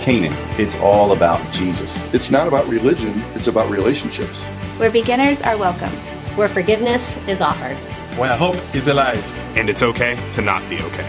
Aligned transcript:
Canaan. 0.00 0.34
It's 0.58 0.76
all 0.76 1.12
about 1.12 1.40
Jesus. 1.52 2.00
It's 2.14 2.30
not 2.30 2.48
about 2.48 2.66
religion, 2.68 3.22
it's 3.34 3.48
about 3.48 3.70
relationships. 3.70 4.38
Where 4.78 4.90
beginners 4.90 5.42
are 5.42 5.58
welcome. 5.58 5.90
Where 6.36 6.48
forgiveness 6.48 7.14
is 7.28 7.42
offered. 7.42 7.76
Where 8.18 8.34
hope 8.34 8.56
is 8.74 8.88
alive. 8.88 9.22
And 9.56 9.68
it's 9.68 9.82
okay 9.82 10.18
to 10.32 10.40
not 10.40 10.66
be 10.70 10.80
okay. 10.80 11.08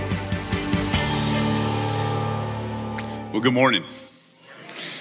Well, 3.32 3.40
good 3.40 3.54
morning. 3.54 3.86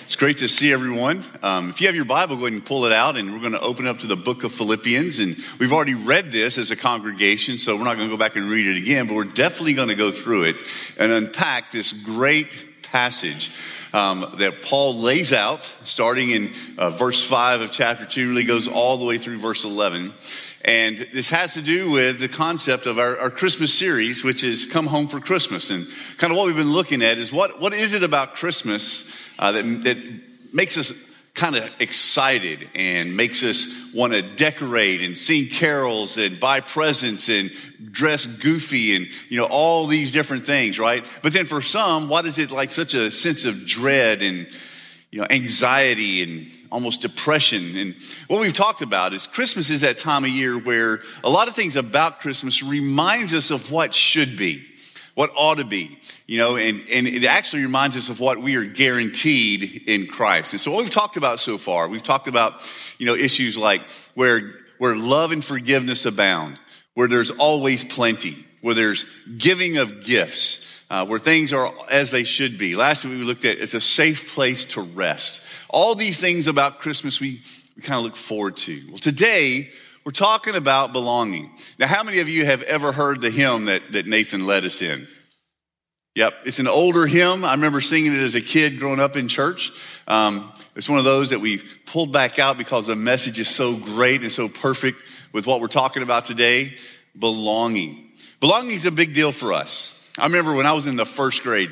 It's 0.06 0.14
great 0.14 0.38
to 0.38 0.48
see 0.48 0.72
everyone. 0.72 1.24
Um, 1.42 1.70
if 1.70 1.80
you 1.80 1.88
have 1.88 1.96
your 1.96 2.04
Bible, 2.04 2.36
go 2.36 2.46
ahead 2.46 2.52
and 2.52 2.64
pull 2.64 2.84
it 2.84 2.92
out, 2.92 3.16
and 3.16 3.32
we're 3.32 3.40
going 3.40 3.52
to 3.52 3.60
open 3.60 3.88
up 3.88 4.00
to 4.00 4.06
the 4.06 4.16
book 4.16 4.44
of 4.44 4.52
Philippians. 4.52 5.18
And 5.18 5.36
we've 5.58 5.72
already 5.72 5.94
read 5.94 6.30
this 6.30 6.58
as 6.58 6.70
a 6.70 6.76
congregation, 6.76 7.58
so 7.58 7.76
we're 7.76 7.84
not 7.84 7.96
going 7.96 8.08
to 8.08 8.14
go 8.14 8.18
back 8.18 8.36
and 8.36 8.46
read 8.46 8.68
it 8.68 8.76
again, 8.76 9.08
but 9.08 9.14
we're 9.14 9.24
definitely 9.24 9.74
going 9.74 9.88
to 9.88 9.96
go 9.96 10.12
through 10.12 10.44
it 10.44 10.56
and 10.96 11.10
unpack 11.10 11.72
this 11.72 11.92
great 11.92 12.69
passage 12.90 13.52
um, 13.92 14.34
that 14.38 14.62
Paul 14.62 15.00
lays 15.00 15.32
out, 15.32 15.72
starting 15.84 16.30
in 16.30 16.52
uh, 16.78 16.90
verse 16.90 17.24
5 17.24 17.60
of 17.62 17.72
chapter 17.72 18.04
2, 18.04 18.28
really 18.28 18.44
goes 18.44 18.68
all 18.68 18.96
the 18.96 19.04
way 19.04 19.18
through 19.18 19.38
verse 19.38 19.64
11. 19.64 20.12
And 20.64 20.98
this 21.14 21.30
has 21.30 21.54
to 21.54 21.62
do 21.62 21.90
with 21.90 22.20
the 22.20 22.28
concept 22.28 22.86
of 22.86 22.98
our, 22.98 23.18
our, 23.18 23.30
Christmas 23.30 23.72
series, 23.72 24.22
which 24.22 24.44
is 24.44 24.66
Come 24.66 24.86
Home 24.86 25.08
for 25.08 25.18
Christmas. 25.18 25.70
And 25.70 25.86
kind 26.18 26.32
of 26.32 26.36
what 26.36 26.46
we've 26.46 26.56
been 26.56 26.72
looking 26.72 27.02
at 27.02 27.16
is 27.16 27.32
what, 27.32 27.60
what 27.60 27.72
is 27.72 27.94
it 27.94 28.02
about 28.02 28.34
Christmas 28.34 29.10
uh, 29.38 29.52
that, 29.52 29.62
that 29.84 29.98
makes 30.52 30.76
us 30.76 30.92
kind 31.40 31.56
of 31.56 31.70
excited 31.80 32.68
and 32.74 33.16
makes 33.16 33.42
us 33.42 33.66
want 33.94 34.12
to 34.12 34.20
decorate 34.20 35.00
and 35.00 35.16
sing 35.16 35.46
carols 35.46 36.18
and 36.18 36.38
buy 36.38 36.60
presents 36.60 37.30
and 37.30 37.50
dress 37.90 38.26
goofy 38.26 38.94
and 38.94 39.08
you 39.30 39.38
know 39.38 39.46
all 39.46 39.86
these 39.86 40.12
different 40.12 40.44
things 40.44 40.78
right? 40.78 41.02
But 41.22 41.32
then 41.32 41.46
for 41.46 41.62
some 41.62 42.10
why 42.10 42.20
is 42.20 42.38
it 42.38 42.50
like 42.50 42.68
such 42.68 42.92
a 42.92 43.10
sense 43.10 43.46
of 43.46 43.64
dread 43.64 44.20
and 44.20 44.46
you 45.10 45.22
know 45.22 45.26
anxiety 45.30 46.22
and 46.22 46.46
almost 46.70 47.00
depression? 47.00 47.74
And 47.74 47.94
what 48.28 48.38
we've 48.42 48.52
talked 48.52 48.82
about 48.82 49.14
is 49.14 49.26
christmas 49.26 49.70
is 49.70 49.80
that 49.80 49.96
time 49.96 50.24
of 50.24 50.30
year 50.30 50.58
where 50.58 51.00
a 51.24 51.30
lot 51.30 51.48
of 51.48 51.56
things 51.56 51.74
about 51.74 52.20
christmas 52.20 52.62
reminds 52.62 53.32
us 53.32 53.50
of 53.50 53.72
what 53.72 53.94
should 53.94 54.36
be 54.36 54.66
what 55.14 55.30
ought 55.36 55.58
to 55.58 55.64
be, 55.64 55.98
you 56.26 56.38
know, 56.38 56.56
and, 56.56 56.84
and 56.88 57.06
it 57.06 57.24
actually 57.24 57.62
reminds 57.62 57.96
us 57.96 58.08
of 58.08 58.20
what 58.20 58.40
we 58.40 58.54
are 58.56 58.64
guaranteed 58.64 59.84
in 59.86 60.06
Christ. 60.06 60.52
And 60.52 60.60
so 60.60 60.70
what 60.70 60.82
we've 60.82 60.90
talked 60.90 61.16
about 61.16 61.40
so 61.40 61.58
far, 61.58 61.88
we've 61.88 62.02
talked 62.02 62.28
about, 62.28 62.70
you 62.98 63.06
know, 63.06 63.14
issues 63.14 63.58
like 63.58 63.82
where, 64.14 64.54
where 64.78 64.96
love 64.96 65.32
and 65.32 65.44
forgiveness 65.44 66.06
abound, 66.06 66.58
where 66.94 67.08
there's 67.08 67.30
always 67.30 67.84
plenty, 67.84 68.46
where 68.60 68.74
there's 68.74 69.04
giving 69.36 69.78
of 69.78 70.04
gifts, 70.04 70.64
uh, 70.90 71.06
where 71.06 71.18
things 71.18 71.52
are 71.52 71.72
as 71.88 72.10
they 72.10 72.24
should 72.24 72.58
be. 72.58 72.76
Last 72.76 73.04
week 73.04 73.18
we 73.18 73.24
looked 73.24 73.44
at 73.44 73.58
it's 73.58 73.74
a 73.74 73.80
safe 73.80 74.34
place 74.34 74.64
to 74.66 74.80
rest. 74.80 75.42
All 75.68 75.94
these 75.94 76.20
things 76.20 76.46
about 76.46 76.80
Christmas 76.80 77.20
we, 77.20 77.42
we 77.76 77.82
kind 77.82 77.98
of 77.98 78.04
look 78.04 78.16
forward 78.16 78.56
to. 78.58 78.82
Well, 78.88 78.98
today 78.98 79.70
we're 80.04 80.12
talking 80.12 80.54
about 80.54 80.92
belonging. 80.92 81.50
Now, 81.78 81.86
how 81.86 82.02
many 82.02 82.20
of 82.20 82.28
you 82.28 82.44
have 82.44 82.62
ever 82.62 82.92
heard 82.92 83.20
the 83.20 83.30
hymn 83.30 83.66
that, 83.66 83.82
that 83.92 84.06
Nathan 84.06 84.46
led 84.46 84.64
us 84.64 84.82
in? 84.82 85.06
Yep, 86.16 86.34
it's 86.44 86.58
an 86.58 86.66
older 86.66 87.06
hymn. 87.06 87.44
I 87.44 87.52
remember 87.52 87.80
singing 87.80 88.14
it 88.14 88.20
as 88.20 88.34
a 88.34 88.40
kid 88.40 88.80
growing 88.80 88.98
up 88.98 89.16
in 89.16 89.28
church. 89.28 89.70
Um, 90.08 90.52
it's 90.74 90.88
one 90.88 90.98
of 90.98 91.04
those 91.04 91.30
that 91.30 91.40
we 91.40 91.58
pulled 91.86 92.12
back 92.12 92.38
out 92.38 92.58
because 92.58 92.88
the 92.88 92.96
message 92.96 93.38
is 93.38 93.48
so 93.48 93.76
great 93.76 94.22
and 94.22 94.32
so 94.32 94.48
perfect 94.48 95.02
with 95.32 95.46
what 95.46 95.60
we're 95.60 95.68
talking 95.68 96.02
about 96.02 96.24
today 96.24 96.76
belonging. 97.18 98.10
Belonging 98.40 98.74
is 98.74 98.86
a 98.86 98.90
big 98.90 99.14
deal 99.14 99.32
for 99.32 99.52
us. 99.52 100.12
I 100.18 100.24
remember 100.24 100.54
when 100.54 100.66
I 100.66 100.72
was 100.72 100.86
in 100.86 100.96
the 100.96 101.06
first 101.06 101.42
grade, 101.42 101.70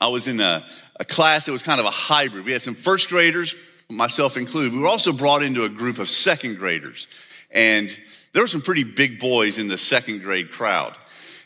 I 0.00 0.08
was 0.08 0.28
in 0.28 0.40
a, 0.40 0.66
a 0.98 1.04
class 1.04 1.46
that 1.46 1.52
was 1.52 1.62
kind 1.62 1.80
of 1.80 1.86
a 1.86 1.90
hybrid. 1.90 2.44
We 2.44 2.52
had 2.52 2.62
some 2.62 2.74
first 2.74 3.08
graders, 3.08 3.54
myself 3.90 4.36
included. 4.36 4.72
We 4.72 4.80
were 4.80 4.88
also 4.88 5.12
brought 5.12 5.42
into 5.42 5.64
a 5.64 5.68
group 5.68 5.98
of 5.98 6.08
second 6.08 6.58
graders. 6.58 7.08
And 7.50 7.96
there 8.32 8.42
were 8.42 8.48
some 8.48 8.62
pretty 8.62 8.84
big 8.84 9.18
boys 9.18 9.58
in 9.58 9.68
the 9.68 9.78
second 9.78 10.22
grade 10.22 10.50
crowd. 10.50 10.94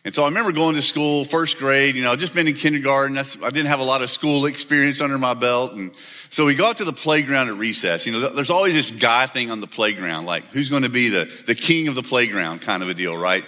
And 0.06 0.14
so 0.14 0.22
I 0.22 0.28
remember 0.28 0.52
going 0.52 0.74
to 0.74 0.82
school, 0.82 1.24
first 1.24 1.56
grade, 1.56 1.96
you 1.96 2.02
know, 2.02 2.12
I'd 2.12 2.18
just 2.18 2.34
been 2.34 2.46
in 2.46 2.54
kindergarten. 2.54 3.14
That's, 3.14 3.42
I 3.42 3.48
didn't 3.48 3.68
have 3.68 3.80
a 3.80 3.84
lot 3.84 4.02
of 4.02 4.10
school 4.10 4.44
experience 4.44 5.00
under 5.00 5.16
my 5.16 5.32
belt. 5.32 5.72
And 5.72 5.96
so 6.28 6.44
we 6.44 6.54
got 6.54 6.76
to 6.76 6.84
the 6.84 6.92
playground 6.92 7.48
at 7.48 7.54
recess. 7.54 8.06
You 8.06 8.12
know, 8.12 8.28
there's 8.28 8.50
always 8.50 8.74
this 8.74 8.90
guy 8.90 9.24
thing 9.26 9.50
on 9.50 9.62
the 9.62 9.66
playground, 9.66 10.26
like 10.26 10.44
who's 10.48 10.68
going 10.68 10.82
to 10.82 10.90
be 10.90 11.08
the, 11.08 11.24
the 11.46 11.54
king 11.54 11.88
of 11.88 11.94
the 11.94 12.02
playground 12.02 12.60
kind 12.60 12.82
of 12.82 12.90
a 12.90 12.94
deal, 12.94 13.16
right? 13.16 13.44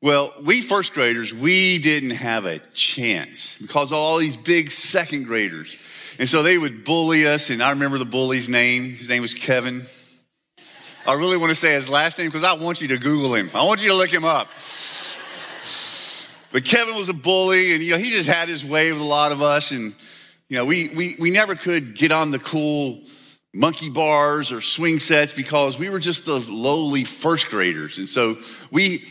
Well, 0.00 0.32
we 0.40 0.60
first 0.60 0.94
graders, 0.94 1.34
we 1.34 1.78
didn't 1.78 2.10
have 2.10 2.46
a 2.46 2.60
chance 2.72 3.58
because 3.60 3.90
all 3.90 4.16
these 4.18 4.36
big 4.36 4.70
second 4.70 5.24
graders. 5.24 5.76
And 6.20 6.28
so 6.28 6.42
they 6.42 6.58
would 6.58 6.84
bully 6.84 7.26
us. 7.26 7.48
And 7.48 7.62
I 7.62 7.70
remember 7.70 7.96
the 7.96 8.04
bully's 8.04 8.46
name. 8.46 8.90
His 8.90 9.08
name 9.08 9.22
was 9.22 9.32
Kevin. 9.32 9.84
I 11.06 11.14
really 11.14 11.38
want 11.38 11.48
to 11.48 11.54
say 11.54 11.72
his 11.72 11.88
last 11.88 12.18
name 12.18 12.28
because 12.28 12.44
I 12.44 12.52
want 12.52 12.82
you 12.82 12.88
to 12.88 12.98
Google 12.98 13.34
him. 13.34 13.50
I 13.54 13.64
want 13.64 13.82
you 13.82 13.88
to 13.88 13.94
look 13.94 14.12
him 14.12 14.26
up. 14.26 14.48
But 16.52 16.66
Kevin 16.66 16.94
was 16.94 17.08
a 17.08 17.14
bully, 17.14 17.72
and 17.72 17.82
you 17.82 17.92
know, 17.92 17.96
he 17.96 18.10
just 18.10 18.28
had 18.28 18.48
his 18.48 18.66
way 18.66 18.92
with 18.92 19.00
a 19.00 19.04
lot 19.04 19.32
of 19.32 19.40
us. 19.40 19.70
And 19.70 19.94
you 20.50 20.58
know, 20.58 20.66
we 20.66 20.88
we 20.90 21.16
we 21.18 21.30
never 21.30 21.54
could 21.54 21.96
get 21.96 22.12
on 22.12 22.32
the 22.32 22.38
cool 22.38 23.00
monkey 23.54 23.88
bars 23.88 24.52
or 24.52 24.60
swing 24.60 24.98
sets 24.98 25.32
because 25.32 25.78
we 25.78 25.88
were 25.88 26.00
just 26.00 26.26
the 26.26 26.38
lowly 26.38 27.04
first 27.04 27.48
graders. 27.48 27.96
And 27.96 28.06
so 28.06 28.36
we 28.70 29.04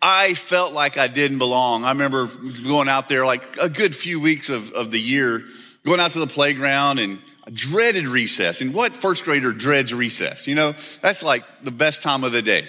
I 0.00 0.32
felt 0.32 0.72
like 0.72 0.96
I 0.96 1.08
didn't 1.08 1.38
belong. 1.38 1.84
I 1.84 1.90
remember 1.90 2.30
going 2.62 2.88
out 2.88 3.10
there 3.10 3.26
like 3.26 3.42
a 3.60 3.68
good 3.68 3.94
few 3.94 4.18
weeks 4.18 4.48
of, 4.48 4.70
of 4.72 4.90
the 4.90 5.00
year, 5.00 5.44
going 5.84 6.00
out 6.00 6.12
to 6.12 6.20
the 6.20 6.26
playground 6.26 6.98
and 6.98 7.20
I 7.46 7.50
dreaded 7.50 8.06
recess. 8.06 8.60
And 8.60 8.72
what 8.72 8.96
first 8.96 9.24
grader 9.24 9.52
dreads 9.52 9.92
recess? 9.92 10.46
You 10.46 10.54
know, 10.54 10.74
that's 11.02 11.22
like 11.22 11.44
the 11.62 11.70
best 11.70 12.02
time 12.02 12.24
of 12.24 12.32
the 12.32 12.42
day. 12.42 12.66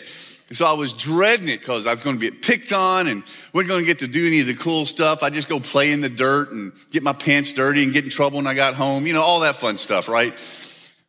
So 0.52 0.66
I 0.66 0.74
was 0.74 0.94
dreading 0.94 1.50
it 1.50 1.59
because 1.59 1.88
I 1.88 1.94
was 1.94 2.03
going 2.03 2.20
to 2.20 2.22
get 2.22 2.44
picked 2.44 2.72
on 2.72 3.08
and 3.08 3.24
wasn't 3.52 3.70
going 3.70 3.81
to 3.81 3.86
get 3.86 4.00
to 4.00 4.08
do 4.08 4.28
any 4.28 4.42
of 4.42 4.48
the 4.48 4.53
cool 4.53 4.86
stuff. 4.86 5.24
I 5.24 5.31
just 5.31 5.50
go 5.50 5.59
play 5.59 5.92
in 5.92 6.02
the 6.02 6.09
dirt 6.09 6.52
and 6.52 6.72
get 6.92 7.02
my 7.02 7.14
pants 7.14 7.52
dirty 7.52 7.84
and 7.84 7.92
get 7.92 8.03
in 8.03 8.12
trouble 8.12 8.38
when 8.38 8.48
I 8.48 8.53
got 8.53 8.76
home. 8.76 9.08
You 9.08 9.14
know, 9.14 9.24
all 9.24 9.40
that 9.40 9.56
fun 9.56 9.78
stuff, 9.78 10.08
right? 10.08 10.38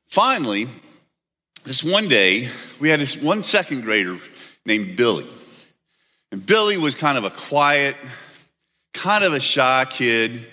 Finally, 0.08 0.68
this 1.64 1.84
one 1.84 2.08
day, 2.08 2.48
we 2.80 2.88
had 2.88 2.98
this 2.98 3.16
one 3.16 3.42
second 3.42 3.82
grader 3.82 4.18
named 4.64 4.96
Billy. 4.96 5.26
And 6.32 6.44
Billy 6.44 6.78
was 6.78 6.94
kind 6.94 7.18
of 7.18 7.24
a 7.24 7.30
quiet, 7.30 7.96
kind 8.94 9.22
of 9.22 9.34
a 9.34 9.40
shy 9.40 9.84
kid. 9.90 10.46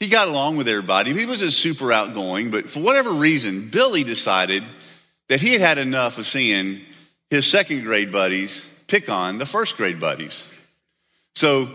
He 0.00 0.08
got 0.08 0.28
along 0.28 0.56
with 0.56 0.68
everybody. 0.68 1.14
He 1.14 1.24
wasn't 1.24 1.52
super 1.52 1.90
outgoing, 1.90 2.50
but 2.50 2.68
for 2.68 2.80
whatever 2.80 3.12
reason, 3.12 3.70
Billy 3.70 4.04
decided 4.04 4.62
that 5.28 5.40
he 5.40 5.52
had 5.52 5.60
had 5.60 5.78
enough 5.78 6.18
of 6.18 6.26
seeing 6.26 6.82
his 7.30 7.46
second 7.46 7.82
grade 7.82 8.12
buddies 8.12 8.70
pick 8.86 9.08
on 9.08 9.38
the 9.38 9.46
first 9.46 9.76
grade 9.76 9.98
buddies. 9.98 10.46
So 11.34 11.70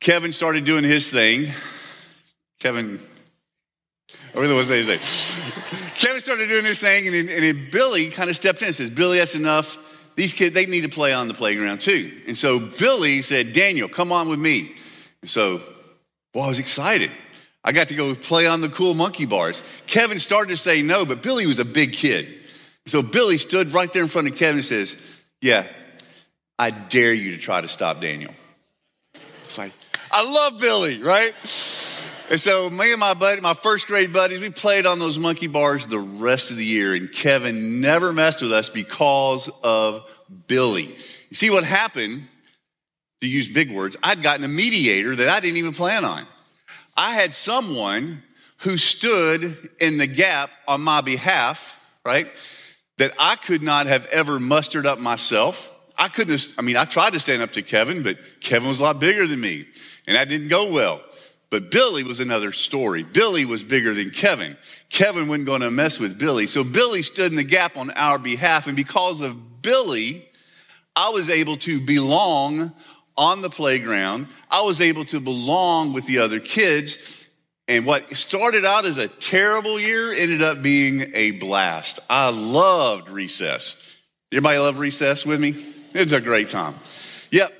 Kevin 0.00 0.32
started 0.32 0.64
doing 0.64 0.84
his 0.84 1.10
thing. 1.10 1.52
Kevin, 2.60 3.00
I 4.34 4.38
really 4.38 4.54
was 4.54 4.68
say. 4.68 4.98
Kevin 5.94 6.20
started 6.20 6.48
doing 6.48 6.64
his 6.64 6.80
thing, 6.80 7.06
and, 7.06 7.16
and 7.16 7.42
then 7.42 7.68
Billy 7.70 8.08
kind 8.08 8.30
of 8.30 8.36
stepped 8.36 8.60
in 8.62 8.66
and 8.66 8.74
says, 8.74 8.90
Billy, 8.90 9.18
that's 9.18 9.34
enough. 9.34 9.78
These 10.16 10.34
kids, 10.34 10.54
they 10.54 10.66
need 10.66 10.82
to 10.82 10.88
play 10.88 11.12
on 11.12 11.28
the 11.28 11.34
playground 11.34 11.80
too. 11.80 12.12
And 12.26 12.36
so 12.36 12.58
Billy 12.58 13.22
said, 13.22 13.52
Daniel, 13.52 13.88
come 13.88 14.12
on 14.12 14.28
with 14.28 14.38
me. 14.38 14.72
And 15.22 15.30
so, 15.30 15.60
well, 16.34 16.44
I 16.44 16.48
was 16.48 16.58
excited. 16.58 17.10
I 17.64 17.72
got 17.72 17.88
to 17.88 17.94
go 17.94 18.14
play 18.14 18.46
on 18.46 18.60
the 18.60 18.68
cool 18.68 18.94
monkey 18.94 19.24
bars. 19.24 19.62
Kevin 19.86 20.18
started 20.18 20.50
to 20.50 20.56
say 20.56 20.82
no, 20.82 21.06
but 21.06 21.22
Billy 21.22 21.46
was 21.46 21.58
a 21.58 21.64
big 21.64 21.92
kid. 21.92 22.28
So 22.86 23.02
Billy 23.02 23.38
stood 23.38 23.72
right 23.72 23.92
there 23.92 24.02
in 24.02 24.08
front 24.08 24.28
of 24.28 24.36
Kevin 24.36 24.56
and 24.56 24.64
says, 24.64 24.96
Yeah, 25.40 25.66
I 26.58 26.70
dare 26.70 27.12
you 27.12 27.36
to 27.36 27.38
try 27.38 27.60
to 27.60 27.68
stop 27.68 28.00
Daniel. 28.00 28.32
It's 29.44 29.58
like, 29.58 29.72
I 30.10 30.28
love 30.28 30.60
Billy, 30.60 31.02
right? 31.02 31.32
And 32.30 32.40
so 32.40 32.70
me 32.70 32.90
and 32.92 32.98
my 32.98 33.14
buddy, 33.14 33.40
my 33.40 33.54
first 33.54 33.86
grade 33.86 34.12
buddies, 34.12 34.40
we 34.40 34.50
played 34.50 34.86
on 34.86 34.98
those 34.98 35.18
monkey 35.18 35.46
bars 35.46 35.86
the 35.86 35.98
rest 35.98 36.50
of 36.50 36.56
the 36.56 36.64
year, 36.64 36.94
and 36.94 37.12
Kevin 37.12 37.80
never 37.80 38.12
messed 38.12 38.42
with 38.42 38.52
us 38.52 38.70
because 38.70 39.50
of 39.62 40.04
Billy. 40.46 40.96
You 41.28 41.36
see 41.36 41.50
what 41.50 41.64
happened, 41.64 42.22
to 43.20 43.28
use 43.28 43.48
big 43.48 43.70
words, 43.70 43.96
I'd 44.02 44.22
gotten 44.22 44.44
a 44.44 44.48
mediator 44.48 45.14
that 45.14 45.28
I 45.28 45.40
didn't 45.40 45.58
even 45.58 45.74
plan 45.74 46.04
on. 46.04 46.26
I 46.96 47.12
had 47.12 47.34
someone 47.34 48.22
who 48.58 48.76
stood 48.76 49.70
in 49.80 49.98
the 49.98 50.06
gap 50.06 50.50
on 50.68 50.80
my 50.80 51.00
behalf, 51.00 51.78
right? 52.04 52.28
that 52.98 53.12
I 53.18 53.36
could 53.36 53.62
not 53.62 53.86
have 53.86 54.06
ever 54.06 54.38
mustered 54.38 54.86
up 54.86 54.98
myself. 54.98 55.72
I 55.96 56.06
couldn't 56.06 56.38
have, 56.38 56.58
I 56.58 56.62
mean, 56.62 56.76
I 56.76 56.84
tried 56.84 57.14
to 57.14 57.20
stand 57.20 57.42
up 57.42 57.52
to 57.52 57.62
Kevin, 57.62 58.04
but 58.04 58.16
Kevin 58.40 58.68
was 58.68 58.78
a 58.78 58.82
lot 58.82 59.00
bigger 59.00 59.26
than 59.26 59.40
me, 59.40 59.66
and 60.06 60.16
that 60.16 60.28
didn't 60.28 60.48
go 60.48 60.70
well. 60.70 61.00
But 61.50 61.70
Billy 61.72 62.02
was 62.02 62.20
another 62.20 62.52
story. 62.52 63.02
Billy 63.02 63.44
was 63.44 63.62
bigger 63.62 63.92
than 63.92 64.10
Kevin. 64.10 64.56
Kevin 64.88 65.28
wasn't 65.28 65.46
going 65.46 65.60
to 65.60 65.70
mess 65.70 65.98
with 65.98 66.18
Billy. 66.18 66.46
So 66.46 66.64
Billy 66.64 67.02
stood 67.02 67.30
in 67.30 67.36
the 67.36 67.44
gap 67.44 67.76
on 67.76 67.90
our 67.90 68.18
behalf. 68.18 68.68
And 68.68 68.76
because 68.76 69.20
of 69.20 69.60
Billy, 69.62 70.26
I 70.96 71.10
was 71.10 71.28
able 71.28 71.56
to 71.58 71.80
belong 71.80 72.72
on 73.18 73.42
the 73.42 73.50
playground. 73.50 74.28
I 74.52 74.60
was 74.62 74.82
able 74.82 75.06
to 75.06 75.18
belong 75.18 75.94
with 75.94 76.06
the 76.06 76.18
other 76.18 76.38
kids. 76.38 77.28
And 77.68 77.86
what 77.86 78.14
started 78.14 78.66
out 78.66 78.84
as 78.84 78.98
a 78.98 79.08
terrible 79.08 79.80
year 79.80 80.12
ended 80.12 80.42
up 80.42 80.62
being 80.62 81.10
a 81.14 81.30
blast. 81.32 82.00
I 82.10 82.28
loved 82.30 83.08
recess. 83.08 83.82
Everybody 84.30 84.58
love 84.58 84.78
recess 84.78 85.24
with 85.24 85.40
me? 85.40 85.54
It's 85.94 86.12
a 86.12 86.20
great 86.20 86.48
time. 86.48 86.74
Yep. 87.30 87.52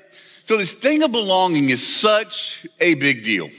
So 0.43 0.57
this 0.57 0.73
thing 0.73 1.01
of 1.03 1.11
belonging 1.11 1.69
is 1.69 1.85
such 1.85 2.67
a 2.79 2.93
big 2.95 3.23
deal. 3.23 3.49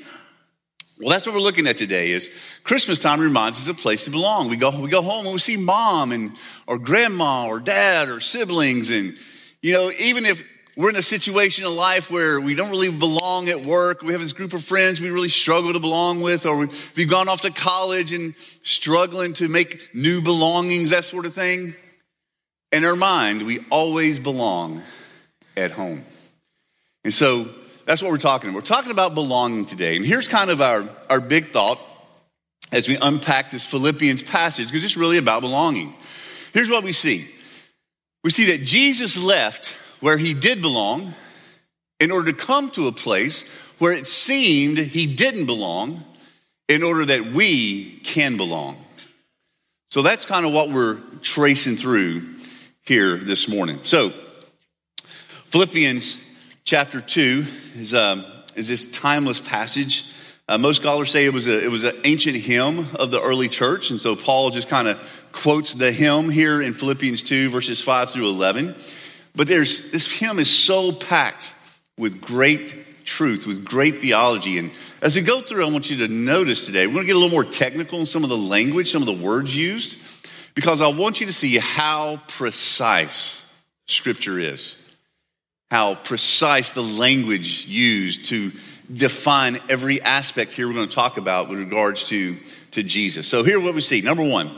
Well, 1.00 1.10
that's 1.10 1.26
what 1.26 1.34
we're 1.34 1.40
looking 1.40 1.66
at 1.66 1.76
today 1.76 2.12
is 2.12 2.30
Christmas 2.62 3.00
time 3.00 3.20
reminds 3.20 3.58
us 3.58 3.68
of 3.68 3.76
a 3.76 3.80
place 3.80 4.04
to 4.04 4.10
belong. 4.10 4.48
We 4.48 4.56
go, 4.56 4.78
we 4.78 4.88
go 4.88 5.02
home 5.02 5.24
and 5.26 5.32
we 5.32 5.40
see 5.40 5.56
mom 5.56 6.12
and 6.12 6.32
or 6.68 6.78
grandma 6.78 7.48
or 7.48 7.58
dad 7.58 8.08
or 8.08 8.20
siblings. 8.20 8.90
And, 8.90 9.16
you 9.60 9.72
know, 9.72 9.90
even 9.98 10.24
if 10.24 10.44
we're 10.76 10.90
in 10.90 10.96
a 10.96 11.02
situation 11.02 11.64
in 11.64 11.76
life 11.76 12.10
where 12.10 12.40
we 12.40 12.54
don't 12.54 12.70
really 12.70 12.90
belong 12.90 13.48
at 13.48 13.64
work, 13.64 14.02
we 14.02 14.12
have 14.12 14.20
this 14.20 14.32
group 14.32 14.52
of 14.54 14.64
friends 14.64 15.00
we 15.00 15.10
really 15.10 15.28
struggle 15.28 15.72
to 15.72 15.78
belong 15.78 16.20
with, 16.20 16.46
or 16.46 16.68
we've 16.96 17.08
gone 17.08 17.28
off 17.28 17.42
to 17.42 17.50
college 17.50 18.12
and 18.12 18.34
struggling 18.62 19.34
to 19.34 19.48
make 19.48 19.94
new 19.94 20.20
belongings, 20.20 20.90
that 20.90 21.04
sort 21.04 21.26
of 21.26 21.34
thing. 21.34 21.74
In 22.72 22.84
our 22.84 22.96
mind, 22.96 23.42
we 23.42 23.64
always 23.70 24.18
belong 24.18 24.82
at 25.56 25.70
home. 25.70 26.04
And 27.04 27.14
so 27.14 27.48
that's 27.86 28.02
what 28.02 28.10
we're 28.10 28.18
talking 28.18 28.50
about. 28.50 28.56
We're 28.56 28.66
talking 28.66 28.90
about 28.90 29.14
belonging 29.14 29.66
today. 29.66 29.94
And 29.94 30.04
here's 30.04 30.26
kind 30.26 30.50
of 30.50 30.60
our, 30.60 30.88
our 31.08 31.20
big 31.20 31.52
thought 31.52 31.78
as 32.72 32.88
we 32.88 32.96
unpack 32.96 33.50
this 33.50 33.64
Philippians 33.64 34.22
passage, 34.22 34.66
because 34.66 34.84
it's 34.84 34.96
really 34.96 35.18
about 35.18 35.42
belonging. 35.42 35.94
Here's 36.52 36.68
what 36.68 36.82
we 36.82 36.92
see 36.92 37.28
we 38.24 38.30
see 38.30 38.56
that 38.56 38.64
Jesus 38.64 39.16
left 39.16 39.76
where 40.04 40.18
he 40.18 40.34
did 40.34 40.60
belong 40.60 41.14
in 41.98 42.10
order 42.10 42.30
to 42.30 42.36
come 42.36 42.70
to 42.70 42.88
a 42.88 42.92
place 42.92 43.48
where 43.78 43.94
it 43.94 44.06
seemed 44.06 44.76
he 44.76 45.06
didn't 45.06 45.46
belong 45.46 46.04
in 46.68 46.82
order 46.82 47.06
that 47.06 47.24
we 47.32 48.00
can 48.00 48.36
belong. 48.36 48.76
So 49.88 50.02
that's 50.02 50.26
kind 50.26 50.44
of 50.44 50.52
what 50.52 50.68
we're 50.68 50.98
tracing 51.22 51.76
through 51.76 52.34
here 52.82 53.16
this 53.16 53.48
morning. 53.48 53.80
So, 53.84 54.12
Philippians 55.46 56.22
chapter 56.64 57.00
2 57.00 57.46
is, 57.76 57.94
um, 57.94 58.26
is 58.56 58.68
this 58.68 58.90
timeless 58.92 59.40
passage. 59.40 60.12
Uh, 60.46 60.58
most 60.58 60.82
scholars 60.82 61.12
say 61.12 61.24
it 61.24 61.32
was, 61.32 61.46
a, 61.46 61.64
it 61.64 61.70
was 61.70 61.84
an 61.84 61.96
ancient 62.04 62.36
hymn 62.36 62.88
of 62.96 63.10
the 63.10 63.22
early 63.22 63.48
church. 63.48 63.90
And 63.90 63.98
so 63.98 64.16
Paul 64.16 64.50
just 64.50 64.68
kind 64.68 64.86
of 64.86 65.28
quotes 65.32 65.72
the 65.72 65.90
hymn 65.90 66.28
here 66.28 66.60
in 66.60 66.74
Philippians 66.74 67.22
2, 67.22 67.48
verses 67.48 67.80
5 67.80 68.10
through 68.10 68.28
11. 68.28 68.74
But 69.34 69.48
there's, 69.48 69.90
this 69.90 70.10
hymn 70.10 70.38
is 70.38 70.50
so 70.50 70.92
packed 70.92 71.54
with 71.98 72.20
great 72.20 73.04
truth, 73.04 73.46
with 73.46 73.64
great 73.64 73.96
theology. 73.96 74.58
And 74.58 74.70
as 75.02 75.16
we 75.16 75.22
go 75.22 75.40
through, 75.40 75.66
I 75.66 75.70
want 75.70 75.90
you 75.90 76.06
to 76.06 76.08
notice 76.08 76.66
today, 76.66 76.86
we're 76.86 76.94
going 76.94 77.04
to 77.04 77.08
get 77.08 77.16
a 77.16 77.18
little 77.18 77.34
more 77.34 77.44
technical 77.44 78.00
in 78.00 78.06
some 78.06 78.22
of 78.22 78.30
the 78.30 78.36
language, 78.36 78.90
some 78.90 79.02
of 79.02 79.06
the 79.06 79.12
words 79.12 79.56
used, 79.56 79.98
because 80.54 80.80
I 80.80 80.88
want 80.88 81.20
you 81.20 81.26
to 81.26 81.32
see 81.32 81.58
how 81.58 82.20
precise 82.28 83.50
Scripture 83.86 84.38
is 84.38 84.82
how 85.74 85.96
precise 85.96 86.70
the 86.70 86.82
language 86.82 87.66
used 87.66 88.26
to 88.26 88.52
define 88.94 89.58
every 89.68 90.00
aspect 90.02 90.52
here 90.52 90.68
we're 90.68 90.74
going 90.74 90.88
to 90.88 90.94
talk 90.94 91.16
about 91.16 91.48
with 91.48 91.58
regards 91.58 92.08
to, 92.08 92.38
to 92.70 92.84
Jesus. 92.84 93.26
So, 93.26 93.42
here 93.42 93.58
what 93.58 93.74
we 93.74 93.80
see. 93.80 94.00
Number 94.00 94.22
one, 94.22 94.56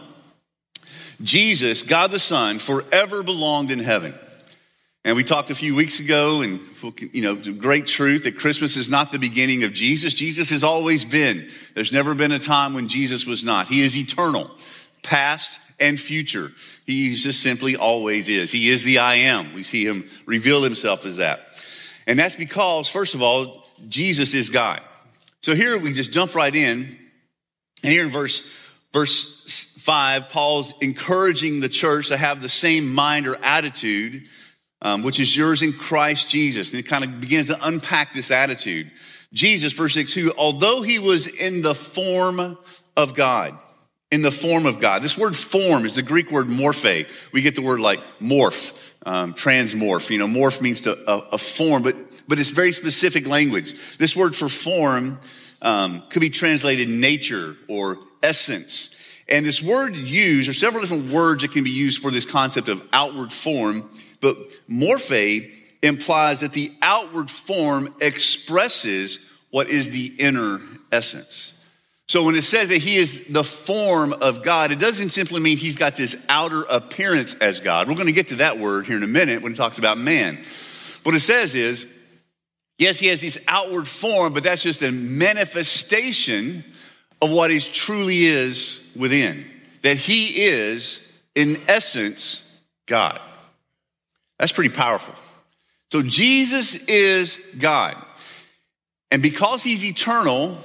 Jesus, 1.22 1.82
God 1.82 2.10
the 2.10 2.18
Son, 2.18 2.58
forever 2.58 3.22
belonged 3.22 3.70
in 3.70 3.78
heaven. 3.78 4.14
And 5.06 5.14
we 5.14 5.22
talked 5.22 5.50
a 5.50 5.54
few 5.54 5.76
weeks 5.76 6.00
ago, 6.00 6.40
and 6.42 6.58
you 7.12 7.22
know, 7.22 7.36
great 7.36 7.86
truth 7.86 8.24
that 8.24 8.36
Christmas 8.36 8.76
is 8.76 8.90
not 8.90 9.12
the 9.12 9.20
beginning 9.20 9.62
of 9.62 9.72
Jesus. 9.72 10.14
Jesus 10.14 10.50
has 10.50 10.64
always 10.64 11.04
been. 11.04 11.48
There's 11.74 11.92
never 11.92 12.12
been 12.16 12.32
a 12.32 12.40
time 12.40 12.74
when 12.74 12.88
Jesus 12.88 13.24
was 13.24 13.44
not. 13.44 13.68
He 13.68 13.82
is 13.82 13.96
eternal, 13.96 14.50
past, 15.04 15.60
and 15.78 15.98
future. 15.98 16.50
He 16.86 17.14
just 17.14 17.40
simply 17.40 17.76
always 17.76 18.28
is. 18.28 18.50
He 18.50 18.68
is 18.68 18.82
the 18.82 18.98
I 18.98 19.14
am. 19.14 19.54
We 19.54 19.62
see 19.62 19.86
him 19.86 20.10
reveal 20.26 20.64
himself 20.64 21.06
as 21.06 21.18
that. 21.18 21.38
And 22.08 22.18
that's 22.18 22.34
because, 22.34 22.88
first 22.88 23.14
of 23.14 23.22
all, 23.22 23.64
Jesus 23.88 24.34
is 24.34 24.50
God. 24.50 24.80
So 25.40 25.54
here 25.54 25.78
we 25.78 25.92
just 25.92 26.12
jump 26.12 26.34
right 26.34 26.54
in. 26.54 26.98
And 27.84 27.92
here 27.92 28.02
in 28.02 28.10
verse, 28.10 28.40
verse 28.92 29.72
five, 29.82 30.30
Paul's 30.30 30.74
encouraging 30.80 31.60
the 31.60 31.68
church 31.68 32.08
to 32.08 32.16
have 32.16 32.42
the 32.42 32.48
same 32.48 32.92
mind 32.92 33.28
or 33.28 33.36
attitude, 33.36 34.26
um, 34.82 35.02
which 35.02 35.20
is 35.20 35.36
yours 35.36 35.62
in 35.62 35.72
Christ 35.72 36.28
Jesus. 36.28 36.72
And 36.72 36.80
it 36.80 36.84
kind 36.84 37.04
of 37.04 37.20
begins 37.20 37.46
to 37.46 37.66
unpack 37.66 38.12
this 38.12 38.30
attitude. 38.30 38.90
Jesus, 39.32 39.72
verse 39.72 39.94
six, 39.94 40.12
who, 40.12 40.32
although 40.36 40.82
he 40.82 40.98
was 40.98 41.26
in 41.26 41.62
the 41.62 41.74
form 41.74 42.56
of 42.96 43.14
God, 43.14 43.58
in 44.10 44.22
the 44.22 44.30
form 44.30 44.66
of 44.66 44.80
God. 44.80 45.02
This 45.02 45.18
word 45.18 45.36
form 45.36 45.84
is 45.84 45.96
the 45.96 46.02
Greek 46.02 46.30
word 46.30 46.46
morphe. 46.46 47.06
We 47.32 47.42
get 47.42 47.54
the 47.54 47.62
word 47.62 47.80
like 47.80 48.00
morph, 48.20 48.72
um, 49.04 49.34
transmorph. 49.34 50.10
You 50.10 50.18
know, 50.18 50.26
morph 50.26 50.60
means 50.60 50.82
to 50.82 50.96
a, 51.10 51.18
a, 51.32 51.38
form, 51.38 51.82
but, 51.82 51.96
but 52.28 52.38
it's 52.38 52.50
very 52.50 52.72
specific 52.72 53.26
language. 53.26 53.98
This 53.98 54.14
word 54.14 54.36
for 54.36 54.48
form 54.48 55.18
um, 55.60 56.04
could 56.08 56.20
be 56.20 56.30
translated 56.30 56.88
nature 56.88 57.56
or 57.68 57.98
essence. 58.22 58.94
And 59.28 59.44
this 59.44 59.60
word 59.60 59.96
used, 59.96 60.46
there's 60.46 60.60
several 60.60 60.82
different 60.82 61.12
words 61.12 61.42
that 61.42 61.50
can 61.50 61.64
be 61.64 61.70
used 61.70 62.00
for 62.00 62.12
this 62.12 62.24
concept 62.24 62.68
of 62.68 62.80
outward 62.92 63.32
form, 63.32 63.90
but 64.26 64.36
morphe 64.68 65.52
implies 65.82 66.40
that 66.40 66.52
the 66.52 66.72
outward 66.82 67.30
form 67.30 67.94
expresses 68.00 69.20
what 69.50 69.68
is 69.68 69.90
the 69.90 70.06
inner 70.18 70.60
essence. 70.90 71.64
So 72.08 72.24
when 72.24 72.34
it 72.34 72.42
says 72.42 72.70
that 72.70 72.78
he 72.78 72.96
is 72.96 73.28
the 73.28 73.44
form 73.44 74.12
of 74.12 74.42
God, 74.42 74.72
it 74.72 74.80
doesn't 74.80 75.10
simply 75.10 75.38
mean 75.38 75.58
he's 75.58 75.76
got 75.76 75.94
this 75.94 76.16
outer 76.28 76.62
appearance 76.62 77.34
as 77.34 77.60
God. 77.60 77.86
We're 77.86 77.94
going 77.94 78.06
to 78.06 78.12
get 78.12 78.28
to 78.28 78.36
that 78.36 78.58
word 78.58 78.88
here 78.88 78.96
in 78.96 79.04
a 79.04 79.06
minute 79.06 79.42
when 79.42 79.52
it 79.52 79.56
talks 79.56 79.78
about 79.78 79.96
man. 79.96 80.38
What 81.04 81.14
it 81.14 81.20
says 81.20 81.54
is, 81.54 81.86
yes, 82.78 82.98
he 82.98 83.06
has 83.06 83.20
this 83.20 83.38
outward 83.46 83.86
form, 83.86 84.32
but 84.32 84.42
that's 84.42 84.64
just 84.64 84.82
a 84.82 84.90
manifestation 84.90 86.64
of 87.22 87.30
what 87.30 87.52
he 87.52 87.60
truly 87.60 88.24
is 88.24 88.84
within. 88.96 89.46
That 89.82 89.98
he 89.98 90.46
is, 90.46 91.12
in 91.36 91.60
essence, 91.68 92.42
God. 92.86 93.20
That's 94.38 94.52
pretty 94.52 94.74
powerful. 94.74 95.14
So 95.90 96.02
Jesus 96.02 96.84
is 96.86 97.36
God. 97.58 97.96
And 99.10 99.22
because 99.22 99.62
he's 99.62 99.84
eternal, 99.84 100.58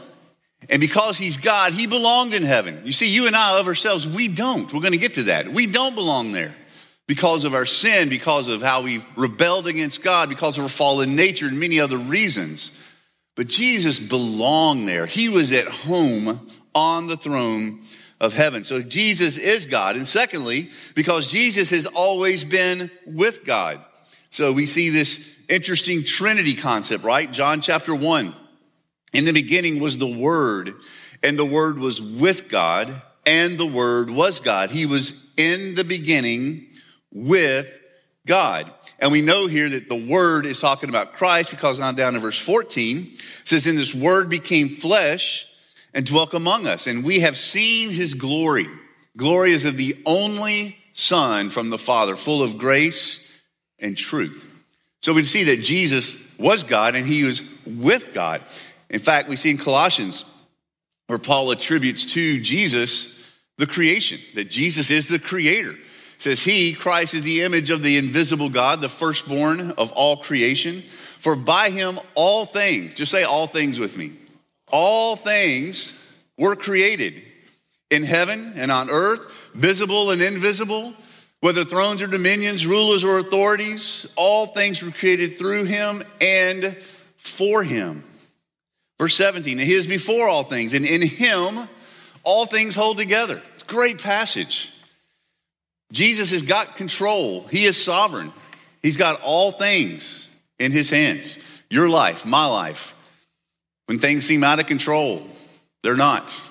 and 0.70 0.80
because 0.80 1.18
he's 1.18 1.38
God, 1.38 1.74
he 1.74 1.88
belonged 1.88 2.34
in 2.34 2.44
heaven. 2.44 2.82
You 2.86 2.92
see, 2.92 3.14
you 3.14 3.28
and 3.28 3.36
I 3.36 3.60
of 3.60 3.68
ourselves, 3.68 4.08
we 4.08 4.28
don't. 4.28 4.72
We're 4.74 4.82
going 4.82 4.94
to 4.94 4.98
get 4.98 5.16
to 5.16 5.24
that. 5.24 5.50
We 5.50 5.68
don't 5.68 5.96
belong 5.96 6.32
there 6.32 6.56
because 7.08 7.44
of 7.44 7.54
our 7.54 7.66
sin, 7.66 8.10
because 8.10 8.48
of 8.48 8.62
how 8.62 8.82
we've 8.82 9.06
rebelled 9.16 9.68
against 9.68 10.04
God, 10.04 10.30
because 10.30 10.58
of 10.58 10.64
our 10.64 10.70
fallen 10.70 11.16
nature, 11.16 11.48
and 11.48 11.60
many 11.60 11.80
other 11.80 11.98
reasons. 11.98 12.72
But 13.36 13.48
Jesus 13.48 14.00
belonged 14.00 14.88
there. 14.88 15.06
He 15.06 15.30
was 15.30 15.52
at 15.52 15.68
home 15.68 16.48
on 16.74 17.08
the 17.08 17.18
throne 17.18 17.82
of 18.22 18.36
heaven. 18.36 18.64
So 18.64 18.84
Jesus 18.84 19.40
is 19.40 19.66
God. 19.66 19.96
And 19.96 20.08
secondly, 20.08 20.70
because 20.94 21.28
Jesus 21.28 21.72
has 21.72 21.88
always 21.88 22.46
been 22.46 22.92
with 23.06 23.44
God. 23.44 23.84
So 24.30 24.54
we 24.54 24.68
see 24.68 24.90
this 24.90 25.36
interesting 25.50 26.06
Trinity 26.06 26.56
concept, 26.56 27.04
right? 27.04 27.30
John 27.30 27.60
chapter 27.62 27.94
1. 27.94 28.34
In 29.14 29.26
the 29.26 29.34
beginning 29.34 29.82
was 29.82 29.98
the 29.98 30.08
Word, 30.08 30.76
and 31.22 31.38
the 31.38 31.44
Word 31.44 31.80
was 31.80 32.00
with 32.00 32.48
God, 32.48 33.02
and 33.26 33.58
the 33.58 33.66
Word 33.66 34.10
was 34.12 34.40
God. 34.40 34.70
He 34.70 34.86
was 34.86 35.34
in 35.36 35.76
the 35.76 35.84
beginning 35.84 36.68
with 37.12 37.80
God. 38.26 38.72
And 39.00 39.12
we 39.12 39.22
know 39.24 39.48
here 39.48 39.68
that 39.68 39.90
the 39.90 40.08
Word 40.08 40.46
is 40.46 40.62
talking 40.62 40.90
about 40.90 41.14
Christ 41.14 41.50
because 41.50 41.80
on 41.80 41.96
down 41.96 42.16
in 42.16 42.22
verse 42.22 42.40
14 42.40 43.18
says, 43.46 43.66
In 43.66 43.76
this 43.76 43.96
Word 43.96 44.30
became 44.30 44.70
flesh 44.70 45.51
and 45.94 46.06
dwelt 46.06 46.34
among 46.34 46.68
us, 46.68 46.88
and 46.88 47.04
we 47.04 47.22
have 47.22 47.38
seen 47.38 47.90
his 47.90 48.14
glory. 48.14 48.68
Glory 49.18 49.52
is 49.52 49.66
of 49.66 49.78
the 49.78 49.98
only 50.06 50.78
Son 50.94 51.50
from 51.50 51.70
the 51.70 51.78
Father, 51.78 52.16
full 52.16 52.42
of 52.42 52.58
grace 52.58 53.28
and 53.80 53.98
truth. 53.98 54.46
So 55.02 55.14
we 55.14 55.24
see 55.24 55.44
that 55.46 55.58
Jesus 55.58 56.18
was 56.38 56.64
God 56.64 56.96
and 56.96 57.06
he 57.06 57.24
was 57.24 57.44
with 57.66 58.14
God. 58.14 58.42
In 58.90 59.00
fact, 59.00 59.30
we 59.30 59.36
see 59.36 59.52
in 59.52 59.58
Colossians 59.58 60.26
where 61.08 61.20
Paul 61.20 61.52
attributes 61.52 62.06
to 62.14 62.40
Jesus 62.40 63.18
the 63.58 63.68
creation, 63.68 64.20
that 64.36 64.50
Jesus 64.50 64.90
is 64.92 65.08
the 65.08 65.20
creator. 65.20 65.72
It 65.72 65.78
says 66.18 66.44
he, 66.44 66.74
Christ, 66.74 67.14
is 67.14 67.24
the 67.24 67.42
image 67.42 67.70
of 67.70 67.84
the 67.84 67.98
invisible 67.98 68.50
God, 68.50 68.82
the 68.82 68.90
firstborn 68.90 69.72
of 69.72 69.92
all 69.92 70.18
creation. 70.18 70.84
For 71.20 71.36
by 71.36 71.70
him 71.70 72.00
all 72.16 72.46
things, 72.46 72.94
just 72.94 73.12
say 73.12 73.24
all 73.24 73.48
things 73.48 73.80
with 73.80 73.98
me, 73.98 74.14
all 74.72 75.16
things 75.16 75.94
were 76.38 76.56
created 76.56 77.22
in 77.90 78.04
heaven 78.04 78.54
and 78.56 78.72
on 78.72 78.90
earth, 78.90 79.52
visible 79.54 80.12
and 80.12 80.22
invisible, 80.22 80.94
whether 81.42 81.64
thrones 81.64 82.02
or 82.02 82.08
dominions, 82.08 82.66
rulers 82.66 83.04
or 83.04 83.20
authorities, 83.20 84.12
all 84.16 84.48
things 84.48 84.82
were 84.84 84.92
created 84.92 85.38
through 85.38 85.66
him 85.66 86.04
and 86.20 86.78
for 87.18 87.64
him. 87.64 88.04
Verse 89.02 89.16
17, 89.16 89.58
He 89.58 89.74
is 89.74 89.88
before 89.88 90.28
all 90.28 90.44
things, 90.44 90.76
and 90.76 90.86
in 90.86 91.02
Him 91.02 91.68
all 92.24 92.46
things 92.46 92.76
hold 92.76 93.00
together. 93.00 93.42
Great 93.66 94.00
passage. 94.00 94.72
Jesus 95.92 96.30
has 96.30 96.44
got 96.44 96.76
control, 96.76 97.48
He 97.48 97.66
is 97.66 97.84
sovereign. 97.84 98.32
He's 98.84 98.98
got 98.98 99.20
all 99.22 99.52
things 99.52 100.28
in 100.60 100.72
His 100.72 100.92
hands 100.92 101.40
your 101.68 101.90
life, 101.90 102.28
my 102.28 102.46
life. 102.46 102.94
When 103.92 104.00
things 104.00 104.26
seem 104.26 104.42
out 104.42 104.58
of 104.58 104.68
control, 104.68 105.22
they're 105.84 105.98
not. 105.98 106.42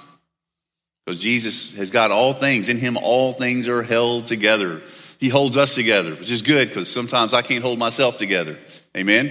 Because 1.07 1.19
Jesus 1.19 1.75
has 1.77 1.91
got 1.91 2.11
all 2.11 2.35
things. 2.35 2.69
In 2.69 2.77
Him, 2.77 2.99
all 2.99 3.33
things 3.33 3.67
are 3.67 3.83
held 3.83 4.27
together. 4.27 4.83
He 5.19 5.31
holds 5.31 5.57
us 5.57 5.75
together, 5.75 6.15
which 6.15 6.31
is 6.31 6.43
good 6.43 6.69
because 6.69 6.93
sometimes 6.93 7.33
I 7.33 7.41
can't 7.41 7.65
hold 7.65 7.79
myself 7.79 8.19
together. 8.19 8.59
Amen? 8.95 9.29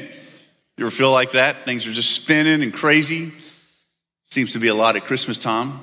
You 0.75 0.85
ever 0.87 0.89
feel 0.89 1.11
like 1.11 1.33
that? 1.33 1.65
Things 1.65 1.85
are 1.85 1.91
just 1.91 2.09
spinning 2.09 2.63
and 2.63 2.73
crazy. 2.73 3.31
Seems 4.25 4.53
to 4.53 4.59
be 4.59 4.69
a 4.69 4.73
lot 4.73 4.95
at 4.95 5.05
Christmas 5.05 5.37
time. 5.37 5.79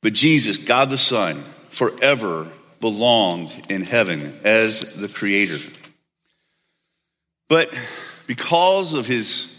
But 0.00 0.12
Jesus, 0.12 0.58
God 0.58 0.90
the 0.90 0.96
Son, 0.96 1.42
forever 1.70 2.46
belonged 2.80 3.50
in 3.68 3.82
heaven 3.82 4.38
as 4.44 4.94
the 4.94 5.08
Creator. 5.08 5.58
But 7.48 7.76
because 8.28 8.94
of 8.94 9.06
His 9.06 9.51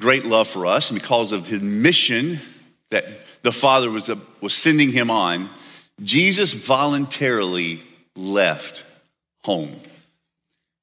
great 0.00 0.24
love 0.24 0.48
for 0.48 0.66
us 0.66 0.90
and 0.90 1.00
because 1.00 1.32
of 1.32 1.46
His 1.46 1.60
mission 1.60 2.40
that 2.90 3.04
the 3.42 3.52
Father 3.52 3.90
was, 3.90 4.10
was 4.40 4.54
sending 4.54 4.90
Him 4.90 5.10
on, 5.10 5.50
Jesus 6.02 6.52
voluntarily 6.52 7.82
left 8.16 8.84
home. 9.44 9.80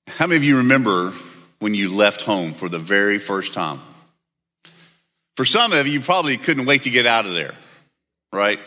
How 0.07 0.27
many 0.27 0.37
of 0.37 0.43
you 0.43 0.57
remember 0.57 1.13
when 1.59 1.73
you 1.73 1.93
left 1.93 2.21
home 2.21 2.53
for 2.53 2.69
the 2.69 2.79
very 2.79 3.19
first 3.19 3.53
time? 3.53 3.81
For 5.35 5.45
some 5.45 5.73
of 5.73 5.87
you, 5.87 5.93
you 5.93 6.01
probably 6.01 6.37
couldn't 6.37 6.65
wait 6.65 6.83
to 6.83 6.89
get 6.89 7.05
out 7.05 7.25
of 7.25 7.33
there, 7.33 7.53
right? 8.31 8.59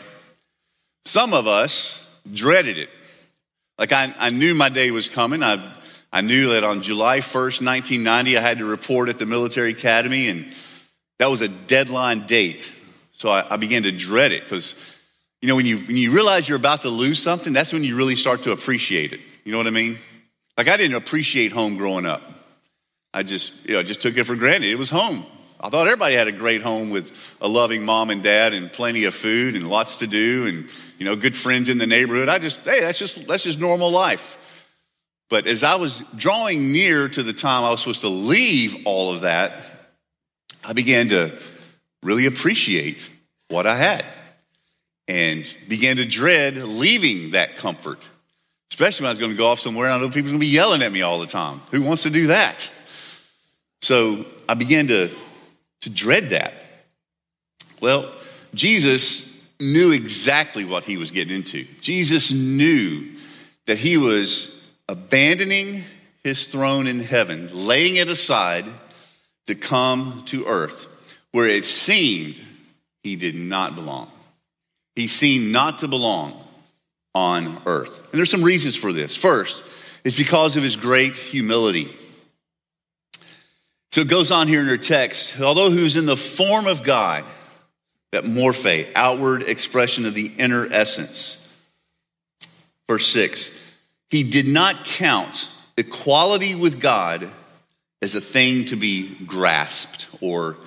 Some 1.05 1.33
of 1.33 1.47
us 1.47 2.05
dreaded 2.31 2.77
it. 2.77 2.89
Like 3.77 3.91
I, 3.91 4.13
I 4.19 4.29
knew 4.29 4.53
my 4.53 4.69
day 4.69 4.91
was 4.91 5.09
coming. 5.09 5.41
I, 5.41 5.73
I 6.11 6.21
knew 6.21 6.53
that 6.53 6.63
on 6.63 6.81
July 6.81 7.19
1st, 7.19 7.63
1990, 7.63 8.37
I 8.37 8.41
had 8.41 8.57
to 8.59 8.65
report 8.65 9.09
at 9.09 9.19
the 9.19 9.25
military 9.25 9.71
academy, 9.71 10.27
and 10.27 10.51
that 11.19 11.29
was 11.29 11.41
a 11.41 11.47
deadline 11.47 12.25
date. 12.25 12.71
So 13.11 13.29
I, 13.29 13.53
I 13.53 13.57
began 13.57 13.83
to 13.83 13.91
dread 13.91 14.31
it 14.31 14.43
because 14.43 14.75
you 15.41 15.47
know, 15.47 15.55
when 15.55 15.65
you, 15.65 15.77
when 15.77 15.95
you 15.95 16.11
realize 16.11 16.49
you're 16.49 16.57
about 16.57 16.81
to 16.81 16.89
lose 16.89 17.21
something, 17.21 17.53
that's 17.53 17.71
when 17.71 17.83
you 17.83 17.95
really 17.95 18.15
start 18.15 18.43
to 18.43 18.51
appreciate 18.51 19.13
it. 19.13 19.21
You 19.45 19.53
know 19.53 19.57
what 19.57 19.67
I 19.67 19.71
mean? 19.71 19.97
Like 20.57 20.67
I 20.67 20.75
didn't 20.75 20.97
appreciate 20.97 21.53
home 21.53 21.77
growing 21.77 22.05
up. 22.05 22.21
I 23.13 23.23
just, 23.23 23.67
you 23.67 23.75
know, 23.75 23.83
just 23.83 24.01
took 24.01 24.17
it 24.17 24.25
for 24.25 24.35
granted. 24.35 24.69
It 24.69 24.77
was 24.77 24.89
home. 24.89 25.25
I 25.61 25.69
thought 25.69 25.87
everybody 25.87 26.15
had 26.15 26.27
a 26.27 26.33
great 26.33 26.61
home 26.61 26.89
with 26.89 27.11
a 27.41 27.47
loving 27.47 27.83
mom 27.83 28.09
and 28.09 28.21
dad 28.21 28.53
and 28.53 28.71
plenty 28.71 29.05
of 29.05 29.15
food 29.15 29.55
and 29.55 29.69
lots 29.69 29.99
to 29.99 30.07
do 30.07 30.45
and, 30.45 30.69
you 30.97 31.05
know, 31.05 31.15
good 31.15 31.35
friends 31.35 31.69
in 31.69 31.77
the 31.77 31.87
neighborhood. 31.87 32.29
I 32.29 32.39
just, 32.39 32.59
hey, 32.61 32.81
that's 32.81 32.99
just, 32.99 33.27
that's 33.27 33.43
just 33.43 33.59
normal 33.59 33.91
life. 33.91 34.37
But 35.29 35.45
as 35.45 35.63
I 35.63 35.75
was 35.75 36.01
drawing 36.15 36.71
near 36.71 37.07
to 37.07 37.21
the 37.21 37.33
time 37.33 37.63
I 37.63 37.69
was 37.69 37.81
supposed 37.81 38.01
to 38.01 38.09
leave 38.09 38.85
all 38.85 39.13
of 39.13 39.21
that, 39.21 39.53
I 40.63 40.73
began 40.73 41.09
to 41.09 41.37
really 42.01 42.25
appreciate 42.25 43.09
what 43.47 43.67
I 43.67 43.75
had 43.75 44.05
and 45.07 45.45
began 45.67 45.97
to 45.97 46.05
dread 46.05 46.57
leaving 46.57 47.31
that 47.31 47.57
comfort, 47.57 48.07
especially 48.71 49.03
when 49.03 49.09
I 49.09 49.11
was 49.11 49.19
going 49.19 49.31
to 49.31 49.37
go 49.37 49.47
off 49.47 49.59
somewhere 49.59 49.85
and 49.85 49.93
I 49.93 49.99
know 49.99 50.07
people 50.07 50.23
were 50.23 50.37
going 50.37 50.39
to 50.39 50.45
be 50.45 50.47
yelling 50.47 50.81
at 50.81 50.91
me 50.91 51.01
all 51.01 51.19
the 51.19 51.27
time. 51.27 51.61
Who 51.71 51.81
wants 51.81 52.03
to 52.03 52.09
do 52.09 52.27
that? 52.27 52.71
So 53.81 54.25
I 54.47 54.55
began 54.55 54.87
to, 54.87 55.09
to 55.81 55.89
dread 55.89 56.29
that. 56.29 56.53
Well, 57.81 58.11
Jesus 58.53 59.47
knew 59.59 59.91
exactly 59.91 60.65
what 60.65 60.85
he 60.85 60.97
was 60.97 61.11
getting 61.11 61.35
into. 61.35 61.65
Jesus 61.81 62.31
knew 62.31 63.15
that 63.67 63.77
he 63.77 63.97
was 63.97 64.58
abandoning 64.89 65.83
his 66.23 66.47
throne 66.47 66.87
in 66.87 66.99
heaven, 66.99 67.49
laying 67.53 67.95
it 67.95 68.09
aside 68.09 68.65
to 69.47 69.55
come 69.55 70.23
to 70.25 70.45
earth, 70.45 70.87
where 71.31 71.47
it 71.47 71.63
seemed 71.63 72.41
he 73.03 73.15
did 73.15 73.35
not 73.35 73.75
belong 73.75 74.11
he 74.99 75.07
seemed 75.07 75.51
not 75.51 75.79
to 75.79 75.87
belong 75.87 76.33
on 77.15 77.61
earth. 77.65 77.99
And 78.11 78.17
there's 78.19 78.29
some 78.29 78.43
reasons 78.43 78.75
for 78.75 78.91
this. 78.91 79.15
First, 79.15 79.63
is 80.03 80.15
because 80.17 80.57
of 80.57 80.63
his 80.63 80.75
great 80.75 81.15
humility. 81.15 81.89
So 83.91 84.01
it 84.01 84.09
goes 84.09 84.29
on 84.29 84.47
here 84.47 84.61
in 84.61 84.69
our 84.69 84.77
text, 84.77 85.39
although 85.39 85.71
he 85.71 85.81
was 85.81 85.95
in 85.97 86.05
the 86.05 86.17
form 86.17 86.67
of 86.67 86.83
God, 86.83 87.23
that 88.11 88.25
morphe, 88.25 88.87
outward 88.95 89.43
expression 89.43 90.05
of 90.05 90.13
the 90.13 90.31
inner 90.37 90.67
essence. 90.71 91.45
Verse 92.87 93.07
6 93.07 93.57
He 94.09 94.23
did 94.23 94.47
not 94.47 94.85
count 94.85 95.49
equality 95.77 96.55
with 96.55 96.79
God 96.79 97.29
as 98.01 98.15
a 98.15 98.21
thing 98.21 98.65
to 98.65 98.75
be 98.75 99.15
grasped 99.25 100.07
or 100.21 100.57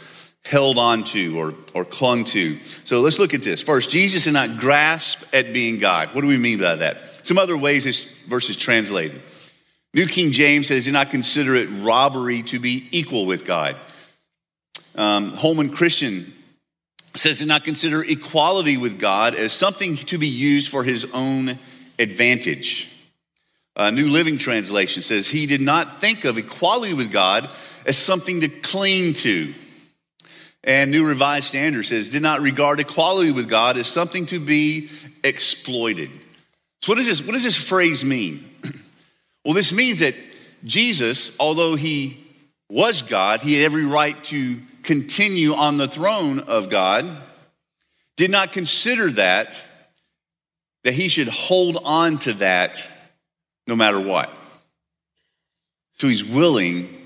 held 0.44 0.76
on 0.76 1.04
to 1.04 1.38
or, 1.38 1.54
or 1.74 1.84
clung 1.84 2.24
to. 2.24 2.58
So 2.84 3.00
let's 3.00 3.18
look 3.18 3.32
at 3.32 3.42
this. 3.42 3.62
First, 3.62 3.90
Jesus 3.90 4.24
did 4.24 4.32
not 4.32 4.58
grasp 4.58 5.22
at 5.32 5.52
being 5.52 5.78
God. 5.78 6.14
What 6.14 6.20
do 6.20 6.26
we 6.26 6.36
mean 6.36 6.58
by 6.58 6.76
that? 6.76 6.98
Some 7.26 7.38
other 7.38 7.56
ways 7.56 7.84
this 7.84 8.12
verse 8.28 8.50
is 8.50 8.56
translated. 8.56 9.22
New 9.94 10.06
King 10.06 10.32
James 10.32 10.68
says, 10.68 10.86
do 10.86 10.92
not 10.92 11.10
consider 11.10 11.54
it 11.54 11.66
robbery 11.66 12.42
to 12.44 12.58
be 12.58 12.88
equal 12.90 13.26
with 13.26 13.44
God. 13.44 13.76
Um, 14.96 15.32
Holman 15.32 15.70
Christian 15.70 16.32
says, 17.14 17.38
do 17.38 17.46
not 17.46 17.64
consider 17.64 18.02
equality 18.02 18.76
with 18.76 18.98
God 18.98 19.34
as 19.34 19.52
something 19.52 19.96
to 19.96 20.18
be 20.18 20.28
used 20.28 20.70
for 20.70 20.82
his 20.82 21.06
own 21.12 21.58
advantage. 21.98 22.91
Uh, 23.74 23.90
New 23.90 24.08
Living 24.08 24.36
Translation 24.36 25.02
says, 25.02 25.28
he 25.28 25.46
did 25.46 25.62
not 25.62 26.00
think 26.00 26.24
of 26.24 26.36
equality 26.36 26.92
with 26.92 27.10
God 27.10 27.48
as 27.86 27.96
something 27.96 28.42
to 28.42 28.48
cling 28.48 29.14
to. 29.14 29.54
And 30.64 30.90
New 30.90 31.06
Revised 31.06 31.46
Standard 31.46 31.84
says, 31.84 32.10
did 32.10 32.22
not 32.22 32.40
regard 32.40 32.80
equality 32.80 33.32
with 33.32 33.48
God 33.48 33.76
as 33.76 33.86
something 33.86 34.26
to 34.26 34.38
be 34.38 34.90
exploited. 35.24 36.10
So, 36.82 36.92
what 36.92 36.98
does 36.98 37.06
this, 37.06 37.22
what 37.22 37.32
does 37.32 37.44
this 37.44 37.56
phrase 37.56 38.04
mean? 38.04 38.48
well, 39.44 39.54
this 39.54 39.72
means 39.72 40.00
that 40.00 40.14
Jesus, 40.64 41.36
although 41.40 41.74
he 41.74 42.18
was 42.68 43.02
God, 43.02 43.40
he 43.40 43.54
had 43.54 43.64
every 43.64 43.84
right 43.84 44.22
to 44.24 44.60
continue 44.82 45.54
on 45.54 45.78
the 45.78 45.88
throne 45.88 46.40
of 46.40 46.70
God, 46.70 47.08
did 48.16 48.30
not 48.30 48.52
consider 48.52 49.10
that, 49.12 49.62
that 50.84 50.94
he 50.94 51.08
should 51.08 51.28
hold 51.28 51.78
on 51.84 52.18
to 52.18 52.34
that 52.34 52.86
no 53.66 53.76
matter 53.76 54.00
what. 54.00 54.30
So, 55.98 56.08
he's 56.08 56.24
willing 56.24 56.98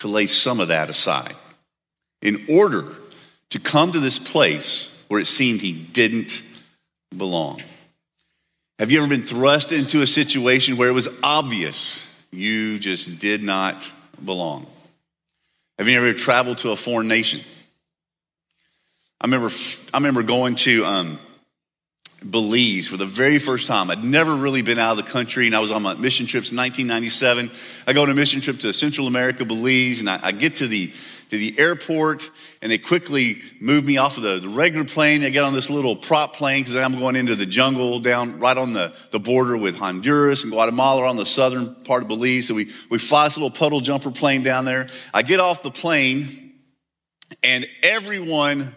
to 0.00 0.08
lay 0.08 0.26
some 0.26 0.60
of 0.60 0.68
that 0.68 0.90
aside 0.90 1.36
in 2.22 2.44
order 2.48 2.94
to 3.50 3.60
come 3.60 3.92
to 3.92 4.00
this 4.00 4.18
place 4.18 4.94
where 5.08 5.20
it 5.20 5.26
seemed 5.26 5.62
he 5.62 5.72
didn't 5.72 6.42
belong. 7.16 7.62
Have 8.78 8.90
you 8.90 8.98
ever 8.98 9.08
been 9.08 9.22
thrust 9.22 9.72
into 9.72 10.02
a 10.02 10.06
situation 10.06 10.76
where 10.76 10.88
it 10.88 10.92
was 10.92 11.08
obvious 11.22 12.12
you 12.30 12.78
just 12.78 13.18
did 13.18 13.42
not 13.42 13.90
belong? 14.22 14.66
Have 15.78 15.88
you 15.88 15.96
ever 15.96 16.12
traveled 16.12 16.58
to 16.58 16.72
a 16.72 16.76
foreign 16.76 17.08
nation? 17.08 17.40
I 19.20 19.26
remember, 19.26 19.50
I 19.94 19.98
remember 19.98 20.22
going 20.22 20.56
to 20.56 20.84
um, 20.84 21.18
Belize 22.24 22.88
for 22.88 22.96
the 22.96 23.06
very 23.06 23.38
first 23.38 23.66
time. 23.66 23.90
I'd 23.90 24.02
never 24.02 24.34
really 24.34 24.62
been 24.62 24.78
out 24.78 24.98
of 24.98 25.04
the 25.04 25.10
country, 25.10 25.46
and 25.46 25.54
I 25.54 25.60
was 25.60 25.70
on 25.70 25.82
my 25.82 25.94
mission 25.94 26.26
trips 26.26 26.50
in 26.50 26.56
1997. 26.56 27.50
I 27.86 27.92
go 27.92 28.02
on 28.02 28.10
a 28.10 28.14
mission 28.14 28.40
trip 28.40 28.58
to 28.60 28.72
Central 28.72 29.06
America, 29.06 29.44
Belize, 29.44 30.00
and 30.00 30.08
I, 30.08 30.18
I 30.22 30.32
get 30.32 30.56
to 30.56 30.66
the 30.66 30.92
to 31.30 31.36
the 31.36 31.58
airport, 31.58 32.30
and 32.62 32.70
they 32.70 32.78
quickly 32.78 33.42
move 33.60 33.84
me 33.84 33.96
off 33.96 34.16
of 34.16 34.22
the, 34.22 34.38
the 34.38 34.48
regular 34.48 34.84
plane. 34.84 35.24
I 35.24 35.30
get 35.30 35.42
on 35.42 35.54
this 35.54 35.68
little 35.68 35.96
prop 35.96 36.36
plane 36.36 36.62
because 36.62 36.76
I'm 36.76 36.98
going 36.98 37.16
into 37.16 37.34
the 37.34 37.46
jungle 37.46 37.98
down 37.98 38.38
right 38.38 38.56
on 38.56 38.72
the, 38.72 38.94
the 39.10 39.18
border 39.18 39.56
with 39.56 39.76
Honduras 39.76 40.44
and 40.44 40.52
Guatemala 40.52 41.06
on 41.08 41.16
the 41.16 41.26
southern 41.26 41.74
part 41.84 42.02
of 42.02 42.08
Belize. 42.08 42.46
So 42.46 42.54
we, 42.54 42.70
we 42.90 42.98
fly 42.98 43.24
this 43.24 43.36
little 43.36 43.50
puddle 43.50 43.80
jumper 43.80 44.12
plane 44.12 44.42
down 44.42 44.64
there. 44.64 44.88
I 45.12 45.22
get 45.22 45.40
off 45.40 45.64
the 45.64 45.70
plane, 45.72 46.54
and 47.42 47.66
everyone 47.82 48.74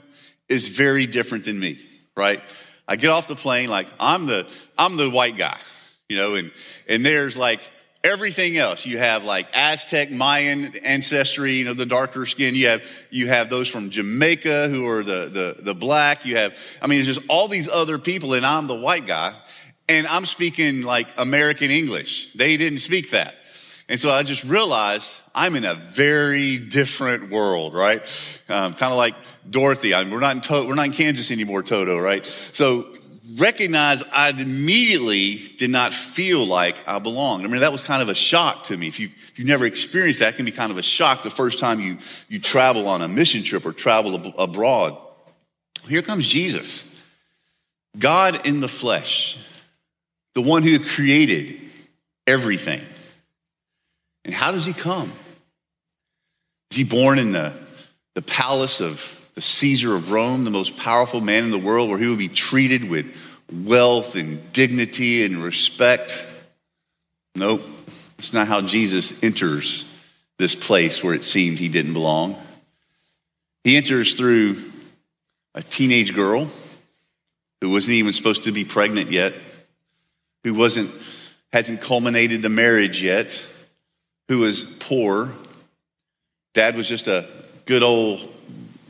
is 0.47 0.67
very 0.69 1.05
different 1.05 1.45
than 1.45 1.59
me, 1.59 1.79
right? 2.17 2.41
I 2.89 2.97
get 2.97 3.11
off 3.11 3.27
the 3.27 3.35
plane 3.35 3.69
like 3.69 3.87
I'm 3.99 4.25
the 4.25 4.49
I'm 4.77 4.97
the 4.97 5.09
white 5.09 5.37
guy, 5.37 5.57
you 6.09 6.17
know, 6.17 6.33
and 6.33 6.51
and 6.89 7.05
there's 7.05 7.37
like 7.37 7.61
everything 8.03 8.57
else. 8.57 8.85
You 8.85 8.97
have 8.97 9.23
like 9.23 9.47
Aztec, 9.53 10.11
Mayan 10.11 10.75
ancestry, 10.83 11.53
you 11.53 11.65
know, 11.65 11.73
the 11.73 11.85
darker 11.85 12.25
skin. 12.25 12.55
You 12.55 12.67
have, 12.67 12.83
you 13.09 13.27
have 13.27 13.49
those 13.49 13.67
from 13.67 13.89
Jamaica 13.89 14.69
who 14.69 14.87
are 14.87 15.03
the, 15.03 15.25
the, 15.27 15.63
the 15.63 15.73
black. 15.73 16.25
You 16.25 16.37
have, 16.37 16.57
I 16.81 16.87
mean, 16.87 16.99
it's 16.99 17.07
just 17.07 17.21
all 17.27 17.47
these 17.47 17.67
other 17.67 17.97
people 17.97 18.33
and 18.33 18.45
I'm 18.45 18.67
the 18.67 18.75
white 18.75 19.05
guy 19.05 19.35
and 19.87 20.07
I'm 20.07 20.25
speaking 20.25 20.83
like 20.83 21.07
American 21.17 21.71
English. 21.71 22.33
They 22.33 22.57
didn't 22.57 22.79
speak 22.79 23.11
that. 23.11 23.35
And 23.89 23.99
so 23.99 24.11
I 24.11 24.21
just 24.21 24.43
realized 24.43 25.19
I'm 25.33 25.55
in 25.55 25.65
a 25.65 25.73
very 25.73 26.59
different 26.59 27.31
world, 27.31 27.73
right? 27.73 28.01
Um, 28.47 28.75
kind 28.75 28.93
of 28.93 28.97
like 28.97 29.15
Dorothy. 29.49 29.95
I 29.95 30.03
mean, 30.03 30.13
we're 30.13 30.19
not 30.19 30.35
in 30.35 30.41
to- 30.41 30.67
we're 30.67 30.75
not 30.75 30.85
in 30.85 30.93
Kansas 30.93 31.31
anymore, 31.31 31.63
Toto, 31.63 31.97
right? 31.97 32.23
So 32.53 32.85
recognize 33.37 34.03
I 34.11 34.29
immediately 34.29 35.37
did 35.57 35.71
not 35.71 35.93
feel 35.93 36.45
like 36.45 36.75
I 36.87 36.99
belonged. 36.99 37.45
I 37.45 37.47
mean, 37.47 37.61
that 37.61 37.71
was 37.71 37.83
kind 37.83 38.03
of 38.03 38.09
a 38.09 38.15
shock 38.15 38.65
to 38.65 38.77
me. 38.77 38.87
If 38.87 38.99
you 38.99 39.09
if 39.31 39.39
you 39.39 39.45
never 39.45 39.65
experienced 39.65 40.19
that, 40.19 40.35
can 40.35 40.45
be 40.45 40.51
kind 40.51 40.71
of 40.71 40.77
a 40.77 40.83
shock 40.83 41.23
the 41.23 41.31
first 41.31 41.57
time 41.57 41.79
you 41.79 41.97
you 42.27 42.39
travel 42.39 42.87
on 42.87 43.01
a 43.01 43.07
mission 43.07 43.43
trip 43.43 43.65
or 43.65 43.73
travel 43.73 44.15
ab- 44.15 44.35
abroad. 44.37 44.97
Here 45.87 46.03
comes 46.03 46.27
Jesus, 46.27 46.85
God 47.97 48.45
in 48.45 48.59
the 48.59 48.67
flesh, 48.67 49.39
the 50.35 50.41
one 50.41 50.61
who 50.61 50.79
created 50.79 51.59
everything. 52.27 52.81
And 54.29 54.35
how 54.35 54.51
does 54.51 54.67
he 54.67 54.73
come? 54.73 55.11
Is 56.69 56.77
he 56.77 56.83
born 56.83 57.17
in 57.17 57.31
the, 57.31 57.51
the 58.13 58.21
palace 58.21 58.79
of 58.79 59.31
the 59.33 59.41
Caesar 59.41 59.95
of 59.95 60.11
Rome, 60.11 60.43
the 60.43 60.51
most 60.51 60.77
powerful 60.77 61.19
man 61.19 61.45
in 61.45 61.49
the 61.49 61.57
world, 61.57 61.89
where 61.89 61.97
he 61.97 62.05
would 62.05 62.19
be 62.19 62.27
treated 62.27 62.87
with 62.87 63.11
wealth 63.51 64.15
and 64.15 64.53
dignity 64.53 65.25
and 65.25 65.43
respect? 65.43 66.27
Nope. 67.33 67.63
It's 68.19 68.31
not 68.31 68.47
how 68.47 68.61
Jesus 68.61 69.23
enters 69.23 69.91
this 70.37 70.53
place 70.53 71.03
where 71.03 71.15
it 71.15 71.23
seemed 71.23 71.57
he 71.57 71.67
didn't 71.67 71.93
belong. 71.93 72.39
He 73.63 73.77
enters 73.77 74.13
through 74.13 74.57
a 75.55 75.63
teenage 75.63 76.13
girl 76.13 76.47
who 77.61 77.71
wasn't 77.71 77.95
even 77.95 78.13
supposed 78.13 78.43
to 78.43 78.51
be 78.51 78.63
pregnant 78.63 79.11
yet, 79.11 79.33
who 80.43 80.53
wasn't 80.53 80.91
hasn't 81.51 81.81
culminated 81.81 82.43
the 82.43 82.49
marriage 82.49 83.01
yet, 83.01 83.47
who 84.29 84.39
was 84.39 84.63
poor. 84.63 85.33
Dad 86.53 86.77
was 86.77 86.87
just 86.87 87.07
a 87.09 87.27
good 87.65 87.83
old 87.83 88.33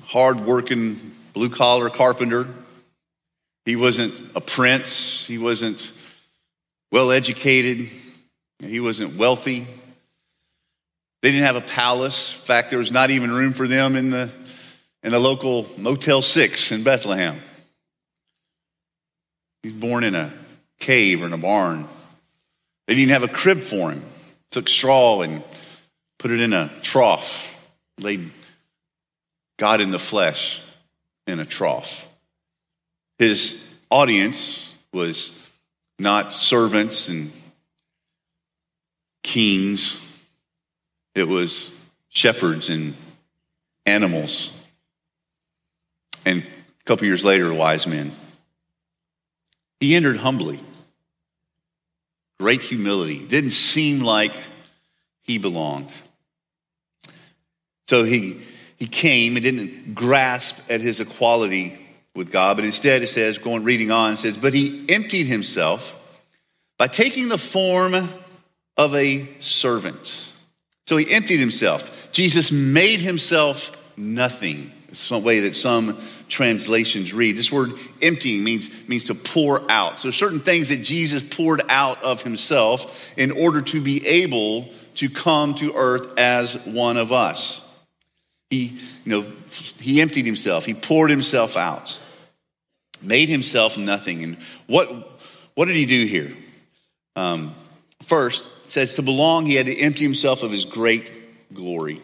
hard-working 0.03 1.15
blue-collar 1.33 1.89
carpenter. 1.89 2.47
He 3.65 3.75
wasn't 3.75 4.21
a 4.35 4.41
prince. 4.41 5.25
He 5.25 5.37
wasn't 5.37 5.93
well 6.91 7.11
educated. 7.11 7.89
He 8.59 8.79
wasn't 8.79 9.15
wealthy. 9.15 9.65
They 11.21 11.31
didn't 11.31 11.45
have 11.45 11.55
a 11.55 11.61
palace. 11.61 12.33
In 12.33 12.45
fact, 12.45 12.69
there 12.69 12.79
was 12.79 12.91
not 12.91 13.09
even 13.09 13.31
room 13.31 13.53
for 13.53 13.67
them 13.67 13.95
in 13.95 14.11
the 14.11 14.29
in 15.03 15.11
the 15.11 15.19
local 15.19 15.65
Motel 15.77 16.21
6 16.21 16.73
in 16.73 16.83
Bethlehem. 16.83 17.39
He's 19.63 19.73
born 19.73 20.03
in 20.03 20.15
a 20.15 20.33
cave 20.79 21.21
or 21.21 21.25
in 21.25 21.33
a 21.33 21.37
barn. 21.37 21.87
They 22.87 22.95
didn't 22.95 23.11
have 23.11 23.23
a 23.23 23.29
crib 23.29 23.61
for 23.61 23.91
him. 23.91 24.03
Took 24.51 24.69
straw 24.69 25.21
and 25.21 25.43
put 26.17 26.31
it 26.31 26.41
in 26.41 26.53
a 26.53 26.71
trough, 26.81 27.55
laid 27.99 28.31
God 29.57 29.81
in 29.81 29.91
the 29.91 29.99
flesh 29.99 30.61
in 31.27 31.39
a 31.39 31.45
trough. 31.45 32.07
His 33.17 33.63
audience 33.91 34.75
was 34.93 35.33
not 35.99 36.31
servants 36.31 37.09
and 37.09 37.31
kings, 39.23 40.05
it 41.13 41.27
was 41.27 41.75
shepherds 42.09 42.69
and 42.69 42.95
animals. 43.85 44.51
And 46.25 46.41
a 46.43 46.83
couple 46.85 47.05
years 47.05 47.25
later, 47.25 47.53
wise 47.53 47.85
men. 47.85 48.11
He 49.79 49.95
entered 49.95 50.17
humbly, 50.17 50.59
great 52.39 52.63
humility. 52.63 53.25
Didn't 53.25 53.51
seem 53.51 53.99
like 53.99 54.33
he 55.21 55.37
belonged. 55.37 55.93
So 57.87 58.03
he, 58.03 58.39
he 58.77 58.87
came 58.87 59.35
and 59.35 59.43
didn't 59.43 59.93
grasp 59.93 60.57
at 60.69 60.81
his 60.81 61.01
equality 61.01 61.77
with 62.15 62.31
God, 62.31 62.55
but 62.57 62.65
instead 62.65 63.01
it 63.01 63.07
says, 63.07 63.37
going 63.37 63.63
reading 63.63 63.91
on, 63.91 64.13
it 64.13 64.17
says, 64.17 64.37
But 64.37 64.53
he 64.53 64.85
emptied 64.89 65.25
himself 65.25 65.95
by 66.77 66.87
taking 66.87 67.29
the 67.29 67.37
form 67.37 67.95
of 68.77 68.95
a 68.95 69.27
servant. 69.39 70.33
So 70.87 70.97
he 70.97 71.11
emptied 71.11 71.39
himself. 71.39 72.11
Jesus 72.11 72.51
made 72.51 73.01
himself 73.01 73.71
nothing. 73.95 74.71
It's 74.87 75.11
one 75.11 75.23
way 75.23 75.41
that 75.41 75.55
some 75.55 75.99
translations 76.29 77.13
read. 77.13 77.35
This 77.35 77.51
word 77.51 77.73
emptying 78.01 78.43
means, 78.43 78.69
means 78.87 79.05
to 79.05 79.15
pour 79.15 79.69
out. 79.69 79.99
So 79.99 80.11
certain 80.11 80.39
things 80.39 80.69
that 80.69 80.77
Jesus 80.77 81.21
poured 81.21 81.61
out 81.67 82.01
of 82.03 82.21
himself 82.21 83.11
in 83.17 83.31
order 83.31 83.61
to 83.63 83.81
be 83.81 84.05
able 84.07 84.69
to 84.95 85.09
come 85.09 85.55
to 85.55 85.73
earth 85.75 86.17
as 86.17 86.55
one 86.65 86.97
of 86.97 87.11
us. 87.11 87.65
He, 88.49 88.79
you 89.03 89.11
know, 89.11 89.31
he 89.79 90.01
emptied 90.01 90.25
himself. 90.25 90.65
He 90.65 90.73
poured 90.73 91.09
himself 91.09 91.57
out, 91.57 91.99
made 93.01 93.29
himself 93.29 93.77
nothing. 93.77 94.23
And 94.23 94.37
what, 94.67 94.89
what 95.55 95.65
did 95.65 95.75
he 95.75 95.85
do 95.85 96.05
here? 96.05 96.35
Um, 97.15 97.53
first, 98.03 98.47
says 98.65 98.95
to 98.95 99.01
belong, 99.01 99.45
he 99.45 99.55
had 99.55 99.65
to 99.65 99.75
empty 99.75 100.03
himself 100.03 100.43
of 100.43 100.51
his 100.51 100.65
great 100.65 101.11
glory. 101.53 102.01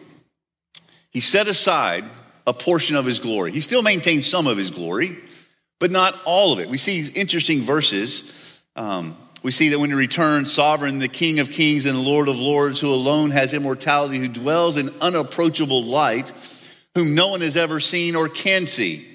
He 1.10 1.20
set 1.20 1.46
aside 1.46 2.04
a 2.46 2.52
portion 2.52 2.96
of 2.96 3.04
his 3.04 3.18
glory. 3.18 3.52
He 3.52 3.60
still 3.60 3.82
maintains 3.82 4.26
some 4.26 4.46
of 4.46 4.56
his 4.56 4.70
glory, 4.70 5.18
but 5.78 5.90
not 5.90 6.18
all 6.24 6.52
of 6.52 6.60
it. 6.60 6.68
We 6.68 6.78
see 6.78 6.98
these 6.98 7.10
interesting 7.10 7.62
verses. 7.62 8.60
Um, 8.76 9.16
we 9.42 9.50
see 9.50 9.68
that 9.70 9.78
when 9.78 9.90
he 9.90 9.96
returns, 9.96 10.52
sovereign, 10.52 10.98
the 10.98 11.08
King 11.08 11.38
of 11.40 11.50
kings 11.50 11.86
and 11.86 12.02
Lord 12.02 12.28
of 12.28 12.38
lords, 12.38 12.80
who 12.80 12.92
alone 12.92 13.30
has 13.30 13.52
immortality, 13.52 14.18
who 14.18 14.28
dwells 14.28 14.76
in 14.76 14.90
unapproachable 15.00 15.84
light, 15.84 16.32
whom 16.94 17.14
no 17.14 17.28
one 17.28 17.40
has 17.42 17.56
ever 17.56 17.80
seen 17.80 18.16
or 18.16 18.28
can 18.28 18.66
see. 18.66 19.06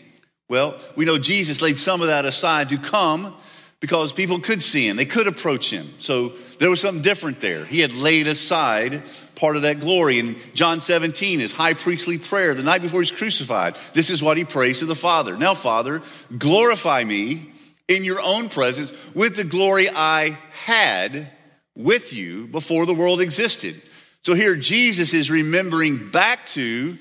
Well, 0.49 0.77
we 0.95 1.05
know 1.05 1.17
Jesus 1.17 1.61
laid 1.61 1.77
some 1.77 2.01
of 2.01 2.07
that 2.07 2.25
aside 2.25 2.69
to 2.69 2.77
come 2.77 3.35
because 3.81 4.13
people 4.13 4.39
could 4.39 4.63
see 4.63 4.87
him, 4.87 4.95
they 4.95 5.05
could 5.05 5.27
approach 5.27 5.71
him. 5.71 5.91
So 5.97 6.33
there 6.59 6.69
was 6.69 6.79
something 6.79 7.01
different 7.01 7.41
there. 7.41 7.65
He 7.65 7.79
had 7.79 7.91
laid 7.93 8.27
aside 8.27 9.01
part 9.35 9.55
of 9.55 9.63
that 9.63 9.79
glory. 9.79 10.19
In 10.19 10.37
John 10.53 10.79
17, 10.79 11.39
his 11.39 11.51
high 11.51 11.73
priestly 11.73 12.19
prayer, 12.19 12.53
the 12.53 12.61
night 12.61 12.83
before 12.83 13.01
he's 13.01 13.11
crucified, 13.11 13.75
this 13.93 14.11
is 14.11 14.21
what 14.21 14.37
he 14.37 14.45
prays 14.45 14.79
to 14.79 14.85
the 14.85 14.95
Father. 14.95 15.35
Now, 15.35 15.55
Father, 15.55 16.03
glorify 16.37 17.03
me 17.03 17.51
in 17.87 18.03
your 18.03 18.21
own 18.21 18.49
presence 18.49 18.93
with 19.15 19.35
the 19.35 19.43
glory 19.43 19.89
I 19.89 20.37
had 20.51 21.31
with 21.75 22.13
you 22.13 22.45
before 22.47 22.85
the 22.85 22.93
world 22.93 23.19
existed. 23.19 23.81
So 24.21 24.35
here 24.35 24.55
Jesus 24.55 25.13
is 25.15 25.31
remembering 25.31 26.11
back 26.11 26.45
to 26.47 26.99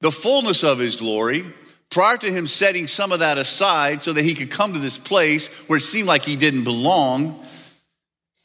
the 0.00 0.10
fullness 0.10 0.64
of 0.64 0.78
his 0.78 0.96
glory 0.96 1.44
prior 1.92 2.16
to 2.16 2.32
him 2.32 2.46
setting 2.46 2.88
some 2.88 3.12
of 3.12 3.20
that 3.20 3.36
aside 3.38 4.02
so 4.02 4.14
that 4.14 4.24
he 4.24 4.34
could 4.34 4.50
come 4.50 4.72
to 4.72 4.78
this 4.78 4.96
place 4.96 5.48
where 5.68 5.76
it 5.76 5.82
seemed 5.82 6.08
like 6.08 6.24
he 6.24 6.36
didn't 6.36 6.64
belong. 6.64 7.44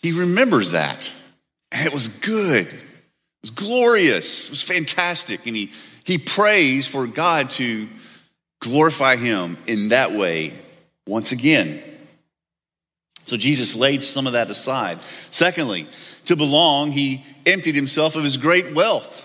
He 0.02 0.12
remembers 0.12 0.72
that. 0.72 1.12
And 1.72 1.88
it 1.88 1.94
was 1.94 2.10
good. 2.10 2.68
It 2.68 2.76
was 3.42 3.52
glorious. 3.52 4.48
It 4.48 4.52
was 4.52 4.62
fantastic. 4.62 5.48
And 5.48 5.56
he, 5.56 5.72
he 6.04 6.18
prays 6.18 6.88
for 6.88 7.08
God 7.08 7.50
to 7.52 7.88
glorify 8.60 9.16
him 9.16 9.58
in 9.66 9.90
that 9.90 10.12
way 10.12 10.52
once 11.08 11.32
again. 11.32 11.82
So 13.24 13.38
Jesus 13.38 13.76
laid 13.76 14.04
some 14.04 14.28
of 14.28 14.34
that 14.34 14.50
aside. 14.50 15.00
Secondly, 15.32 15.88
to 16.26 16.36
belong, 16.36 16.92
he 16.92 17.24
emptied 17.46 17.76
himself 17.76 18.18
of 18.18 18.26
his 18.26 18.36
great 18.36 18.76
wealth. 18.76 19.24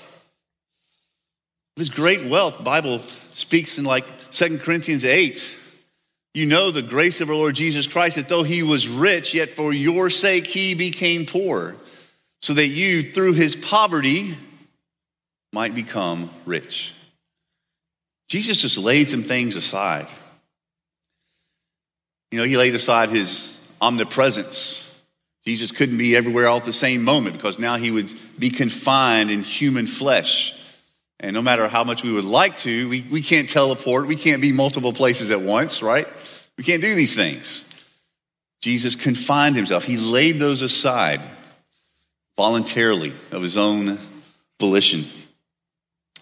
Of 1.76 1.80
His 1.80 1.90
great 1.90 2.24
wealth, 2.24 2.62
Bible 2.62 3.00
speaks 3.32 3.78
in 3.78 3.84
like 3.84 4.04
Second 4.30 4.60
Corinthians 4.60 5.04
8. 5.04 5.58
You 6.34 6.46
know 6.46 6.70
the 6.70 6.82
grace 6.82 7.20
of 7.20 7.28
our 7.28 7.36
Lord 7.36 7.54
Jesus 7.54 7.86
Christ, 7.86 8.16
that 8.16 8.28
though 8.28 8.42
he 8.42 8.62
was 8.62 8.88
rich, 8.88 9.34
yet 9.34 9.50
for 9.50 9.72
your 9.72 10.08
sake 10.08 10.46
he 10.46 10.74
became 10.74 11.26
poor, 11.26 11.76
so 12.40 12.54
that 12.54 12.68
you, 12.68 13.12
through 13.12 13.34
his 13.34 13.54
poverty, 13.54 14.34
might 15.52 15.74
become 15.74 16.30
rich. 16.46 16.94
Jesus 18.28 18.62
just 18.62 18.78
laid 18.78 19.10
some 19.10 19.22
things 19.22 19.56
aside. 19.56 20.08
You 22.30 22.38
know, 22.38 22.44
he 22.44 22.56
laid 22.56 22.74
aside 22.74 23.10
his 23.10 23.60
omnipresence. 23.78 24.88
Jesus 25.44 25.70
couldn't 25.70 25.98
be 25.98 26.16
everywhere 26.16 26.48
all 26.48 26.56
at 26.56 26.64
the 26.64 26.72
same 26.72 27.02
moment 27.02 27.36
because 27.36 27.58
now 27.58 27.76
he 27.76 27.90
would 27.90 28.10
be 28.38 28.48
confined 28.48 29.30
in 29.30 29.42
human 29.42 29.86
flesh. 29.86 30.58
And 31.22 31.34
no 31.34 31.40
matter 31.40 31.68
how 31.68 31.84
much 31.84 32.02
we 32.02 32.12
would 32.12 32.24
like 32.24 32.56
to, 32.58 32.88
we, 32.88 33.02
we 33.02 33.22
can't 33.22 33.48
teleport. 33.48 34.08
We 34.08 34.16
can't 34.16 34.42
be 34.42 34.50
multiple 34.50 34.92
places 34.92 35.30
at 35.30 35.40
once, 35.40 35.80
right? 35.80 36.08
We 36.58 36.64
can't 36.64 36.82
do 36.82 36.94
these 36.96 37.14
things. 37.14 37.64
Jesus 38.60 38.96
confined 38.96 39.54
himself. 39.54 39.84
He 39.84 39.96
laid 39.96 40.40
those 40.40 40.62
aside 40.62 41.20
voluntarily 42.36 43.12
of 43.30 43.42
his 43.42 43.56
own 43.56 43.98
volition. 44.58 45.04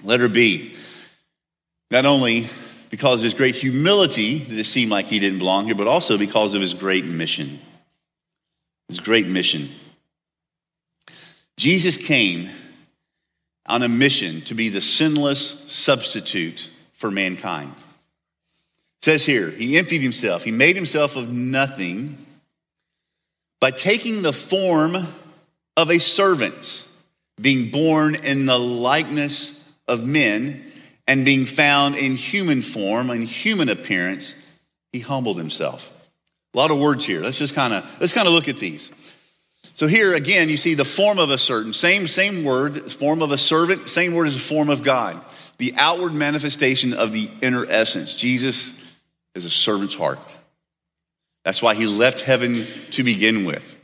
Letter 0.02 0.28
B. 0.28 0.74
Not 1.90 2.04
only 2.04 2.48
because 2.90 3.20
of 3.20 3.24
his 3.24 3.34
great 3.34 3.54
humility 3.54 4.38
did 4.38 4.58
it 4.58 4.64
seem 4.64 4.90
like 4.90 5.06
he 5.06 5.18
didn't 5.18 5.38
belong 5.38 5.64
here, 5.64 5.74
but 5.74 5.86
also 5.86 6.18
because 6.18 6.54
of 6.54 6.60
his 6.60 6.74
great 6.74 7.04
mission. 7.04 7.58
His 8.88 9.00
great 9.00 9.26
mission. 9.26 9.68
Jesus 11.56 11.96
came 11.96 12.50
on 13.66 13.82
a 13.82 13.88
mission 13.88 14.40
to 14.42 14.54
be 14.54 14.68
the 14.68 14.80
sinless 14.80 15.70
substitute 15.70 16.70
for 16.94 17.10
mankind. 17.10 17.74
It 17.76 19.04
says 19.04 19.24
here, 19.24 19.50
he 19.50 19.78
emptied 19.78 20.02
himself, 20.02 20.44
he 20.44 20.50
made 20.50 20.76
himself 20.76 21.16
of 21.16 21.30
nothing 21.30 22.26
by 23.60 23.70
taking 23.70 24.22
the 24.22 24.32
form 24.32 25.06
of 25.76 25.90
a 25.90 25.98
servant, 25.98 26.88
being 27.40 27.70
born 27.70 28.14
in 28.14 28.46
the 28.46 28.58
likeness 28.58 29.58
of 29.86 30.04
men, 30.06 30.64
and 31.06 31.24
being 31.24 31.44
found 31.44 31.96
in 31.96 32.14
human 32.14 32.62
form, 32.62 33.10
in 33.10 33.22
human 33.22 33.68
appearance, 33.68 34.36
he 34.92 35.00
humbled 35.00 35.38
himself. 35.38 35.92
A 36.54 36.58
lot 36.58 36.70
of 36.70 36.78
words 36.78 37.04
here. 37.04 37.20
Let's 37.20 37.38
just 37.38 37.54
kind 37.54 37.72
of 37.72 38.00
let's 38.00 38.12
kind 38.12 38.26
of 38.26 38.34
look 38.34 38.48
at 38.48 38.58
these. 38.58 38.90
So 39.80 39.86
here 39.86 40.12
again, 40.12 40.50
you 40.50 40.58
see 40.58 40.74
the 40.74 40.84
form 40.84 41.18
of 41.18 41.30
a 41.30 41.38
certain 41.38 41.72
same 41.72 42.06
same 42.06 42.44
word, 42.44 42.92
form 42.92 43.22
of 43.22 43.32
a 43.32 43.38
servant, 43.38 43.88
same 43.88 44.12
word 44.12 44.26
as 44.26 44.34
the 44.34 44.38
form 44.38 44.68
of 44.68 44.82
God. 44.82 45.18
The 45.56 45.72
outward 45.78 46.12
manifestation 46.12 46.92
of 46.92 47.14
the 47.14 47.30
inner 47.40 47.64
essence. 47.64 48.12
Jesus 48.14 48.78
is 49.34 49.46
a 49.46 49.50
servant's 49.50 49.94
heart. 49.94 50.36
That's 51.46 51.62
why 51.62 51.74
he 51.74 51.86
left 51.86 52.20
heaven 52.20 52.66
to 52.90 53.02
begin 53.02 53.46
with. 53.46 53.78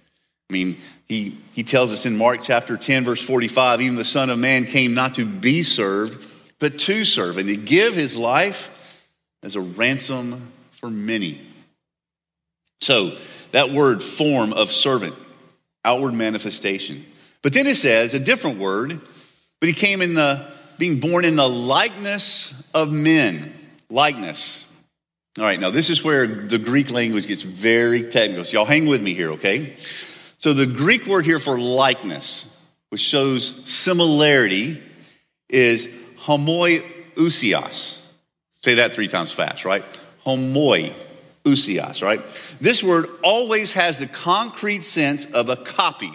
I 0.51 0.53
mean, 0.53 0.77
he, 1.09 1.39
he 1.55 1.63
tells 1.63 1.95
us 1.95 2.05
in 2.05 2.19
Mark 2.19 2.41
chapter 2.43 2.77
10, 2.77 3.07
verse 3.07 3.23
45 3.23 3.81
even 3.81 3.97
the 3.97 4.05
Son 4.05 4.29
of 4.29 4.39
Man 4.39 4.67
came 4.67 4.93
not 4.93 5.15
to 5.15 5.25
be 5.25 5.63
served, 5.63 6.23
but 6.59 6.79
to 6.81 7.07
serve, 7.07 7.39
and 7.39 7.49
to 7.49 7.57
give 7.57 7.95
his 7.95 8.19
life 8.19 9.09
as 9.43 9.57
a 9.57 9.63
ransom 9.63 10.53
for 10.73 10.91
many. 10.91 11.41
So, 12.83 13.17
that 13.53 13.71
word, 13.71 14.03
form 14.03 14.53
of 14.53 14.71
servant, 14.71 15.15
outward 15.87 16.13
manifestation. 16.13 17.07
But 17.43 17.53
then 17.53 17.67
it 17.67 17.77
says 17.77 18.13
a 18.13 18.21
different 18.21 18.59
word, 18.59 19.01
but 19.61 19.69
he 19.69 19.73
came 19.73 20.03
in 20.03 20.15
the, 20.15 20.47
being 20.79 21.01
born 21.01 21.25
in 21.25 21.37
the 21.37 21.49
likeness 21.49 22.61
of 22.75 22.93
men. 22.93 23.55
Likeness. 23.89 24.71
All 25.39 25.45
right, 25.45 25.61
now 25.61 25.71
this 25.71 25.89
is 25.89 26.03
where 26.03 26.27
the 26.27 26.59
Greek 26.59 26.91
language 26.91 27.29
gets 27.29 27.43
very 27.43 28.09
technical. 28.09 28.45
So, 28.45 28.59
y'all 28.59 28.67
hang 28.67 28.87
with 28.87 29.01
me 29.01 29.15
here, 29.15 29.33
okay? 29.33 29.77
So, 30.39 30.53
the 30.53 30.67
Greek 30.67 31.07
word 31.07 31.25
here 31.25 31.39
for 31.39 31.59
likeness, 31.59 32.57
which 32.89 33.03
shows 33.03 33.63
similarity, 33.71 34.83
is 35.49 35.89
homoiousios. 36.19 38.03
Say 38.63 38.75
that 38.77 38.95
three 38.95 39.09
times 39.09 39.31
fast, 39.31 39.65
right? 39.65 39.85
Homoiousios, 41.47 42.03
right? 42.03 42.21
This 42.61 42.83
word 42.83 43.09
always 43.23 43.73
has 43.73 43.99
the 43.99 44.07
concrete 44.07 44.85
sense 44.85 45.27
of 45.27 45.49
a 45.49 45.57
copy 45.57 46.13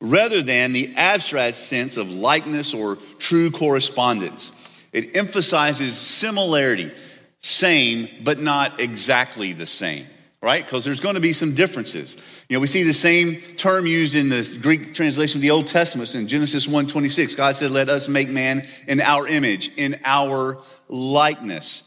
rather 0.00 0.42
than 0.42 0.72
the 0.72 0.94
abstract 0.96 1.56
sense 1.56 1.96
of 1.96 2.10
likeness 2.10 2.74
or 2.74 2.96
true 3.18 3.50
correspondence. 3.50 4.52
It 4.92 5.16
emphasizes 5.16 5.96
similarity, 5.96 6.92
same, 7.40 8.08
but 8.24 8.40
not 8.40 8.80
exactly 8.80 9.52
the 9.52 9.66
same 9.66 10.06
right? 10.42 10.64
Because 10.64 10.84
there's 10.84 11.00
going 11.00 11.16
to 11.16 11.20
be 11.20 11.32
some 11.32 11.56
differences. 11.56 12.44
You 12.48 12.56
know, 12.56 12.60
we 12.60 12.68
see 12.68 12.84
the 12.84 12.92
same 12.92 13.40
term 13.56 13.84
used 13.84 14.14
in 14.14 14.28
the 14.28 14.56
Greek 14.62 14.94
translation 14.94 15.38
of 15.38 15.42
the 15.42 15.50
Old 15.50 15.66
Testament 15.66 16.14
in 16.14 16.28
Genesis 16.28 16.68
1:26. 16.68 17.34
God 17.34 17.56
said, 17.56 17.72
"Let 17.72 17.88
us 17.88 18.06
make 18.06 18.28
man 18.28 18.64
in 18.86 19.00
our 19.00 19.26
image, 19.26 19.72
in 19.76 19.98
our 20.04 20.62
likeness." 20.88 21.82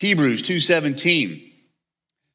Hebrews 0.00 0.42
2:17 0.42 1.49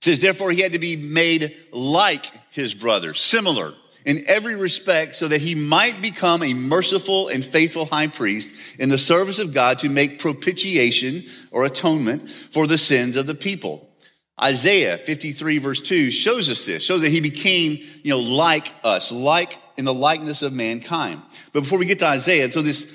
says, 0.06 0.22
"Therefore 0.22 0.52
he 0.52 0.62
had 0.62 0.74
to 0.74 0.80
be 0.80 0.96
made 0.96 1.56
like 1.72 2.26
his 2.52 2.74
brother, 2.74 3.14
similar 3.14 3.74
in 4.06 4.24
every 4.28 4.56
respect, 4.56 5.16
so 5.16 5.28
that 5.28 5.42
he 5.42 5.56
might 5.56 6.02
become 6.02 6.44
a 6.44 6.54
merciful 6.54 7.28
and 7.28 7.44
faithful 7.44 7.88
high 7.88 8.08
priest 8.08 8.54
in 8.80 8.90
the 8.90 8.98
service 8.98 9.40
of 9.40 9.54
God 9.54 9.80
to 9.80 9.90
make 9.90 10.20
propitiation 10.20 11.26
or 11.52 11.66
atonement 11.66 12.30
for 12.30 12.68
the 12.68 12.78
sins 12.78 13.18
of 13.18 13.26
the 13.26 13.36
people." 13.36 13.90
Isaiah 14.42 14.98
53 14.98 15.60
verse 15.60 15.80
2 15.80 16.12
shows 16.12 16.50
us 16.50 16.66
this, 16.66 16.84
shows 16.84 17.02
that 17.02 17.10
he 17.10 17.22
became, 17.22 17.80
you 18.04 18.12
know, 18.12 18.20
like 18.20 18.74
us, 18.84 19.12
like 19.12 19.58
in 19.78 19.86
the 19.86 19.94
likeness 19.94 20.42
of 20.42 20.52
mankind. 20.54 21.22
But 21.54 21.62
before 21.62 21.80
we 21.80 21.86
get 21.86 22.00
to 22.00 22.08
Isaiah, 22.08 22.52
so 22.52 22.62
this, 22.62 22.86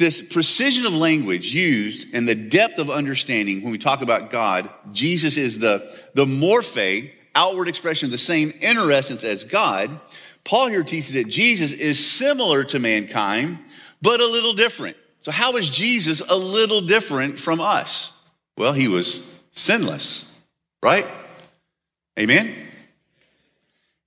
this 0.00 0.20
precision 0.22 0.86
of 0.86 0.94
language 0.94 1.54
used 1.54 2.12
and 2.14 2.26
the 2.26 2.34
depth 2.34 2.78
of 2.78 2.90
understanding 2.90 3.62
when 3.62 3.70
we 3.70 3.78
talk 3.78 4.00
about 4.00 4.30
God, 4.30 4.68
Jesus 4.92 5.36
is 5.36 5.58
the, 5.58 5.96
the 6.14 6.24
morphe, 6.24 7.12
outward 7.34 7.68
expression 7.68 8.06
of 8.06 8.10
the 8.10 8.18
same 8.18 8.52
inner 8.60 8.90
essence 8.90 9.22
as 9.22 9.44
God. 9.44 10.00
Paul 10.42 10.68
here 10.68 10.82
teaches 10.82 11.12
that 11.12 11.28
Jesus 11.28 11.72
is 11.72 12.04
similar 12.04 12.64
to 12.64 12.78
mankind, 12.78 13.58
but 14.00 14.20
a 14.20 14.26
little 14.26 14.54
different. 14.54 14.96
So 15.20 15.30
how 15.30 15.56
is 15.56 15.68
Jesus 15.68 16.22
a 16.26 16.36
little 16.36 16.80
different 16.80 17.38
from 17.38 17.60
us? 17.60 18.12
Well, 18.56 18.72
he 18.72 18.88
was 18.88 19.22
sinless. 19.52 20.34
Right? 20.82 21.06
Amen? 22.18 22.54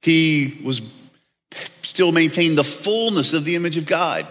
He 0.01 0.60
was 0.63 0.82
still 1.84 2.12
maintained 2.12 2.58
the 2.58 2.63
fullness 2.63 3.34
of 3.34 3.45
the 3.45 3.56
image 3.56 3.77
of 3.77 3.86
God. 3.86 4.27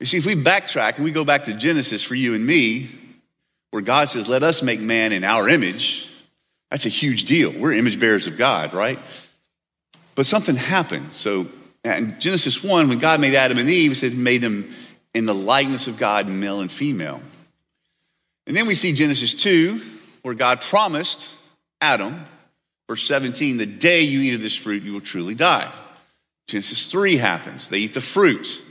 You 0.00 0.06
see, 0.06 0.16
if 0.16 0.26
we 0.26 0.34
backtrack 0.34 0.96
and 0.96 1.04
we 1.04 1.12
go 1.12 1.24
back 1.24 1.44
to 1.44 1.54
Genesis 1.54 2.02
for 2.02 2.14
you 2.14 2.34
and 2.34 2.44
me, 2.44 2.88
where 3.70 3.82
God 3.82 4.08
says, 4.08 4.28
Let 4.28 4.42
us 4.42 4.62
make 4.62 4.80
man 4.80 5.12
in 5.12 5.24
our 5.24 5.48
image, 5.48 6.10
that's 6.70 6.86
a 6.86 6.90
huge 6.90 7.24
deal. 7.24 7.52
We're 7.52 7.72
image 7.72 8.00
bearers 8.00 8.26
of 8.26 8.38
God, 8.38 8.72
right? 8.74 8.98
But 10.14 10.26
something 10.26 10.56
happened. 10.56 11.12
So 11.12 11.46
in 11.84 12.16
Genesis 12.18 12.62
1, 12.62 12.88
when 12.88 12.98
God 12.98 13.20
made 13.20 13.34
Adam 13.34 13.58
and 13.58 13.68
Eve, 13.68 13.90
he 13.90 13.94
said, 13.94 14.14
made 14.14 14.42
them 14.42 14.74
in 15.14 15.26
the 15.26 15.34
likeness 15.34 15.88
of 15.88 15.98
God, 15.98 16.28
male 16.28 16.60
and 16.60 16.70
female. 16.70 17.20
And 18.46 18.56
then 18.56 18.66
we 18.66 18.74
see 18.74 18.92
Genesis 18.92 19.34
2, 19.34 19.80
where 20.22 20.34
God 20.34 20.60
promised 20.60 21.34
Adam, 21.80 22.24
verse 22.88 23.02
17, 23.04 23.56
the 23.56 23.66
day 23.66 24.02
you 24.02 24.20
eat 24.20 24.34
of 24.34 24.40
this 24.40 24.56
fruit, 24.56 24.82
you 24.82 24.92
will 24.92 25.00
truly 25.00 25.34
die. 25.34 25.70
Genesis 26.46 26.90
3 26.90 27.16
happens. 27.16 27.68
They 27.68 27.78
eat 27.78 27.94
the 27.94 28.00
fruit. 28.00 28.62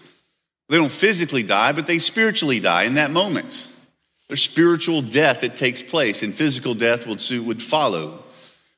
They 0.70 0.78
don't 0.78 0.92
physically 0.92 1.44
die, 1.44 1.72
but 1.72 1.88
they 1.88 2.00
spiritually 2.00 2.60
die 2.60 2.84
in 2.84 2.94
that 2.94 3.12
moment. 3.12 3.68
There's 4.28 4.44
spiritual 4.44 5.02
death 5.02 5.42
that 5.42 5.56
takes 5.56 5.82
place, 5.82 6.22
and 6.22 6.34
physical 6.34 6.76
death 6.76 7.08
would, 7.08 7.22
would 7.46 7.64
follow. 7.64 8.24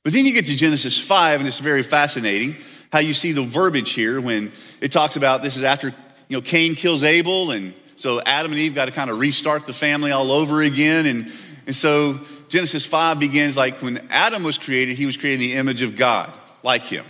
But 0.03 0.13
then 0.13 0.25
you 0.25 0.33
get 0.33 0.45
to 0.45 0.55
Genesis 0.55 0.97
5, 0.97 1.41
and 1.41 1.47
it's 1.47 1.59
very 1.59 1.83
fascinating 1.83 2.55
how 2.91 2.99
you 2.99 3.13
see 3.13 3.33
the 3.33 3.43
verbiage 3.43 3.91
here 3.91 4.19
when 4.19 4.51
it 4.79 4.91
talks 4.91 5.15
about 5.15 5.41
this 5.41 5.57
is 5.57 5.63
after 5.63 5.87
you 6.27 6.37
know 6.37 6.41
Cain 6.41 6.75
kills 6.75 7.03
Abel, 7.03 7.51
and 7.51 7.73
so 7.97 8.21
Adam 8.25 8.51
and 8.51 8.59
Eve 8.59 8.73
got 8.73 8.85
to 8.85 8.91
kind 8.91 9.09
of 9.09 9.19
restart 9.19 9.65
the 9.65 9.73
family 9.73 10.11
all 10.11 10.31
over 10.31 10.61
again. 10.61 11.05
And, 11.05 11.31
and 11.67 11.75
so 11.75 12.19
Genesis 12.49 12.85
5 12.85 13.19
begins 13.19 13.55
like 13.55 13.81
when 13.81 14.07
Adam 14.09 14.43
was 14.43 14.57
created, 14.57 14.97
he 14.97 15.05
was 15.05 15.17
created 15.17 15.41
in 15.41 15.49
the 15.49 15.55
image 15.55 15.81
of 15.81 15.97
God, 15.97 16.33
like 16.63 16.83
him. 16.83 17.05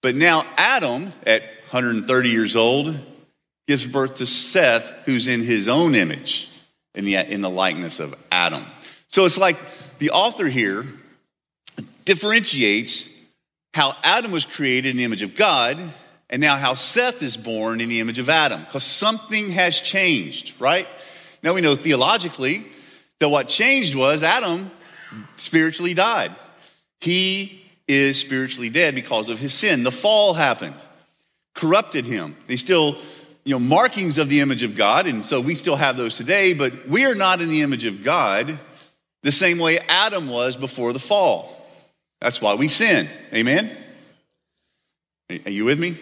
But 0.00 0.14
now 0.14 0.44
Adam, 0.56 1.12
at 1.26 1.42
130 1.70 2.30
years 2.30 2.56
old, 2.56 2.96
gives 3.68 3.86
birth 3.86 4.16
to 4.16 4.26
Seth, 4.26 4.90
who's 5.04 5.28
in 5.28 5.44
his 5.44 5.68
own 5.68 5.94
image, 5.94 6.50
in 6.94 7.04
the, 7.04 7.14
in 7.14 7.42
the 7.42 7.50
likeness 7.50 8.00
of 8.00 8.14
Adam. 8.32 8.64
So 9.08 9.26
it's 9.26 9.38
like 9.38 9.58
the 9.98 10.10
author 10.10 10.48
here 10.48 10.86
differentiates 12.04 13.14
how 13.74 13.94
Adam 14.02 14.32
was 14.32 14.46
created 14.46 14.90
in 14.90 14.96
the 14.96 15.04
image 15.04 15.22
of 15.22 15.36
God 15.36 15.78
and 16.30 16.40
now 16.40 16.56
how 16.56 16.74
Seth 16.74 17.22
is 17.22 17.36
born 17.36 17.80
in 17.80 17.88
the 17.88 18.00
image 18.00 18.18
of 18.18 18.28
Adam, 18.28 18.62
because 18.62 18.84
something 18.84 19.50
has 19.50 19.80
changed, 19.80 20.54
right? 20.58 20.88
Now 21.42 21.54
we 21.54 21.60
know 21.60 21.76
theologically 21.76 22.66
that 23.20 23.28
what 23.28 23.48
changed 23.48 23.94
was 23.94 24.22
Adam 24.22 24.70
spiritually 25.36 25.94
died. 25.94 26.34
He 27.00 27.64
is 27.86 28.18
spiritually 28.18 28.70
dead 28.70 28.94
because 28.94 29.28
of 29.28 29.38
his 29.38 29.52
sin. 29.52 29.82
The 29.82 29.92
fall 29.92 30.34
happened, 30.34 30.82
corrupted 31.54 32.04
him. 32.04 32.36
They 32.46 32.56
still, 32.56 32.96
you 33.48 33.54
know, 33.54 33.58
markings 33.58 34.18
of 34.18 34.28
the 34.28 34.40
image 34.40 34.62
of 34.62 34.76
God, 34.76 35.06
and 35.06 35.24
so 35.24 35.40
we 35.40 35.54
still 35.54 35.76
have 35.76 35.96
those 35.96 36.16
today, 36.16 36.52
but 36.52 36.86
we 36.86 37.06
are 37.06 37.14
not 37.14 37.40
in 37.40 37.48
the 37.48 37.62
image 37.62 37.86
of 37.86 38.04
God 38.04 38.58
the 39.22 39.32
same 39.32 39.58
way 39.58 39.78
Adam 39.88 40.28
was 40.28 40.54
before 40.54 40.92
the 40.92 40.98
fall. 40.98 41.50
That's 42.20 42.42
why 42.42 42.56
we 42.56 42.68
sin. 42.68 43.08
Amen? 43.32 43.74
Are 45.30 45.50
you 45.50 45.64
with 45.64 45.80
me? 45.80 45.96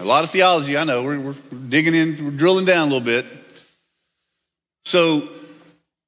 A 0.00 0.04
lot 0.04 0.24
of 0.24 0.30
theology, 0.30 0.76
I 0.76 0.82
know. 0.82 1.04
We're, 1.04 1.20
we're 1.20 1.34
digging 1.68 1.94
in, 1.94 2.24
we're 2.24 2.30
drilling 2.32 2.64
down 2.64 2.88
a 2.88 2.90
little 2.90 3.00
bit. 3.00 3.24
So 4.84 5.28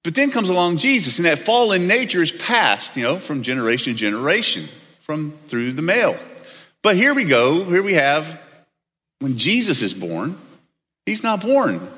but 0.02 0.16
then 0.16 0.32
comes 0.32 0.48
along 0.48 0.78
Jesus, 0.78 1.20
and 1.20 1.26
that 1.26 1.38
fallen 1.38 1.86
nature 1.86 2.24
is 2.24 2.32
passed, 2.32 2.96
you 2.96 3.04
know, 3.04 3.20
from 3.20 3.42
generation 3.42 3.92
to 3.92 3.96
generation, 3.96 4.68
from 4.98 5.30
through 5.46 5.74
the 5.74 5.82
male. 5.82 6.18
But 6.82 6.96
here 6.96 7.14
we 7.14 7.22
go, 7.22 7.62
here 7.62 7.84
we 7.84 7.94
have 7.94 8.40
when 9.20 9.38
Jesus 9.38 9.80
is 9.80 9.94
born, 9.94 10.36
he's 11.06 11.22
not 11.22 11.40
born 11.40 11.88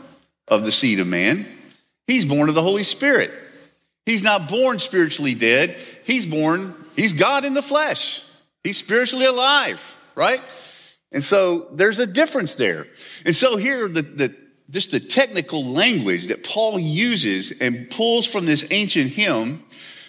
of 0.48 0.64
the 0.64 0.72
seed 0.72 1.00
of 1.00 1.06
man, 1.06 1.46
he's 2.06 2.24
born 2.24 2.48
of 2.48 2.54
the 2.54 2.62
Holy 2.62 2.84
Spirit. 2.84 3.30
He's 4.06 4.22
not 4.22 4.50
born 4.50 4.78
spiritually 4.78 5.34
dead, 5.34 5.76
he's 6.04 6.26
born, 6.26 6.74
he's 6.94 7.14
God 7.14 7.44
in 7.44 7.54
the 7.54 7.62
flesh. 7.62 8.22
He's 8.62 8.78
spiritually 8.78 9.26
alive, 9.26 9.96
right? 10.14 10.40
And 11.12 11.22
so 11.22 11.68
there's 11.72 11.98
a 11.98 12.06
difference 12.06 12.56
there. 12.56 12.86
And 13.24 13.36
so 13.36 13.56
here, 13.56 13.88
the, 13.88 14.02
the, 14.02 14.36
just 14.70 14.90
the 14.90 15.00
technical 15.00 15.64
language 15.64 16.28
that 16.28 16.42
Paul 16.42 16.78
uses 16.78 17.52
and 17.60 17.88
pulls 17.90 18.26
from 18.26 18.46
this 18.46 18.66
ancient 18.70 19.10
hymn 19.10 19.62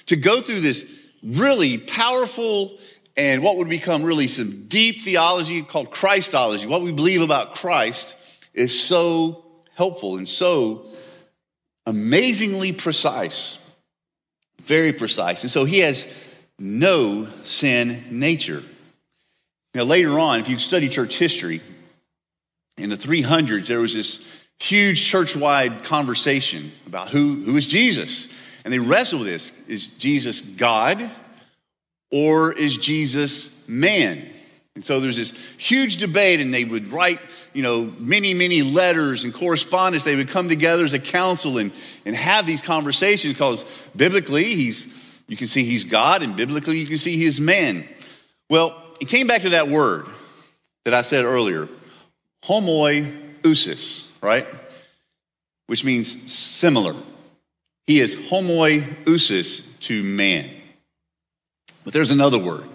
to 0.08 0.16
go 0.16 0.42
through 0.42 0.62
this 0.62 0.92
really 1.22 1.78
powerful 1.78 2.78
and 3.18 3.44
what 3.44 3.58
would 3.58 3.70
become 3.70 4.04
really 4.04 4.28
some 4.28 4.68
deep 4.68 5.02
theology 5.02 5.62
called 5.62 5.92
Christology, 5.92 6.66
what 6.66 6.82
we 6.82 6.92
believe 6.92 7.22
about 7.22 7.56
Christ, 7.56 8.18
is 8.56 8.80
so 8.80 9.46
helpful 9.76 10.18
and 10.18 10.28
so 10.28 10.86
amazingly 11.86 12.72
precise. 12.74 13.62
Very 14.62 14.94
precise. 14.94 15.44
And 15.44 15.52
so 15.52 15.65
he 15.65 15.80
has 15.80 16.08
no 16.58 17.28
sin 17.44 18.06
nature. 18.10 18.63
Now, 19.76 19.84
later 19.84 20.18
on, 20.18 20.39
if 20.39 20.48
you 20.48 20.58
study 20.58 20.89
church 20.89 21.20
history, 21.20 21.62
in 22.78 22.89
the 22.89 22.98
300s, 22.98 23.68
there 23.68 23.80
was 23.80 23.94
this 23.94 24.46
huge 24.60 25.06
church-wide 25.06 25.84
conversation 25.84 26.72
about 26.88 27.10
who, 27.10 27.44
who 27.44 27.56
is 27.56 27.68
Jesus. 27.68 28.30
And 28.63 28.74
they 28.74 28.80
wrestled 28.80 29.22
with 29.22 29.30
this. 29.30 29.54
Is 29.68 29.88
Jesus 29.88 30.41
God 30.41 31.10
or 32.12 32.52
is 32.54 32.78
Jesus 32.78 33.56
man? 33.68 34.30
And 34.76 34.84
so 34.84 35.00
there's 35.00 35.16
this 35.16 35.32
huge 35.58 35.98
debate, 35.98 36.42
and 36.42 36.54
they 36.54 36.66
would 36.66 36.90
write, 36.90 37.20
you 37.54 37.64
know, 37.64 37.94
many, 37.98 38.34
many 38.34 38.62
letters 38.62 39.24
and 39.24 39.34
correspondence. 39.34 40.04
They 40.04 40.18
would 40.18 40.28
come 40.28 40.50
together 40.50 40.84
as 40.84 40.94
a 40.94 41.00
council 41.00 41.58
and, 41.58 41.72
and 42.06 42.14
have 42.14 42.46
these 42.46 42.62
conversations 42.62 43.34
because 43.34 43.88
biblically, 43.96 44.44
he's, 44.44 45.22
you 45.30 45.38
can 45.38 45.48
see 45.48 45.64
he's 45.64 45.86
God, 45.86 46.24
and 46.24 46.36
biblically, 46.36 46.78
you 46.78 46.88
can 46.88 46.98
see 46.98 47.16
he's 47.16 47.40
man. 47.40 47.88
Well, 48.50 48.82
it 49.00 49.08
came 49.08 49.28
back 49.28 49.44
to 49.44 49.52
that 49.52 49.70
word 49.70 50.08
that 50.84 50.94
I 50.94 51.04
said 51.04 51.24
earlier, 51.24 51.70
homoiousis, 52.44 54.08
right? 54.22 54.46
Which 55.68 55.86
means 55.86 56.32
similar. 56.32 56.96
He 57.88 58.02
is 58.02 58.18
homoiousis 58.18 59.80
to 59.82 60.04
man. 60.04 60.50
But 61.86 61.94
there's 61.94 62.12
another 62.12 62.40
word. 62.40 62.70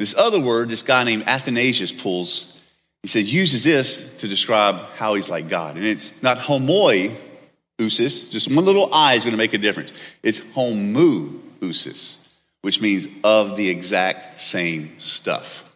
This 0.00 0.14
other 0.16 0.40
word, 0.40 0.70
this 0.70 0.82
guy 0.82 1.04
named 1.04 1.24
Athanasius 1.26 1.92
pulls, 1.92 2.58
he 3.02 3.08
says, 3.08 3.30
uses 3.34 3.64
this 3.64 4.08
to 4.16 4.28
describe 4.28 4.76
how 4.94 5.12
he's 5.12 5.28
like 5.28 5.50
God. 5.50 5.76
And 5.76 5.84
it's 5.84 6.22
not 6.22 6.38
homoiousis, 6.38 8.30
just 8.30 8.50
one 8.50 8.64
little 8.64 8.88
I 8.94 9.12
is 9.12 9.24
going 9.24 9.32
to 9.32 9.36
make 9.36 9.52
a 9.52 9.58
difference. 9.58 9.92
It's 10.22 10.40
homoousis, 10.40 12.16
which 12.62 12.80
means 12.80 13.08
of 13.22 13.58
the 13.58 13.68
exact 13.68 14.40
same 14.40 14.98
stuff. 14.98 15.70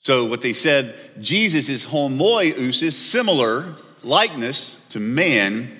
So 0.00 0.24
what 0.24 0.40
they 0.40 0.54
said, 0.54 0.94
Jesus 1.20 1.68
is 1.68 1.84
homoiousis, 1.84 2.92
similar 2.92 3.74
likeness 4.02 4.82
to 4.88 4.98
man, 4.98 5.78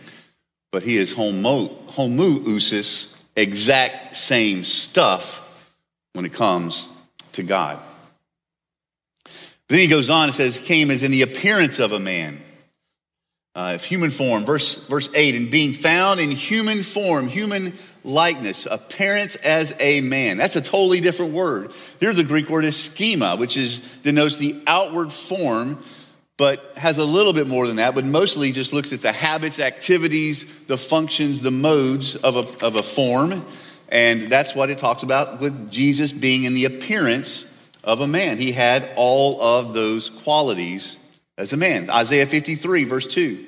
but 0.73 0.83
he 0.83 0.99
is 0.99 1.15
homo, 1.15 1.69
homoousis, 1.93 3.19
exact 3.35 4.15
same 4.15 4.63
stuff 4.63 5.73
when 6.13 6.27
it 6.27 6.35
comes 6.35 6.91
to 7.37 7.43
God. 7.43 7.81
Then 9.69 9.79
he 9.79 9.87
goes 9.87 10.11
on 10.11 10.25
and 10.25 10.35
says, 10.35 10.59
came 10.59 10.91
as 10.91 11.03
in 11.03 11.11
the 11.11 11.23
appearance 11.23 11.79
of 11.79 11.93
a 11.93 11.99
man. 11.99 12.43
Uh, 13.55 13.79
human 13.79 14.11
form, 14.11 14.45
verse, 14.45 14.87
verse 14.87 15.09
8, 15.15 15.35
and 15.35 15.51
being 15.51 15.73
found 15.73 16.21
in 16.21 16.31
human 16.31 16.83
form, 16.83 17.27
human 17.27 17.73
likeness, 18.05 18.67
appearance 18.67 19.35
as 19.37 19.75
a 19.81 20.03
man. 20.03 20.37
That's 20.37 20.57
a 20.57 20.61
totally 20.61 21.01
different 21.01 21.33
word. 21.33 21.73
Here, 21.99 22.13
the 22.13 22.23
Greek 22.23 22.51
word 22.51 22.67
is 22.67 22.77
schema, 22.77 23.35
which 23.37 23.57
is 23.57 23.81
denotes 24.03 24.37
the 24.37 24.61
outward 24.67 25.11
form, 25.11 25.83
but 26.37 26.75
has 26.77 26.99
a 26.99 27.05
little 27.05 27.33
bit 27.33 27.47
more 27.47 27.67
than 27.67 27.77
that, 27.77 27.95
but 27.95 28.05
mostly 28.05 28.53
just 28.53 28.75
looks 28.75 28.93
at 28.93 29.01
the 29.01 29.11
habits, 29.11 29.59
activities, 29.59 30.65
the 30.67 30.77
functions, 30.77 31.41
the 31.41 31.51
modes 31.51 32.15
of 32.15 32.37
a, 32.37 32.65
of 32.65 32.77
a 32.77 32.83
form. 32.83 33.43
And 33.89 34.23
that's 34.23 34.55
what 34.55 34.71
it 34.71 34.79
talks 34.79 35.03
about 35.03 35.41
with 35.41 35.71
Jesus 35.71 36.13
being 36.13 36.45
in 36.45 36.55
the 36.55 36.65
appearance 36.65 37.53
of 37.85 38.01
a 38.01 38.07
man. 38.07 38.39
He 38.39 38.53
had 38.53 38.91
all 38.97 39.41
of 39.41 39.73
those 39.73 40.11
qualities 40.11 40.99
as 41.39 41.53
a 41.53 41.57
man. 41.57 41.89
Isaiah 41.89 42.27
53, 42.27 42.85
verse 42.85 43.07
2. 43.07 43.47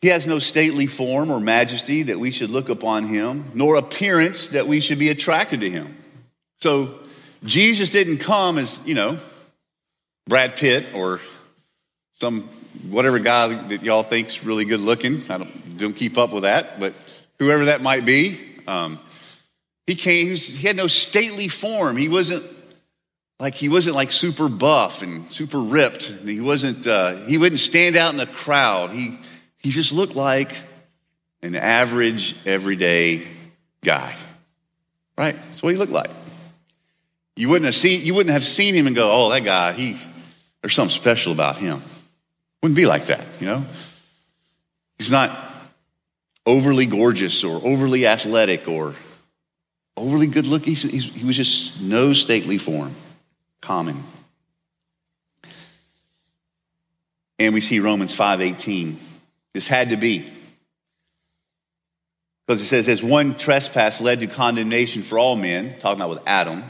He 0.00 0.08
has 0.08 0.26
no 0.26 0.38
stately 0.38 0.86
form 0.86 1.30
or 1.30 1.40
majesty 1.40 2.02
that 2.04 2.18
we 2.18 2.32
should 2.32 2.50
look 2.50 2.68
upon 2.68 3.04
him, 3.04 3.50
nor 3.54 3.76
appearance 3.76 4.48
that 4.48 4.66
we 4.66 4.80
should 4.80 4.98
be 4.98 5.10
attracted 5.10 5.60
to 5.60 5.70
him. 5.70 5.96
So 6.60 6.98
Jesus 7.44 7.90
didn't 7.90 8.18
come 8.18 8.58
as, 8.58 8.84
you 8.86 8.94
know, 8.94 9.18
Brad 10.26 10.56
Pitt 10.56 10.86
or 10.94 11.20
some 12.14 12.42
whatever 12.88 13.18
guy 13.18 13.48
that 13.68 13.82
y'all 13.82 14.02
think's 14.02 14.44
really 14.44 14.64
good 14.64 14.80
looking. 14.80 15.22
I 15.28 15.38
don't, 15.38 15.78
don't 15.78 15.94
keep 15.94 16.18
up 16.18 16.32
with 16.32 16.42
that, 16.42 16.80
but 16.80 16.94
whoever 17.38 17.66
that 17.66 17.80
might 17.80 18.04
be. 18.04 18.51
Um, 18.66 18.98
he 19.86 19.94
came, 19.94 20.34
he, 20.34 20.66
had 20.66 20.76
no 20.76 20.86
stately 20.86 21.48
form. 21.48 21.96
He 21.96 22.08
wasn't 22.08 22.44
like 23.40 23.54
he 23.54 23.68
wasn't 23.68 23.96
like 23.96 24.12
super 24.12 24.48
buff 24.48 25.02
and 25.02 25.30
super 25.32 25.60
ripped. 25.60 26.04
He 26.04 26.40
wasn't. 26.40 26.86
Uh, 26.86 27.16
he 27.26 27.38
wouldn't 27.38 27.60
stand 27.60 27.96
out 27.96 28.12
in 28.12 28.16
the 28.16 28.26
crowd. 28.26 28.92
He 28.92 29.18
he 29.58 29.70
just 29.70 29.92
looked 29.92 30.14
like 30.14 30.54
an 31.42 31.56
average, 31.56 32.36
everyday 32.46 33.26
guy. 33.82 34.14
Right? 35.18 35.34
That's 35.34 35.62
what 35.62 35.70
he 35.70 35.76
looked 35.76 35.92
like. 35.92 36.10
You 37.34 37.48
wouldn't 37.48 37.66
have 37.66 37.74
seen. 37.74 38.04
You 38.04 38.14
wouldn't 38.14 38.32
have 38.32 38.44
seen 38.44 38.74
him 38.74 38.86
and 38.86 38.94
go, 38.94 39.10
"Oh, 39.10 39.30
that 39.30 39.44
guy. 39.44 39.72
He 39.72 39.96
there's 40.60 40.74
something 40.74 40.94
special 40.94 41.32
about 41.32 41.58
him." 41.58 41.82
Wouldn't 42.62 42.76
be 42.76 42.86
like 42.86 43.06
that. 43.06 43.26
You 43.40 43.46
know. 43.46 43.64
He's 44.98 45.10
not 45.10 45.51
overly 46.46 46.86
gorgeous 46.86 47.44
or 47.44 47.60
overly 47.64 48.06
athletic 48.06 48.68
or 48.68 48.94
overly 49.96 50.26
good 50.26 50.46
looking. 50.46 50.74
He 50.74 51.24
was 51.24 51.36
just 51.36 51.80
no 51.80 52.12
stately 52.12 52.58
form 52.58 52.94
common. 53.60 54.04
And 57.38 57.54
we 57.54 57.60
see 57.60 57.80
Romans 57.80 58.14
5:18. 58.14 58.96
This 59.54 59.66
had 59.66 59.90
to 59.90 59.96
be. 59.96 60.28
Because 62.46 62.60
it 62.60 62.66
says, 62.66 62.88
as 62.88 63.02
one 63.02 63.36
trespass 63.36 64.00
led 64.00 64.20
to 64.20 64.26
condemnation 64.26 65.02
for 65.02 65.18
all 65.18 65.36
men, 65.36 65.78
talking 65.78 66.00
about 66.00 66.10
with 66.10 66.22
Adam, 66.26 66.64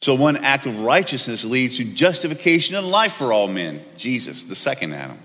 so 0.00 0.14
one 0.14 0.36
act 0.38 0.66
of 0.66 0.80
righteousness 0.80 1.44
leads 1.44 1.76
to 1.76 1.84
justification 1.84 2.74
and 2.74 2.88
life 2.88 3.12
for 3.14 3.32
all 3.32 3.48
men, 3.48 3.84
Jesus, 3.96 4.44
the 4.44 4.54
second 4.54 4.94
Adam. 4.94 5.18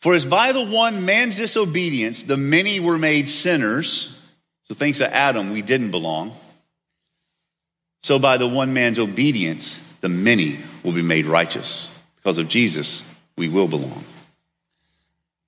For 0.00 0.14
as 0.14 0.24
by 0.24 0.52
the 0.52 0.64
one 0.64 1.04
man's 1.04 1.36
disobedience, 1.36 2.24
the 2.24 2.36
many 2.36 2.80
were 2.80 2.98
made 2.98 3.28
sinners, 3.28 4.14
so 4.68 4.74
thanks 4.74 4.98
to 4.98 5.14
Adam, 5.14 5.50
we 5.50 5.62
didn't 5.62 5.90
belong. 5.90 6.34
So 8.02 8.18
by 8.18 8.38
the 8.38 8.46
one 8.46 8.72
man's 8.72 8.98
obedience, 8.98 9.84
the 10.00 10.08
many 10.08 10.58
will 10.82 10.92
be 10.92 11.02
made 11.02 11.26
righteous. 11.26 11.94
Because 12.16 12.38
of 12.38 12.48
Jesus, 12.48 13.02
we 13.36 13.48
will 13.48 13.68
belong. 13.68 14.04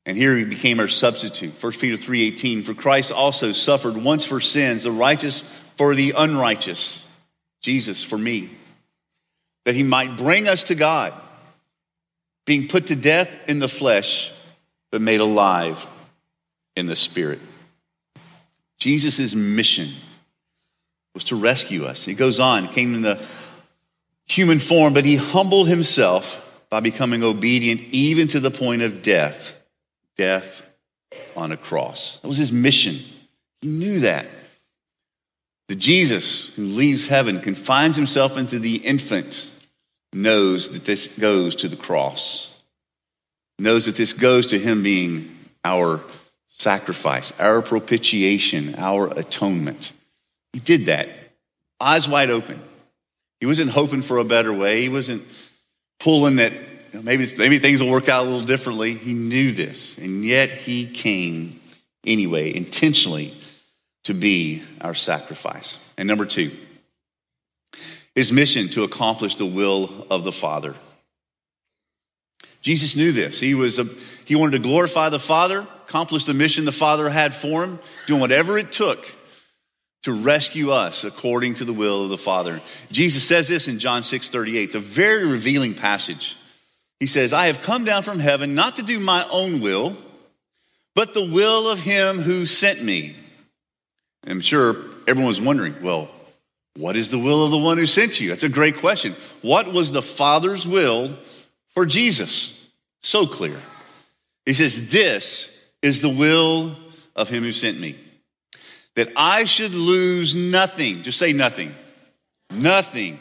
And 0.05 0.17
here 0.17 0.37
he 0.37 0.45
became 0.45 0.81
our 0.81 0.89
substitute. 0.89 1.55
1 1.63 1.73
Peter 1.79 1.97
3:18 1.97 2.65
For 2.65 2.75
Christ 2.75 3.13
also 3.13 3.53
suffered 3.53 3.97
once 3.97 4.25
for 4.25 4.41
sins, 4.41 4.83
the 4.83 4.93
righteous 4.93 5.45
for 5.77 5.95
the 5.95 6.13
unrighteous, 6.17 7.09
Jesus 7.61 8.03
for 8.03 8.19
me, 8.19 8.51
that 9.65 9.75
he 9.75 9.83
might 9.83 10.17
bring 10.17 10.49
us 10.49 10.65
to 10.65 10.75
God, 10.75 11.15
being 12.45 12.69
put 12.69 12.89
to 12.89 12.97
death 12.97 13.35
in 13.49 13.61
the 13.61 13.69
flesh, 13.69 14.33
but 14.93 15.03
made 15.03 15.21
alive 15.21 15.85
in 16.77 16.87
the 16.87 16.95
spirit. 16.95 17.41
Jesus' 18.79 19.35
mission 19.35 19.89
was 21.15 21.25
to 21.25 21.37
rescue 21.37 21.85
us. 21.85 22.05
He 22.05 22.15
goes 22.15 22.39
on, 22.39 22.69
came 22.69 22.95
in 22.95 23.03
the 23.03 23.21
human 24.27 24.61
form, 24.61 24.95
but 24.95 25.05
he 25.05 25.17
humbled 25.17 25.67
himself 25.67 26.39
by 26.71 26.81
becoming 26.81 27.23
obedient 27.23 27.81
even 27.91 28.29
to 28.29 28.39
the 28.39 28.51
point 28.51 28.83
of 28.83 29.03
death 29.03 29.59
death 30.17 30.63
on 31.37 31.53
a 31.53 31.57
cross. 31.57 32.19
That 32.19 32.29
was 32.29 32.39
his 32.39 32.53
mission. 32.53 32.99
He 33.61 33.69
knew 33.69 34.01
that. 34.01 34.27
The 35.69 35.75
Jesus 35.75 36.55
who 36.55 36.65
leaves 36.65 37.07
heaven, 37.07 37.41
confines 37.41 37.97
himself 37.97 38.37
into 38.37 38.59
the 38.59 38.77
infant, 38.77 39.51
knows 40.13 40.71
that 40.71 40.85
this 40.85 41.07
goes 41.19 41.55
to 41.57 41.69
the 41.69 41.77
cross, 41.77 42.52
knows 43.59 43.87
that 43.87 43.95
this 43.95 44.13
goes 44.13 44.49
to 44.49 44.59
him 44.59 44.83
being 44.83 45.37
our 45.65 46.01
sacrifice, 46.49 47.39
our 47.41 47.63
propitiation, 47.63 48.75
our 48.77 49.09
atonement. 49.19 49.93
He 50.53 50.61
did 50.61 50.87
that, 50.87 51.09
eyes 51.81 52.09
wide 52.09 52.31
open. 52.31 52.63
He 53.41 53.47
wasn't 53.47 53.71
hoping 53.71 54.03
for 54.03 54.19
a 54.19 54.25
better 54.25 54.53
way. 54.53 54.83
He 54.83 54.89
wasn't 54.89 55.25
pulling 55.99 56.37
that 56.37 56.53
you 56.53 56.99
know, 56.99 57.03
maybe, 57.03 57.27
maybe 57.37 57.59
things 57.59 57.83
will 57.83 57.91
work 57.91 58.09
out 58.09 58.23
a 58.23 58.25
little 58.25 58.47
differently. 58.47 58.95
He 58.95 59.15
knew 59.15 59.53
this, 59.53 59.99
and 59.99 60.25
yet 60.25 60.53
he 60.53 60.87
came 60.87 61.61
anyway, 62.05 62.55
intentionally, 62.55 63.35
to 64.05 64.15
be 64.15 64.63
our 64.81 64.95
sacrifice. 64.95 65.79
And 65.97 66.07
number 66.07 66.27
two, 66.27 66.53
his 68.15 68.31
mission 68.31 68.69
to 68.71 68.85
accomplish 68.85 69.37
the 69.37 69.47
will 69.47 70.07
of 70.11 70.25
the 70.25 70.33
Father. 70.33 70.75
Jesus 72.63 72.97
knew 72.97 73.13
this. 73.13 73.41
He, 73.41 73.55
was 73.55 73.79
a, 73.79 73.85
he 74.25 74.37
wanted 74.37 74.53
to 74.53 74.59
glorify 74.61 75.09
the 75.09 75.19
Father, 75.19 75.67
accomplish 75.87 76.25
the 76.25 76.35
mission 76.35 76.65
the 76.65 76.73
Father 76.73 77.11
had 77.11 77.35
for 77.35 77.65
him, 77.65 77.79
doing 78.07 78.21
whatever 78.21 78.57
it 78.57 78.73
took 78.73 79.15
to 80.05 80.13
rescue 80.13 80.71
us 80.71 81.05
according 81.05 81.55
to 81.55 81.65
the 81.65 81.73
will 81.73 82.05
of 82.05 82.11
the 82.11 82.19
Father. 82.19 82.61
Jesus 82.91 83.25
says 83.25 83.49
this 83.49 83.69
in 83.69 83.79
John 83.79 84.03
6 84.03 84.29
38. 84.29 84.63
It's 84.63 84.75
a 84.75 84.81
very 84.81 85.27
revealing 85.27 85.75
passage. 85.75 86.37
He 87.01 87.07
says, 87.07 87.33
I 87.33 87.47
have 87.47 87.63
come 87.63 87.85
down 87.85 88.05
from 88.05 88.21
heaven 88.21 88.55
not 88.55 88.77
to 88.77 88.83
do 88.83 89.01
my 89.01 89.27
own 89.31 89.61
will, 89.61 89.97
but 90.95 91.15
the 91.15 91.27
will 91.27 91.69
of 91.69 91.81
him 91.81 92.21
who 92.21 92.47
sent 92.47 92.83
me. 92.83 93.17
I'm 94.27 94.41
sure 94.41 94.77
everyone 95.09 95.27
was 95.27 95.41
wondering, 95.41 95.83
well, 95.83 96.11
what 96.77 96.97
is 96.97 97.11
the 97.11 97.19
will 97.19 97.45
of 97.45 97.51
the 97.51 97.59
one 97.59 97.77
who 97.77 97.87
sent 97.87 98.21
you? 98.21 98.29
That's 98.29 98.45
a 98.45 98.49
great 98.49 98.77
question. 98.77 99.15
What 99.43 99.73
was 99.73 99.91
the 99.91 100.03
Father's 100.03 100.67
will 100.67 101.17
for 101.75 101.87
Jesus? 101.87 102.71
So 103.03 103.27
clear. 103.27 103.59
He 104.47 104.55
says, 104.55 104.89
This 104.89 105.57
is 105.83 106.03
the 106.03 106.09
will 106.09 106.77
of 107.15 107.29
him 107.29 107.43
who 107.43 107.53
sent 107.53 107.79
me, 107.79 107.97
that 108.97 109.09
I 109.17 109.45
should 109.45 109.75
lose 109.75 110.35
nothing. 110.35 111.03
Just 111.03 111.19
say 111.19 111.33
nothing. 111.33 111.75
Nothing. 112.51 113.19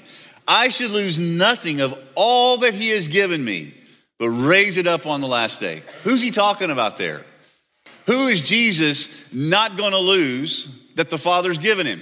I 0.48 0.70
should 0.70 0.92
lose 0.92 1.20
nothing 1.20 1.82
of 1.82 1.98
all 2.16 2.58
that 2.58 2.74
he 2.74 2.90
has 2.90 3.08
given 3.08 3.44
me, 3.44 3.74
but 4.20 4.30
raise 4.30 4.78
it 4.78 4.88
up 4.88 5.06
on 5.06 5.22
the 5.22 5.28
last 5.28 5.60
day. 5.60 5.84
Who's 6.04 6.22
he 6.22 6.32
talking 6.32 6.72
about 6.72 6.98
there? 6.98 7.24
Who 8.08 8.28
is 8.28 8.42
Jesus 8.42 9.10
not 9.32 9.78
going 9.78 9.92
to 9.92 10.00
lose 10.00 10.68
that 10.96 11.10
the 11.10 11.18
Father's 11.18 11.58
given 11.58 11.86
him? 11.86 12.02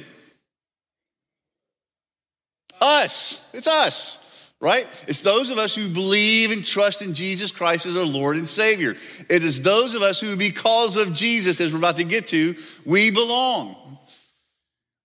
Us. 2.82 3.46
It's 3.54 3.68
us, 3.68 4.18
right? 4.62 4.88
It's 5.08 5.22
those 5.22 5.50
of 5.50 5.58
us 5.58 5.76
who 5.76 5.90
believe 5.90 6.52
and 6.52 6.66
trust 6.66 7.02
in 7.02 7.14
Jesus 7.14 7.52
Christ 7.52 7.86
as 7.86 7.96
our 7.96 8.06
Lord 8.06 8.36
and 8.36 8.48
Savior. 8.48 8.96
It 9.30 9.44
is 9.44 9.62
those 9.62 9.94
of 9.94 10.02
us 10.02 10.20
who, 10.20 10.36
because 10.36 10.98
of 10.98 11.14
Jesus, 11.14 11.62
as 11.62 11.72
we're 11.72 11.80
about 11.80 11.98
to 11.98 12.04
get 12.04 12.28
to, 12.28 12.56
we 12.86 13.10
belong. 13.10 13.98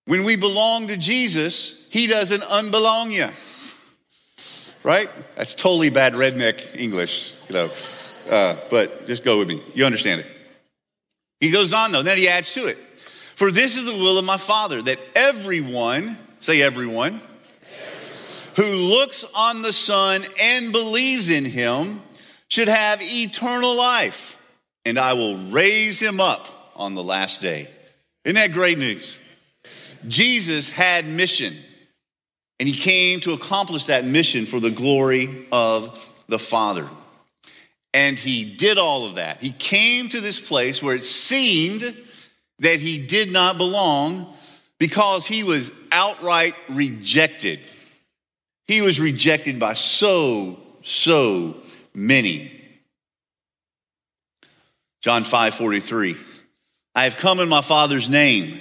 When 0.06 0.24
we 0.24 0.36
belong 0.36 0.88
to 0.88 0.96
Jesus, 0.96 1.86
He 1.90 2.06
doesn't 2.06 2.42
unbelong 2.42 3.12
you. 3.12 3.28
Right? 4.82 5.08
That's 5.36 5.54
totally 5.54 5.90
bad 5.90 6.12
redneck 6.12 6.76
English, 6.78 7.32
you 7.48 7.54
know. 7.54 7.70
Uh, 8.30 8.56
but 8.70 9.06
just 9.06 9.24
go 9.24 9.38
with 9.38 9.48
me. 9.48 9.62
You 9.74 9.86
understand 9.86 10.20
it. 10.20 10.26
He 11.40 11.50
goes 11.50 11.72
on 11.72 11.92
though, 11.92 12.02
then 12.02 12.18
he 12.18 12.28
adds 12.28 12.52
to 12.54 12.66
it. 12.66 12.78
For 13.36 13.50
this 13.50 13.76
is 13.76 13.86
the 13.86 13.92
will 13.92 14.18
of 14.18 14.24
my 14.24 14.36
Father, 14.36 14.80
that 14.82 14.98
everyone, 15.14 16.16
say 16.40 16.62
everyone, 16.62 17.20
who 18.56 18.64
looks 18.64 19.24
on 19.34 19.62
the 19.62 19.72
Son 19.72 20.24
and 20.40 20.72
believes 20.72 21.30
in 21.30 21.44
him 21.44 22.02
should 22.48 22.68
have 22.68 23.00
eternal 23.02 23.76
life, 23.76 24.40
and 24.84 24.98
I 24.98 25.14
will 25.14 25.36
raise 25.50 26.00
him 26.00 26.20
up 26.20 26.72
on 26.76 26.94
the 26.94 27.02
last 27.02 27.40
day. 27.40 27.68
Isn't 28.24 28.36
that 28.36 28.52
great 28.52 28.78
news? 28.78 29.20
Jesus 30.06 30.68
had 30.68 31.06
mission, 31.06 31.54
and 32.60 32.68
he 32.68 32.74
came 32.74 33.20
to 33.20 33.32
accomplish 33.32 33.86
that 33.86 34.04
mission 34.04 34.46
for 34.46 34.60
the 34.60 34.70
glory 34.70 35.46
of 35.50 36.12
the 36.28 36.38
Father. 36.38 36.88
And 37.92 38.18
he 38.18 38.44
did 38.44 38.76
all 38.76 39.06
of 39.06 39.16
that. 39.16 39.40
He 39.40 39.52
came 39.52 40.08
to 40.08 40.20
this 40.20 40.40
place 40.40 40.82
where 40.82 40.96
it 40.96 41.04
seemed 41.04 41.96
that 42.58 42.80
he 42.80 42.98
did 42.98 43.30
not 43.32 43.56
belong 43.56 44.34
because 44.78 45.26
he 45.26 45.42
was 45.42 45.72
outright 45.92 46.54
rejected. 46.68 47.60
He 48.66 48.80
was 48.80 48.98
rejected 48.98 49.58
by 49.58 49.74
so, 49.74 50.58
so 50.82 51.56
many. 51.94 52.50
John 55.02 55.24
5 55.24 55.54
43. 55.54 56.16
I 56.94 57.04
have 57.04 57.16
come 57.16 57.40
in 57.40 57.48
my 57.48 57.60
Father's 57.60 58.08
name, 58.08 58.60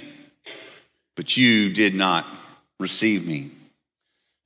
but 1.16 1.36
you 1.36 1.70
did 1.70 1.94
not 1.94 2.26
receive 2.78 3.26
me. 3.26 3.50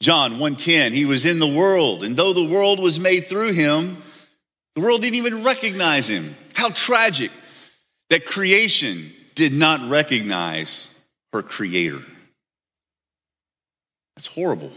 John 0.01 0.35
1:10 0.39 0.93
He 0.93 1.05
was 1.05 1.25
in 1.25 1.39
the 1.41 1.47
world 1.47 2.05
and 2.05 2.17
though 2.17 2.33
the 2.33 2.45
world 2.45 2.79
was 2.79 3.01
made 3.01 3.29
through 3.29 3.53
him 3.53 4.01
the 4.75 4.81
world 4.81 5.03
didn't 5.03 5.17
even 5.17 5.43
recognize 5.43 6.09
him. 6.09 6.37
How 6.55 6.69
tragic 6.71 7.33
that 8.11 8.27
creation 8.27 9.13
did 9.35 9.53
not 9.53 9.91
recognize 9.91 10.89
her 11.33 11.43
creator. 11.43 12.03
That's 14.15 14.27
horrible. 14.27 14.71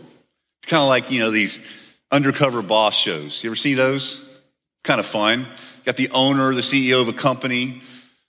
Kind 0.71 0.83
of 0.83 0.87
like, 0.87 1.11
you 1.11 1.19
know, 1.19 1.31
these 1.31 1.59
undercover 2.13 2.61
boss 2.61 2.95
shows. 2.95 3.43
You 3.43 3.49
ever 3.49 3.57
see 3.57 3.73
those? 3.73 4.25
Kind 4.85 5.01
of 5.01 5.05
fun. 5.05 5.45
Got 5.83 5.97
the 5.97 6.09
owner, 6.11 6.53
the 6.53 6.61
CEO 6.61 7.01
of 7.01 7.09
a 7.09 7.13
company 7.13 7.81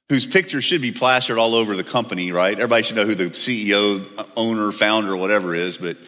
whose 0.08 0.26
picture 0.26 0.60
should 0.60 0.82
be 0.82 0.90
plastered 0.90 1.38
all 1.38 1.54
over 1.54 1.76
the 1.76 1.84
company, 1.84 2.32
right? 2.32 2.54
Everybody 2.54 2.82
should 2.82 2.96
know 2.96 3.06
who 3.06 3.14
the 3.14 3.26
CEO, 3.26 4.26
owner, 4.36 4.72
founder, 4.72 5.16
whatever 5.16 5.54
is. 5.54 5.78
But 5.78 5.98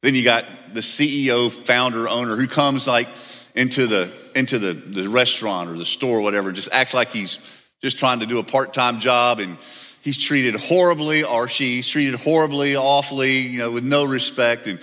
then 0.00 0.14
you 0.14 0.24
got 0.24 0.46
the 0.72 0.80
CEO, 0.80 1.52
founder, 1.52 2.08
owner 2.08 2.36
who 2.36 2.46
comes 2.46 2.88
like 2.88 3.08
into 3.54 3.86
the 3.86 4.10
into 4.34 4.58
the, 4.58 4.72
the 4.72 5.10
restaurant 5.10 5.68
or 5.68 5.76
the 5.76 5.84
store 5.84 6.20
or 6.20 6.22
whatever, 6.22 6.52
just 6.52 6.70
acts 6.72 6.94
like 6.94 7.08
he's 7.10 7.38
just 7.82 7.98
trying 7.98 8.20
to 8.20 8.26
do 8.26 8.38
a 8.38 8.44
part-time 8.44 8.98
job 8.98 9.40
and 9.40 9.58
he's 10.00 10.16
treated 10.16 10.54
horribly 10.54 11.22
or 11.22 11.48
she's 11.48 11.86
treated 11.86 12.14
horribly, 12.14 12.76
awfully, 12.76 13.40
you 13.40 13.58
know, 13.58 13.70
with 13.70 13.84
no 13.84 14.04
respect. 14.04 14.66
And 14.66 14.80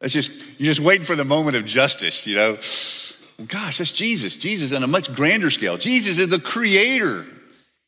it's 0.00 0.14
just, 0.14 0.32
you're 0.58 0.72
just 0.72 0.80
waiting 0.80 1.04
for 1.04 1.16
the 1.16 1.24
moment 1.24 1.56
of 1.56 1.64
justice, 1.64 2.26
you 2.26 2.36
know. 2.36 2.58
Gosh, 3.46 3.78
that's 3.78 3.92
Jesus. 3.92 4.36
Jesus 4.36 4.72
on 4.72 4.82
a 4.82 4.86
much 4.86 5.14
grander 5.14 5.50
scale. 5.50 5.76
Jesus 5.76 6.18
is 6.18 6.28
the 6.28 6.38
creator. 6.38 7.26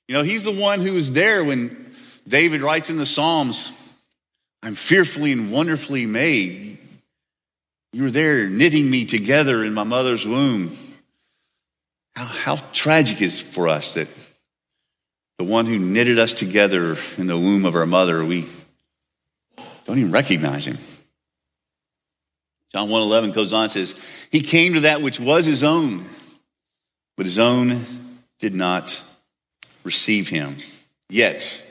You 0.07 0.15
know, 0.15 0.23
he's 0.23 0.45
the 0.45 0.53
one 0.53 0.81
who 0.81 0.95
was 0.95 1.13
there 1.13 1.45
when 1.45 1.93
David 2.27 2.63
writes 2.63 2.91
in 2.91 2.97
the 2.97 3.07
Psalms, 3.07 3.73
I'm 4.63 4.75
fearfully 4.75 5.33
and 5.33 5.53
wonderfully 5.53 6.07
made. 6.07 6.79
You 7.93 8.05
were 8.05 8.11
there 8.11 8.49
knitting 8.49 8.91
me 8.91 9.05
together 9.05 9.65
in 9.65 9.73
my 9.73 9.85
mother's 9.85 10.27
womb. 10.27 10.77
How, 12.17 12.25
how 12.25 12.57
tragic 12.73 13.23
is 13.23 13.41
for 13.41 13.69
us 13.69 13.95
that 13.95 14.09
the 15.39 15.45
one 15.45 15.67
who 15.67 15.79
knitted 15.79 16.19
us 16.19 16.35
together 16.35 16.97
in 17.17 17.29
the 17.29 17.39
womb 17.39 17.65
of 17.65 17.77
our 17.77 17.87
mother, 17.87 18.25
we 18.25 18.47
don't 19.87 19.99
even 19.99 20.11
recognize 20.11 20.67
him. 20.67 20.79
John 22.73 22.89
1:11 22.89 23.33
goes 23.33 23.53
on 23.53 23.63
and 23.63 23.71
says, 23.71 23.95
"He 24.31 24.41
came 24.41 24.75
to 24.75 24.81
that 24.81 25.03
which 25.03 25.19
was 25.19 25.47
his 25.47 25.63
own, 25.63 26.09
but 27.17 27.27
his 27.27 27.39
own 27.39 28.21
did 28.39 28.55
not 28.55 29.03
receive 29.85 30.29
him. 30.29 30.59
Yet, 31.09 31.65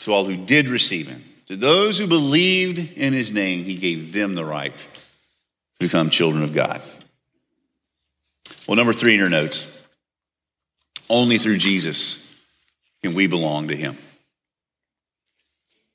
to 0.00 0.12
all 0.12 0.26
who 0.26 0.36
did 0.36 0.68
receive 0.68 1.08
him, 1.08 1.24
to 1.46 1.56
those 1.56 1.98
who 1.98 2.06
believed 2.06 2.78
in 2.96 3.12
his 3.12 3.32
name, 3.32 3.64
he 3.64 3.76
gave 3.76 4.12
them 4.12 4.34
the 4.34 4.44
right 4.44 4.76
to 4.76 4.86
become 5.78 6.10
children 6.10 6.42
of 6.42 6.52
God. 6.52 6.82
Well, 8.66 8.76
number 8.76 8.92
three 8.92 9.14
in 9.14 9.20
your 9.20 9.30
notes 9.30 9.80
only 11.10 11.38
through 11.38 11.58
Jesus 11.58 12.32
can 13.02 13.14
we 13.14 13.26
belong 13.26 13.68
to 13.68 13.76
Him. 13.76 13.98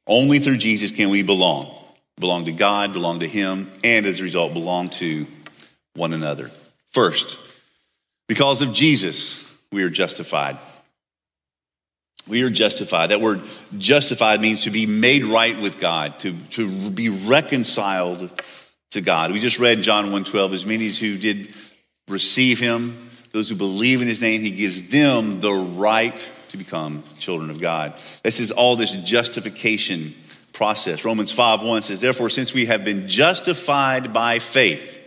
Only 0.06 0.40
through 0.40 0.58
Jesus 0.58 0.92
can 0.92 1.10
we 1.10 1.24
belong. 1.24 1.74
Belong 2.18 2.46
to 2.46 2.52
God, 2.52 2.94
belong 2.94 3.20
to 3.20 3.28
Him, 3.28 3.70
and 3.84 4.06
as 4.06 4.20
a 4.20 4.24
result, 4.24 4.54
belong 4.54 4.90
to 4.90 5.28
one 5.96 6.14
another. 6.14 6.50
First, 6.92 7.40
because 8.28 8.62
of 8.62 8.74
Jesus, 8.74 9.42
we 9.72 9.84
are 9.84 9.90
justified. 9.90 10.58
We 12.28 12.42
are 12.44 12.50
justified. 12.50 13.08
That 13.08 13.22
word 13.22 13.42
justified 13.78 14.42
means 14.42 14.62
to 14.62 14.72
be 14.72 14.86
made 14.86 15.26
right 15.26 15.60
with 15.60 15.78
God, 15.78 16.20
to, 16.20 16.36
to 16.52 16.90
be 16.90 17.10
reconciled 17.10 18.32
to 18.92 19.02
God. 19.02 19.32
We 19.32 19.40
just 19.40 19.60
read 19.60 19.82
John 19.82 20.12
1:12, 20.12 20.54
as 20.54 20.66
many 20.66 20.88
as 20.88 20.98
who 20.98 21.18
did 21.18 21.54
receive 22.08 22.60
him, 22.60 23.10
those 23.32 23.50
who 23.50 23.56
believe 23.56 24.02
in 24.02 24.08
his 24.08 24.22
name, 24.22 24.42
he 24.42 24.52
gives 24.52 24.84
them 24.84 25.42
the 25.42 25.54
right 25.54 26.30
to 26.50 26.58
become 26.58 27.04
children 27.20 27.50
of 27.50 27.60
God. 27.60 27.94
This 28.24 28.40
is 28.40 28.52
all 28.52 28.76
this 28.76 28.94
justification 28.94 30.16
process. 30.56 31.06
Romans 31.06 31.32
5 31.32 31.62
1 31.62 31.82
says, 31.84 32.02
Therefore, 32.02 32.30
since 32.32 32.54
we 32.54 32.66
have 32.66 32.84
been 32.84 33.08
justified 33.08 34.12
by 34.14 34.40
faith, 34.40 35.00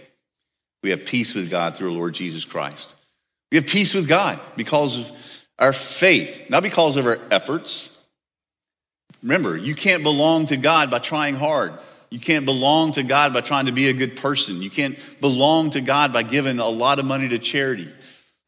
we 0.85 0.91
have 0.91 1.05
peace 1.05 1.35
with 1.35 1.51
God 1.51 1.75
through 1.75 1.89
our 1.89 1.97
Lord 1.97 2.15
Jesus 2.15 2.45
Christ. 2.45 2.95
We 3.51 3.57
have 3.57 3.67
peace 3.67 3.95
with 3.95 4.07
God 4.07 4.39
because 4.57 4.99
of 4.99 5.11
our 5.59 5.73
faith, 5.73 6.49
not 6.49 6.63
because 6.63 6.97
of 6.97 7.07
our 7.07 7.19
efforts. 7.31 7.99
Remember, 9.23 9.57
you 9.57 9.75
can't 9.75 10.05
belong 10.05 10.47
to 10.47 10.57
God 10.57 10.91
by 10.91 11.01
trying 11.01 11.35
hard. 11.35 11.73
You 12.11 12.21
can't 12.21 12.45
belong 12.45 12.93
to 12.93 13.03
God 13.03 13.33
by 13.33 13.41
trying 13.41 13.67
to 13.67 13.73
be 13.73 13.89
a 13.89 13.93
good 13.93 14.17
person. 14.17 14.63
You 14.63 14.71
can't 14.71 14.99
belong 15.21 15.71
to 15.71 15.81
God 15.81 16.13
by 16.13 16.23
giving 16.23 16.59
a 16.59 16.69
lot 16.69 16.99
of 16.99 17.05
money 17.05 17.29
to 17.29 17.39
charity. 17.39 17.89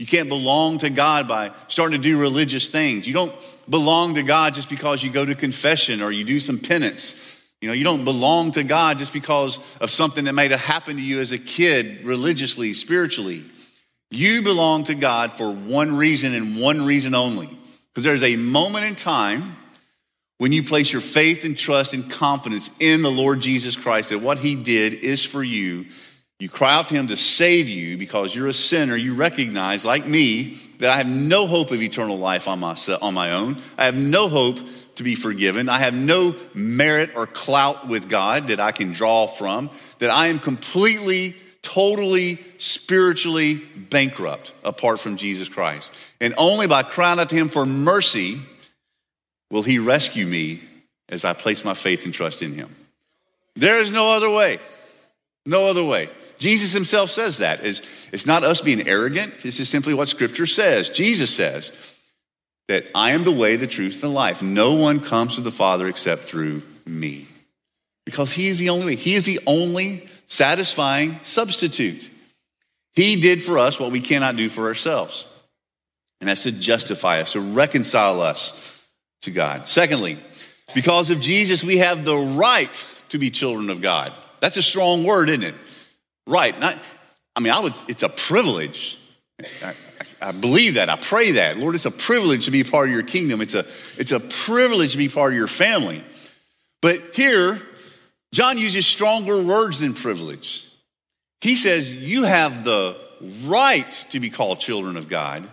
You 0.00 0.06
can't 0.06 0.30
belong 0.30 0.78
to 0.78 0.88
God 0.88 1.28
by 1.28 1.50
starting 1.68 2.00
to 2.00 2.02
do 2.02 2.18
religious 2.18 2.70
things. 2.70 3.06
You 3.06 3.12
don't 3.12 3.34
belong 3.68 4.14
to 4.14 4.22
God 4.22 4.54
just 4.54 4.70
because 4.70 5.02
you 5.02 5.10
go 5.10 5.26
to 5.26 5.34
confession 5.34 6.00
or 6.00 6.10
you 6.10 6.24
do 6.24 6.40
some 6.40 6.58
penance. 6.58 7.38
You 7.60 7.68
know, 7.68 7.74
you 7.74 7.84
don't 7.84 8.06
belong 8.06 8.52
to 8.52 8.64
God 8.64 8.96
just 8.96 9.12
because 9.12 9.60
of 9.76 9.90
something 9.90 10.24
that 10.24 10.32
might 10.32 10.52
have 10.52 10.60
happened 10.60 11.00
to 11.00 11.04
you 11.04 11.20
as 11.20 11.32
a 11.32 11.38
kid, 11.38 12.02
religiously, 12.02 12.72
spiritually. 12.72 13.44
You 14.10 14.40
belong 14.40 14.84
to 14.84 14.94
God 14.94 15.34
for 15.34 15.50
one 15.50 15.94
reason 15.94 16.34
and 16.34 16.58
one 16.58 16.86
reason 16.86 17.14
only. 17.14 17.58
Because 17.92 18.04
there's 18.04 18.24
a 18.24 18.36
moment 18.36 18.86
in 18.86 18.94
time 18.94 19.54
when 20.38 20.50
you 20.50 20.62
place 20.64 20.90
your 20.90 21.02
faith 21.02 21.44
and 21.44 21.58
trust 21.58 21.92
and 21.92 22.10
confidence 22.10 22.70
in 22.80 23.02
the 23.02 23.10
Lord 23.10 23.40
Jesus 23.40 23.76
Christ 23.76 24.08
that 24.08 24.20
what 24.20 24.38
he 24.38 24.56
did 24.56 24.94
is 24.94 25.26
for 25.26 25.44
you. 25.44 25.88
You 26.40 26.48
cry 26.48 26.72
out 26.74 26.86
to 26.86 26.94
him 26.94 27.08
to 27.08 27.16
save 27.16 27.68
you 27.68 27.98
because 27.98 28.34
you're 28.34 28.48
a 28.48 28.52
sinner. 28.54 28.96
You 28.96 29.14
recognize, 29.14 29.84
like 29.84 30.06
me, 30.06 30.58
that 30.78 30.88
I 30.88 30.96
have 30.96 31.06
no 31.06 31.46
hope 31.46 31.70
of 31.70 31.82
eternal 31.82 32.18
life 32.18 32.48
on 32.48 32.60
my, 32.60 32.74
on 33.02 33.12
my 33.12 33.32
own. 33.32 33.58
I 33.76 33.84
have 33.84 33.94
no 33.94 34.26
hope 34.26 34.58
to 34.94 35.02
be 35.02 35.14
forgiven. 35.14 35.68
I 35.68 35.78
have 35.80 35.92
no 35.92 36.34
merit 36.54 37.10
or 37.14 37.26
clout 37.26 37.88
with 37.88 38.08
God 38.08 38.48
that 38.48 38.58
I 38.58 38.72
can 38.72 38.94
draw 38.94 39.26
from, 39.26 39.68
that 39.98 40.08
I 40.08 40.28
am 40.28 40.38
completely, 40.38 41.36
totally, 41.60 42.38
spiritually 42.56 43.56
bankrupt 43.76 44.54
apart 44.64 44.98
from 44.98 45.16
Jesus 45.16 45.50
Christ. 45.50 45.92
And 46.22 46.32
only 46.38 46.66
by 46.66 46.84
crying 46.84 47.20
out 47.20 47.28
to 47.28 47.36
him 47.36 47.50
for 47.50 47.66
mercy 47.66 48.40
will 49.50 49.62
he 49.62 49.78
rescue 49.78 50.26
me 50.26 50.62
as 51.10 51.26
I 51.26 51.34
place 51.34 51.66
my 51.66 51.74
faith 51.74 52.06
and 52.06 52.14
trust 52.14 52.42
in 52.42 52.54
him. 52.54 52.74
There 53.56 53.76
is 53.76 53.90
no 53.90 54.14
other 54.14 54.30
way. 54.30 54.58
No 55.44 55.68
other 55.68 55.84
way. 55.84 56.08
Jesus 56.40 56.72
himself 56.72 57.10
says 57.10 57.38
that. 57.38 57.64
It's, 57.64 57.82
it's 58.12 58.26
not 58.26 58.42
us 58.42 58.60
being 58.60 58.88
arrogant. 58.88 59.40
This 59.40 59.60
is 59.60 59.68
simply 59.68 59.94
what 59.94 60.08
scripture 60.08 60.46
says. 60.46 60.88
Jesus 60.88 61.32
says 61.32 61.72
that 62.68 62.86
I 62.94 63.10
am 63.10 63.24
the 63.24 63.30
way, 63.30 63.56
the 63.56 63.66
truth, 63.66 63.94
and 63.94 64.02
the 64.02 64.08
life. 64.08 64.42
No 64.42 64.74
one 64.74 65.00
comes 65.00 65.36
to 65.36 65.42
the 65.42 65.52
Father 65.52 65.86
except 65.86 66.24
through 66.24 66.62
me. 66.86 67.26
Because 68.06 68.32
he 68.32 68.48
is 68.48 68.58
the 68.58 68.70
only 68.70 68.86
way. 68.86 68.96
He 68.96 69.14
is 69.14 69.26
the 69.26 69.40
only 69.46 70.08
satisfying 70.26 71.20
substitute. 71.22 72.10
He 72.94 73.20
did 73.20 73.42
for 73.42 73.58
us 73.58 73.78
what 73.78 73.92
we 73.92 74.00
cannot 74.00 74.36
do 74.36 74.48
for 74.48 74.66
ourselves. 74.66 75.26
And 76.20 76.28
that's 76.28 76.44
to 76.44 76.52
justify 76.52 77.20
us, 77.20 77.32
to 77.32 77.40
reconcile 77.40 78.22
us 78.22 78.82
to 79.22 79.30
God. 79.30 79.68
Secondly, 79.68 80.18
because 80.74 81.10
of 81.10 81.20
Jesus, 81.20 81.62
we 81.62 81.78
have 81.78 82.04
the 82.04 82.16
right 82.16 83.02
to 83.10 83.18
be 83.18 83.30
children 83.30 83.68
of 83.68 83.82
God. 83.82 84.12
That's 84.40 84.56
a 84.56 84.62
strong 84.62 85.04
word, 85.04 85.28
isn't 85.28 85.44
it? 85.44 85.54
Right. 86.30 86.58
Not, 86.60 86.78
I 87.34 87.40
mean, 87.40 87.52
I 87.52 87.58
would, 87.58 87.74
it's 87.88 88.04
a 88.04 88.08
privilege. 88.08 88.98
I, 89.64 89.74
I 90.22 90.30
believe 90.30 90.74
that. 90.74 90.88
I 90.88 90.96
pray 90.96 91.32
that. 91.32 91.58
Lord, 91.58 91.74
it's 91.74 91.86
a 91.86 91.90
privilege 91.90 92.44
to 92.44 92.52
be 92.52 92.62
part 92.62 92.88
of 92.88 92.94
your 92.94 93.02
kingdom. 93.02 93.40
It's 93.40 93.54
a, 93.54 93.66
it's 93.98 94.12
a 94.12 94.20
privilege 94.20 94.92
to 94.92 94.98
be 94.98 95.08
part 95.08 95.32
of 95.32 95.36
your 95.36 95.48
family. 95.48 96.04
But 96.82 97.16
here, 97.16 97.60
John 98.32 98.58
uses 98.58 98.86
stronger 98.86 99.42
words 99.42 99.80
than 99.80 99.92
privilege. 99.92 100.68
He 101.40 101.56
says, 101.56 101.92
You 101.92 102.22
have 102.22 102.62
the 102.62 102.96
right 103.44 103.90
to 104.10 104.20
be 104.20 104.30
called 104.30 104.60
children 104.60 104.96
of 104.96 105.08
God 105.08 105.48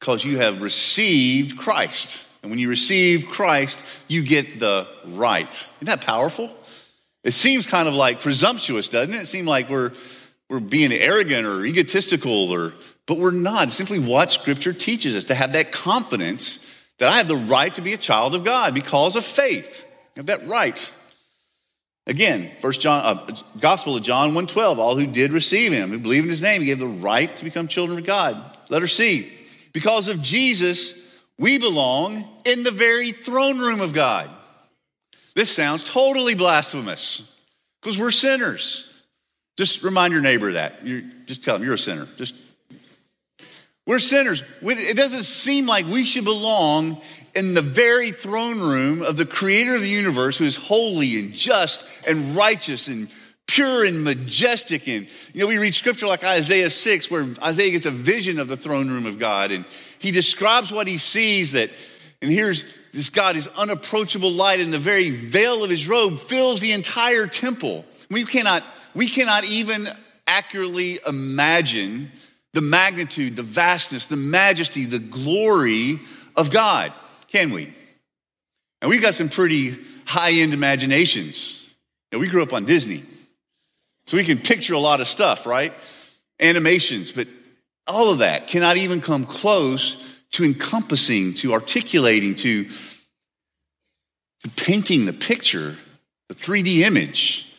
because 0.00 0.24
you 0.24 0.38
have 0.38 0.62
received 0.62 1.58
Christ. 1.58 2.24
And 2.42 2.50
when 2.50 2.58
you 2.58 2.70
receive 2.70 3.26
Christ, 3.26 3.84
you 4.06 4.22
get 4.22 4.58
the 4.58 4.88
right. 5.04 5.52
Isn't 5.52 5.86
that 5.86 6.00
powerful? 6.00 6.50
It 7.28 7.34
seems 7.34 7.66
kind 7.66 7.86
of 7.86 7.92
like 7.92 8.22
presumptuous, 8.22 8.88
doesn't 8.88 9.12
it? 9.12 9.20
It 9.20 9.26
seems 9.26 9.46
like 9.46 9.68
we're, 9.68 9.92
we're 10.48 10.60
being 10.60 10.94
arrogant 10.94 11.46
or 11.46 11.62
egotistical, 11.66 12.50
or, 12.50 12.72
but 13.04 13.18
we're 13.18 13.32
not. 13.32 13.70
Simply 13.74 13.98
what 13.98 14.30
Scripture 14.30 14.72
teaches 14.72 15.14
us 15.14 15.24
to 15.24 15.34
have 15.34 15.52
that 15.52 15.70
confidence 15.70 16.58
that 16.96 17.10
I 17.10 17.18
have 17.18 17.28
the 17.28 17.36
right 17.36 17.74
to 17.74 17.82
be 17.82 17.92
a 17.92 17.98
child 17.98 18.34
of 18.34 18.44
God 18.44 18.72
because 18.72 19.14
of 19.14 19.26
faith. 19.26 19.84
I 20.16 20.20
have 20.20 20.26
that 20.28 20.48
right. 20.48 20.94
Again, 22.06 22.50
First 22.60 22.80
John, 22.80 23.04
uh, 23.04 23.36
Gospel 23.60 23.94
of 23.96 24.02
John 24.02 24.32
1.12, 24.32 24.78
all 24.78 24.96
who 24.96 25.06
did 25.06 25.30
receive 25.30 25.70
him, 25.70 25.90
who 25.90 25.98
believe 25.98 26.22
in 26.22 26.30
his 26.30 26.42
name, 26.42 26.62
he 26.62 26.68
gave 26.68 26.78
the 26.78 26.86
right 26.86 27.36
to 27.36 27.44
become 27.44 27.68
children 27.68 27.98
of 27.98 28.06
God. 28.06 28.56
Letter 28.70 28.88
C, 28.88 29.30
because 29.74 30.08
of 30.08 30.22
Jesus, 30.22 30.98
we 31.38 31.58
belong 31.58 32.26
in 32.46 32.62
the 32.62 32.70
very 32.70 33.12
throne 33.12 33.58
room 33.58 33.82
of 33.82 33.92
God. 33.92 34.30
This 35.38 35.54
sounds 35.54 35.84
totally 35.84 36.34
blasphemous 36.34 37.22
because 37.80 37.96
we're 37.96 38.10
sinners. 38.10 38.92
Just 39.56 39.84
remind 39.84 40.12
your 40.12 40.20
neighbor 40.20 40.54
that. 40.54 40.84
you 40.84 41.08
just 41.26 41.44
tell 41.44 41.54
them 41.54 41.64
you're 41.64 41.76
a 41.76 41.78
sinner. 41.78 42.08
Just 42.16 42.34
we're 43.86 44.00
sinners. 44.00 44.42
It 44.62 44.96
doesn't 44.96 45.22
seem 45.22 45.64
like 45.64 45.86
we 45.86 46.02
should 46.02 46.24
belong 46.24 47.00
in 47.36 47.54
the 47.54 47.62
very 47.62 48.10
throne 48.10 48.58
room 48.58 49.00
of 49.00 49.16
the 49.16 49.24
creator 49.24 49.76
of 49.76 49.80
the 49.80 49.88
universe 49.88 50.38
who 50.38 50.44
is 50.44 50.56
holy 50.56 51.20
and 51.20 51.32
just 51.32 51.86
and 52.04 52.34
righteous 52.34 52.88
and 52.88 53.08
pure 53.46 53.84
and 53.84 54.02
majestic. 54.02 54.88
And, 54.88 55.06
you 55.34 55.42
know, 55.42 55.46
we 55.46 55.58
read 55.58 55.72
scripture 55.72 56.08
like 56.08 56.24
Isaiah 56.24 56.68
6, 56.68 57.12
where 57.12 57.28
Isaiah 57.40 57.70
gets 57.70 57.86
a 57.86 57.92
vision 57.92 58.40
of 58.40 58.48
the 58.48 58.56
throne 58.56 58.88
room 58.88 59.06
of 59.06 59.20
God. 59.20 59.52
And 59.52 59.64
he 60.00 60.10
describes 60.10 60.72
what 60.72 60.88
he 60.88 60.96
sees 60.96 61.52
that, 61.52 61.70
and 62.20 62.32
here's 62.32 62.64
this 62.92 63.10
God, 63.10 63.34
his 63.34 63.48
unapproachable 63.48 64.32
light, 64.32 64.60
and 64.60 64.72
the 64.72 64.78
very 64.78 65.10
veil 65.10 65.64
of 65.64 65.70
his 65.70 65.88
robe 65.88 66.18
fills 66.18 66.60
the 66.60 66.72
entire 66.72 67.26
temple. 67.26 67.84
We 68.10 68.24
cannot, 68.24 68.64
we 68.94 69.08
cannot 69.08 69.44
even 69.44 69.88
accurately 70.26 71.00
imagine 71.06 72.12
the 72.54 72.60
magnitude, 72.60 73.36
the 73.36 73.42
vastness, 73.42 74.06
the 74.06 74.16
majesty, 74.16 74.84
the 74.84 74.98
glory 74.98 76.00
of 76.36 76.50
God, 76.50 76.92
can 77.28 77.50
we? 77.50 77.72
And 78.80 78.88
we've 78.88 79.02
got 79.02 79.14
some 79.14 79.28
pretty 79.28 79.78
high 80.04 80.32
end 80.32 80.54
imaginations. 80.54 81.74
Know, 82.12 82.18
we 82.18 82.28
grew 82.28 82.42
up 82.42 82.52
on 82.52 82.64
Disney. 82.64 83.02
So 84.06 84.16
we 84.16 84.24
can 84.24 84.38
picture 84.38 84.74
a 84.74 84.78
lot 84.78 85.00
of 85.00 85.08
stuff, 85.08 85.46
right? 85.46 85.74
Animations, 86.40 87.12
but 87.12 87.28
all 87.86 88.10
of 88.10 88.18
that 88.18 88.46
cannot 88.46 88.76
even 88.78 89.00
come 89.00 89.26
close 89.26 90.02
to 90.32 90.44
encompassing, 90.44 91.34
to 91.34 91.52
articulating, 91.52 92.34
to, 92.36 92.64
to 92.64 94.50
painting 94.56 95.06
the 95.06 95.12
picture, 95.12 95.76
the 96.28 96.34
3D 96.34 96.80
image 96.80 97.52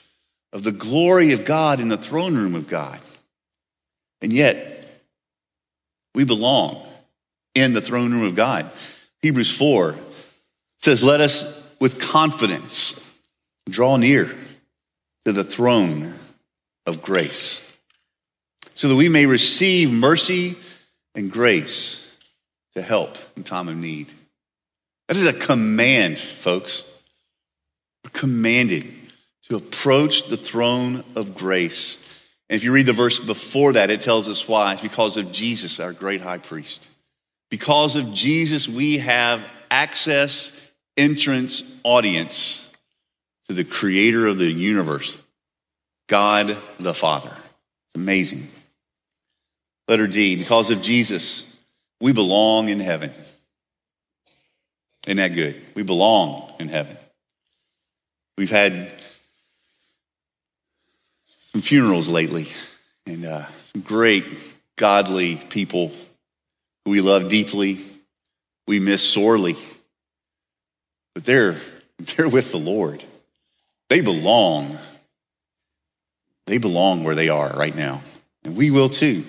of 0.54 0.64
the 0.64 0.72
glory 0.72 1.34
of 1.34 1.46
God 1.46 1.80
in 1.80 1.90
the 1.90 1.98
throne 1.98 2.36
room 2.36 2.56
of 2.56 2.68
God. 2.68 3.00
And 4.22 4.34
yet, 4.34 5.02
we 6.14 6.24
belong 6.24 6.86
in 7.56 7.74
the 7.74 7.82
throne 7.82 8.12
room 8.12 8.26
of 8.26 8.36
God. 8.36 8.70
Hebrews 9.22 9.56
4 9.56 9.96
says, 10.78 11.04
Let 11.04 11.22
us 11.22 11.68
with 11.80 12.00
confidence 12.00 13.06
draw 13.70 13.98
near 13.98 14.34
to 15.26 15.32
the 15.32 15.44
throne 15.44 16.16
of 16.86 17.02
grace, 17.02 17.66
so 18.74 18.88
that 18.88 18.96
we 18.96 19.10
may 19.10 19.26
receive 19.26 19.92
mercy 19.92 20.58
and 21.16 21.32
grace 21.32 22.09
to 22.74 22.82
help 22.82 23.18
in 23.36 23.44
time 23.44 23.68
of 23.68 23.76
need. 23.76 24.14
That 25.08 25.18
is 25.18 25.26
a 25.26 25.34
command, 25.34 26.20
folks. 26.20 26.84
We're 28.04 28.12
commanded 28.12 28.94
to 29.44 29.56
approach 29.56 30.28
the 30.28 30.38
throne 30.38 31.04
of 31.16 31.36
grace. 31.36 31.98
And 32.50 32.56
if 32.56 32.64
you 32.64 32.72
read 32.72 32.86
the 32.86 32.94
verse 32.94 33.20
before 33.20 33.74
that, 33.74 33.90
it 33.90 34.02
tells 34.02 34.30
us 34.30 34.48
why. 34.48 34.74
It's 34.74 34.82
because 34.82 35.18
of 35.18 35.32
Jesus, 35.32 35.80
our 35.80 35.94
great 35.94 36.22
high 36.22 36.38
priest. 36.38 36.88
Because 37.50 37.96
of 37.96 38.14
Jesus, 38.14 38.68
we 38.68 39.00
have 39.00 39.44
access, 39.72 40.60
entrance, 40.96 41.64
audience 41.84 42.72
to 43.48 43.54
the 43.54 43.64
creator 43.64 44.28
of 44.28 44.38
the 44.38 44.46
universe, 44.46 45.18
God 46.08 46.56
the 46.80 46.94
Father. 46.94 47.32
It's 47.88 47.96
amazing. 47.96 48.48
Letter 49.88 50.06
D, 50.06 50.36
because 50.36 50.70
of 50.70 50.84
Jesus, 50.84 51.49
we 52.00 52.14
belong 52.14 52.70
in 52.70 52.80
heaven. 52.80 53.12
Isn't 55.08 55.18
that 55.18 55.34
good? 55.34 55.62
We 55.76 55.84
belong 55.84 56.54
in 56.60 56.68
heaven. 56.68 56.97
We've 58.38 58.52
had 58.52 58.89
some 61.39 61.62
funerals 61.62 62.10
lately 62.10 62.47
and 63.06 63.26
uh, 63.26 63.45
some 63.64 63.82
great 63.82 64.26
godly 64.76 65.36
people 65.36 65.91
who 66.86 66.91
we 66.91 67.02
love 67.02 67.30
deeply, 67.30 67.80
we 68.68 68.80
miss 68.80 69.08
sorely. 69.08 69.56
But 71.16 71.26
they're, 71.26 71.58
they're 72.00 72.30
with 72.30 72.52
the 72.52 72.60
Lord. 72.60 73.04
They 73.89 74.02
belong 74.02 74.78
they 76.50 76.58
belong 76.58 77.04
where 77.04 77.14
they 77.14 77.30
are 77.30 77.50
right 77.52 77.76
now. 77.76 78.02
And 78.43 78.56
we 78.56 78.72
will 78.72 78.89
too. 78.89 79.24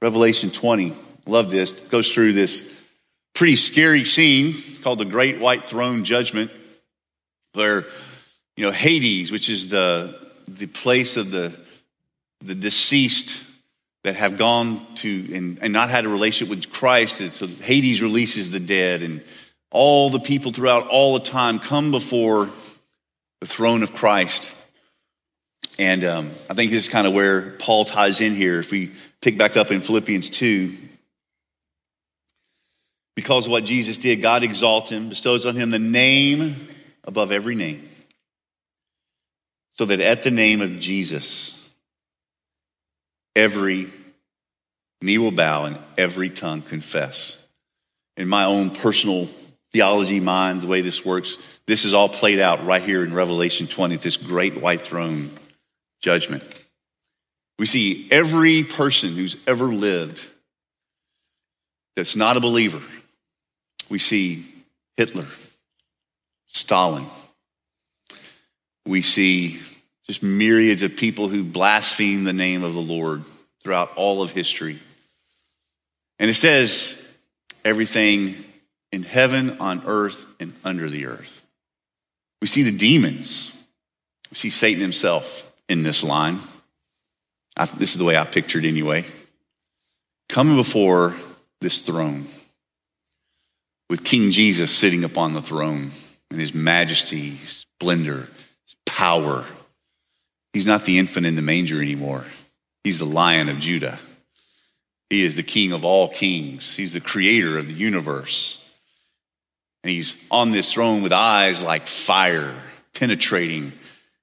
Revelation 0.00 0.50
20, 0.50 0.94
love 1.26 1.50
this, 1.50 1.72
It 1.72 1.90
goes 1.90 2.12
through 2.12 2.32
this 2.32 2.86
pretty 3.34 3.56
scary 3.56 4.04
scene 4.04 4.54
called 4.82 4.98
the 4.98 5.04
Great 5.04 5.38
White 5.38 5.68
Throne 5.68 6.04
Judgment, 6.04 6.50
where, 7.54 7.86
you 8.56 8.64
know, 8.64 8.70
Hades, 8.70 9.30
which 9.30 9.48
is 9.48 9.68
the, 9.68 10.18
the 10.48 10.66
place 10.66 11.16
of 11.16 11.30
the, 11.30 11.52
the 12.40 12.54
deceased 12.54 13.44
that 14.04 14.16
have 14.16 14.36
gone 14.36 14.84
to 14.96 15.34
and, 15.34 15.58
and 15.62 15.72
not 15.72 15.90
had 15.90 16.04
a 16.04 16.08
relationship 16.08 16.50
with 16.50 16.70
Christ. 16.72 17.20
And 17.20 17.30
so 17.30 17.46
Hades 17.46 18.02
releases 18.02 18.50
the 18.50 18.60
dead, 18.60 19.02
and 19.02 19.22
all 19.70 20.10
the 20.10 20.20
people 20.20 20.52
throughout 20.52 20.88
all 20.88 21.14
the 21.14 21.24
time 21.24 21.58
come 21.58 21.90
before 21.90 22.50
the 23.40 23.46
throne 23.46 23.82
of 23.82 23.92
Christ. 23.92 24.54
And 25.78 26.04
um, 26.04 26.26
I 26.50 26.54
think 26.54 26.70
this 26.70 26.84
is 26.84 26.88
kind 26.90 27.06
of 27.06 27.14
where 27.14 27.52
Paul 27.52 27.84
ties 27.84 28.20
in 28.20 28.34
here. 28.34 28.60
If 28.60 28.70
we 28.70 28.92
pick 29.20 29.38
back 29.38 29.56
up 29.56 29.70
in 29.70 29.80
Philippians 29.80 30.30
2, 30.30 30.76
because 33.14 33.46
of 33.46 33.52
what 33.52 33.64
Jesus 33.64 33.98
did, 33.98 34.22
God 34.22 34.42
exalts 34.42 34.90
him, 34.90 35.08
bestows 35.08 35.46
on 35.46 35.56
him 35.56 35.70
the 35.70 35.78
name 35.78 36.68
above 37.04 37.32
every 37.32 37.54
name, 37.54 37.86
so 39.74 39.84
that 39.84 40.00
at 40.00 40.22
the 40.22 40.30
name 40.30 40.60
of 40.60 40.78
Jesus, 40.78 41.70
every 43.36 43.90
knee 45.02 45.18
will 45.18 45.32
bow 45.32 45.64
and 45.64 45.78
every 45.98 46.30
tongue 46.30 46.62
confess. 46.62 47.38
In 48.16 48.28
my 48.28 48.44
own 48.44 48.70
personal 48.70 49.28
theology 49.72 50.20
mind, 50.20 50.60
the 50.60 50.66
way 50.66 50.80
this 50.80 51.04
works, 51.04 51.38
this 51.66 51.84
is 51.84 51.94
all 51.94 52.08
played 52.08 52.38
out 52.38 52.64
right 52.64 52.82
here 52.82 53.04
in 53.04 53.14
Revelation 53.14 53.66
20, 53.66 53.96
this 53.96 54.16
great 54.16 54.60
white 54.60 54.82
throne 54.82 55.30
judgment. 56.00 56.44
We 57.58 57.66
see 57.66 58.08
every 58.10 58.64
person 58.64 59.14
who's 59.14 59.36
ever 59.46 59.66
lived 59.66 60.26
that's 61.96 62.16
not 62.16 62.36
a 62.36 62.40
believer. 62.40 62.82
We 63.92 63.98
see 63.98 64.46
Hitler, 64.96 65.26
Stalin. 66.46 67.04
We 68.86 69.02
see 69.02 69.60
just 70.06 70.22
myriads 70.22 70.82
of 70.82 70.96
people 70.96 71.28
who 71.28 71.44
blaspheme 71.44 72.24
the 72.24 72.32
name 72.32 72.64
of 72.64 72.72
the 72.72 72.80
Lord 72.80 73.22
throughout 73.62 73.92
all 73.96 74.22
of 74.22 74.30
history. 74.30 74.80
And 76.18 76.30
it 76.30 76.34
says 76.36 77.06
everything 77.66 78.42
in 78.92 79.02
heaven, 79.02 79.58
on 79.58 79.82
earth, 79.84 80.24
and 80.40 80.54
under 80.64 80.88
the 80.88 81.04
earth. 81.04 81.42
We 82.40 82.46
see 82.46 82.62
the 82.62 82.72
demons. 82.72 83.54
We 84.30 84.36
see 84.36 84.48
Satan 84.48 84.80
himself 84.80 85.52
in 85.68 85.82
this 85.82 86.02
line. 86.02 86.38
I, 87.58 87.66
this 87.66 87.92
is 87.92 87.98
the 87.98 88.06
way 88.06 88.16
I 88.16 88.24
pictured 88.24 88.64
anyway. 88.64 89.04
Coming 90.30 90.56
before 90.56 91.14
this 91.60 91.82
throne 91.82 92.26
with 93.88 94.04
King 94.04 94.30
Jesus 94.30 94.70
sitting 94.70 95.04
upon 95.04 95.32
the 95.32 95.42
throne 95.42 95.90
in 96.30 96.38
his 96.38 96.54
majesty, 96.54 97.30
his 97.30 97.50
splendor, 97.50 98.28
his 98.64 98.76
power. 98.86 99.44
He's 100.52 100.66
not 100.66 100.84
the 100.84 100.98
infant 100.98 101.26
in 101.26 101.36
the 101.36 101.42
manger 101.42 101.80
anymore. 101.80 102.24
He's 102.84 102.98
the 102.98 103.04
lion 103.04 103.48
of 103.48 103.58
Judah. 103.58 103.98
He 105.10 105.24
is 105.24 105.36
the 105.36 105.42
king 105.42 105.72
of 105.72 105.84
all 105.84 106.08
kings. 106.08 106.74
He's 106.76 106.94
the 106.94 107.00
creator 107.00 107.58
of 107.58 107.68
the 107.68 107.74
universe. 107.74 108.64
And 109.84 109.90
he's 109.90 110.16
on 110.30 110.52
this 110.52 110.72
throne 110.72 111.02
with 111.02 111.12
eyes 111.12 111.60
like 111.60 111.86
fire, 111.86 112.54
penetrating 112.94 113.72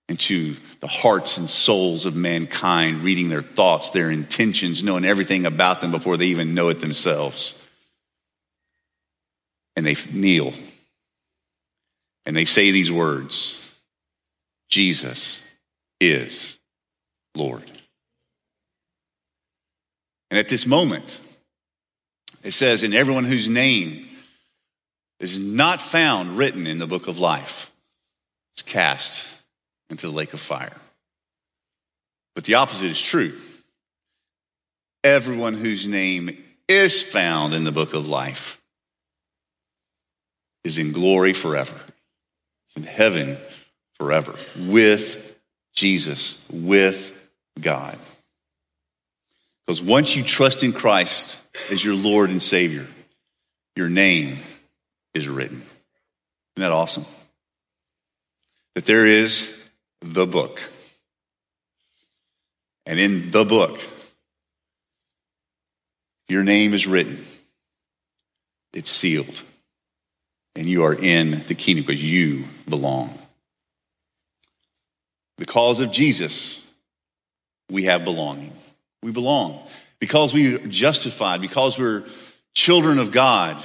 into 0.07 0.55
the 0.79 0.87
hearts 0.87 1.37
and 1.37 1.49
souls 1.49 2.05
of 2.05 2.15
mankind, 2.15 3.03
reading 3.03 3.29
their 3.29 3.43
thoughts, 3.43 3.91
their 3.91 4.09
intentions, 4.09 4.81
knowing 4.81 5.05
everything 5.05 5.45
about 5.45 5.81
them 5.81 5.91
before 5.91 6.17
they 6.17 6.27
even 6.27 6.55
know 6.55 6.69
it 6.69 6.81
themselves. 6.81 7.63
And 9.79 9.87
they 9.87 9.95
kneel 10.11 10.53
and 12.25 12.35
they 12.35 12.43
say 12.43 12.71
these 12.71 12.91
words 12.91 13.73
Jesus 14.67 15.49
is 16.01 16.59
Lord. 17.33 17.63
And 20.29 20.37
at 20.37 20.49
this 20.49 20.65
moment, 20.67 21.23
it 22.43 22.51
says, 22.51 22.83
in 22.83 22.93
everyone 22.93 23.23
whose 23.23 23.47
name 23.47 24.09
is 25.21 25.39
not 25.39 25.81
found 25.81 26.37
written 26.37 26.67
in 26.67 26.77
the 26.77 26.85
book 26.85 27.07
of 27.07 27.17
life, 27.17 27.71
is 28.57 28.61
cast 28.61 29.29
into 29.89 30.07
the 30.07 30.13
lake 30.13 30.33
of 30.33 30.41
fire. 30.41 30.75
But 32.35 32.43
the 32.43 32.55
opposite 32.55 32.87
is 32.87 33.01
true. 33.01 33.39
Everyone 35.05 35.53
whose 35.53 35.87
name 35.87 36.37
is 36.67 37.01
found 37.01 37.53
in 37.53 37.63
the 37.63 37.71
book 37.71 37.93
of 37.93 38.05
life 38.05 38.58
is 40.63 40.77
in 40.77 40.91
glory 40.91 41.33
forever, 41.33 41.79
in 42.75 42.83
heaven 42.83 43.37
forever, 43.95 44.35
with 44.57 45.35
Jesus, 45.73 46.43
with 46.51 47.15
God. 47.59 47.97
Because 49.65 49.81
once 49.81 50.15
you 50.15 50.23
trust 50.23 50.63
in 50.63 50.73
Christ 50.73 51.39
as 51.69 51.83
your 51.83 51.95
Lord 51.95 52.31
and 52.31 52.41
Savior, 52.41 52.87
your 53.75 53.89
name 53.89 54.39
is 55.13 55.27
written. 55.27 55.57
Isn't 55.57 56.69
that 56.69 56.71
awesome? 56.71 57.05
That 58.75 58.85
there 58.85 59.05
is 59.05 59.55
the 60.01 60.25
book. 60.25 60.61
And 62.85 62.99
in 62.99 63.29
the 63.31 63.45
book, 63.45 63.79
your 66.27 66.43
name 66.43 66.73
is 66.73 66.87
written, 66.87 67.23
it's 68.73 68.89
sealed, 68.89 69.43
and 70.59 70.67
you 70.67 70.83
are 70.83 70.93
in 70.93 71.41
the 71.47 71.55
kingdom 71.55 71.85
because 71.85 72.03
you 72.03 72.43
belong. 72.67 73.17
Because 75.37 75.79
of 75.79 75.89
Jesus, 75.89 76.67
we 77.71 77.85
have 77.85 78.03
belonging. 78.03 78.51
We 79.01 79.11
belong. 79.11 79.65
Because 79.99 80.33
we 80.33 80.55
are 80.55 80.67
justified, 80.67 81.39
because 81.39 81.79
we're 81.79 82.03
children 82.53 82.99
of 82.99 83.13
God, 83.13 83.63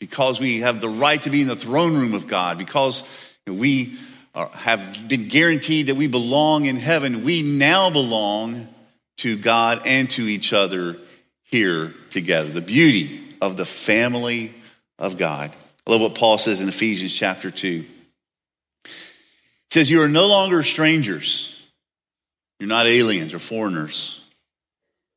because 0.00 0.40
we 0.40 0.62
have 0.62 0.80
the 0.80 0.88
right 0.88 1.22
to 1.22 1.30
be 1.30 1.42
in 1.42 1.48
the 1.48 1.54
throne 1.54 1.94
room 1.94 2.12
of 2.12 2.26
God, 2.26 2.58
because 2.58 3.04
we 3.46 3.96
have 4.34 5.06
been 5.06 5.28
guaranteed 5.28 5.86
that 5.86 5.94
we 5.94 6.08
belong 6.08 6.64
in 6.64 6.74
heaven, 6.74 7.22
we 7.22 7.42
now 7.42 7.88
belong 7.88 8.66
to 9.18 9.36
God 9.36 9.82
and 9.84 10.10
to 10.10 10.26
each 10.26 10.52
other 10.52 10.96
here 11.44 11.94
together. 12.10 12.48
The 12.48 12.60
beauty 12.60 13.20
of 13.40 13.56
the 13.56 13.64
family 13.64 14.52
of 14.98 15.18
God. 15.18 15.52
I 15.86 15.92
love 15.92 16.00
what 16.00 16.14
Paul 16.16 16.38
says 16.38 16.60
in 16.60 16.68
Ephesians 16.68 17.14
chapter 17.14 17.50
2. 17.50 17.84
He 18.84 18.90
says, 19.70 19.90
You 19.90 20.02
are 20.02 20.08
no 20.08 20.26
longer 20.26 20.62
strangers. 20.62 21.52
You're 22.58 22.68
not 22.68 22.86
aliens 22.86 23.34
or 23.34 23.38
foreigners, 23.38 24.24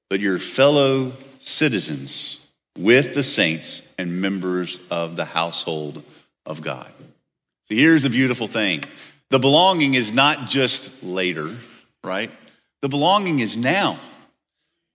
but 0.09 0.19
you're 0.19 0.39
fellow 0.39 1.13
citizens 1.39 2.45
with 2.77 3.13
the 3.13 3.23
saints 3.23 3.81
and 3.97 4.21
members 4.21 4.79
of 4.91 5.15
the 5.15 5.25
household 5.25 6.03
of 6.45 6.61
God. 6.61 6.91
So 7.65 7.75
here's 7.75 8.03
the 8.03 8.09
beautiful 8.09 8.47
thing 8.47 8.83
the 9.29 9.39
belonging 9.39 9.93
is 9.93 10.11
not 10.11 10.47
just 10.47 11.03
later, 11.03 11.55
right? 12.03 12.31
The 12.81 12.89
belonging 12.89 13.39
is 13.39 13.57
now. 13.57 13.99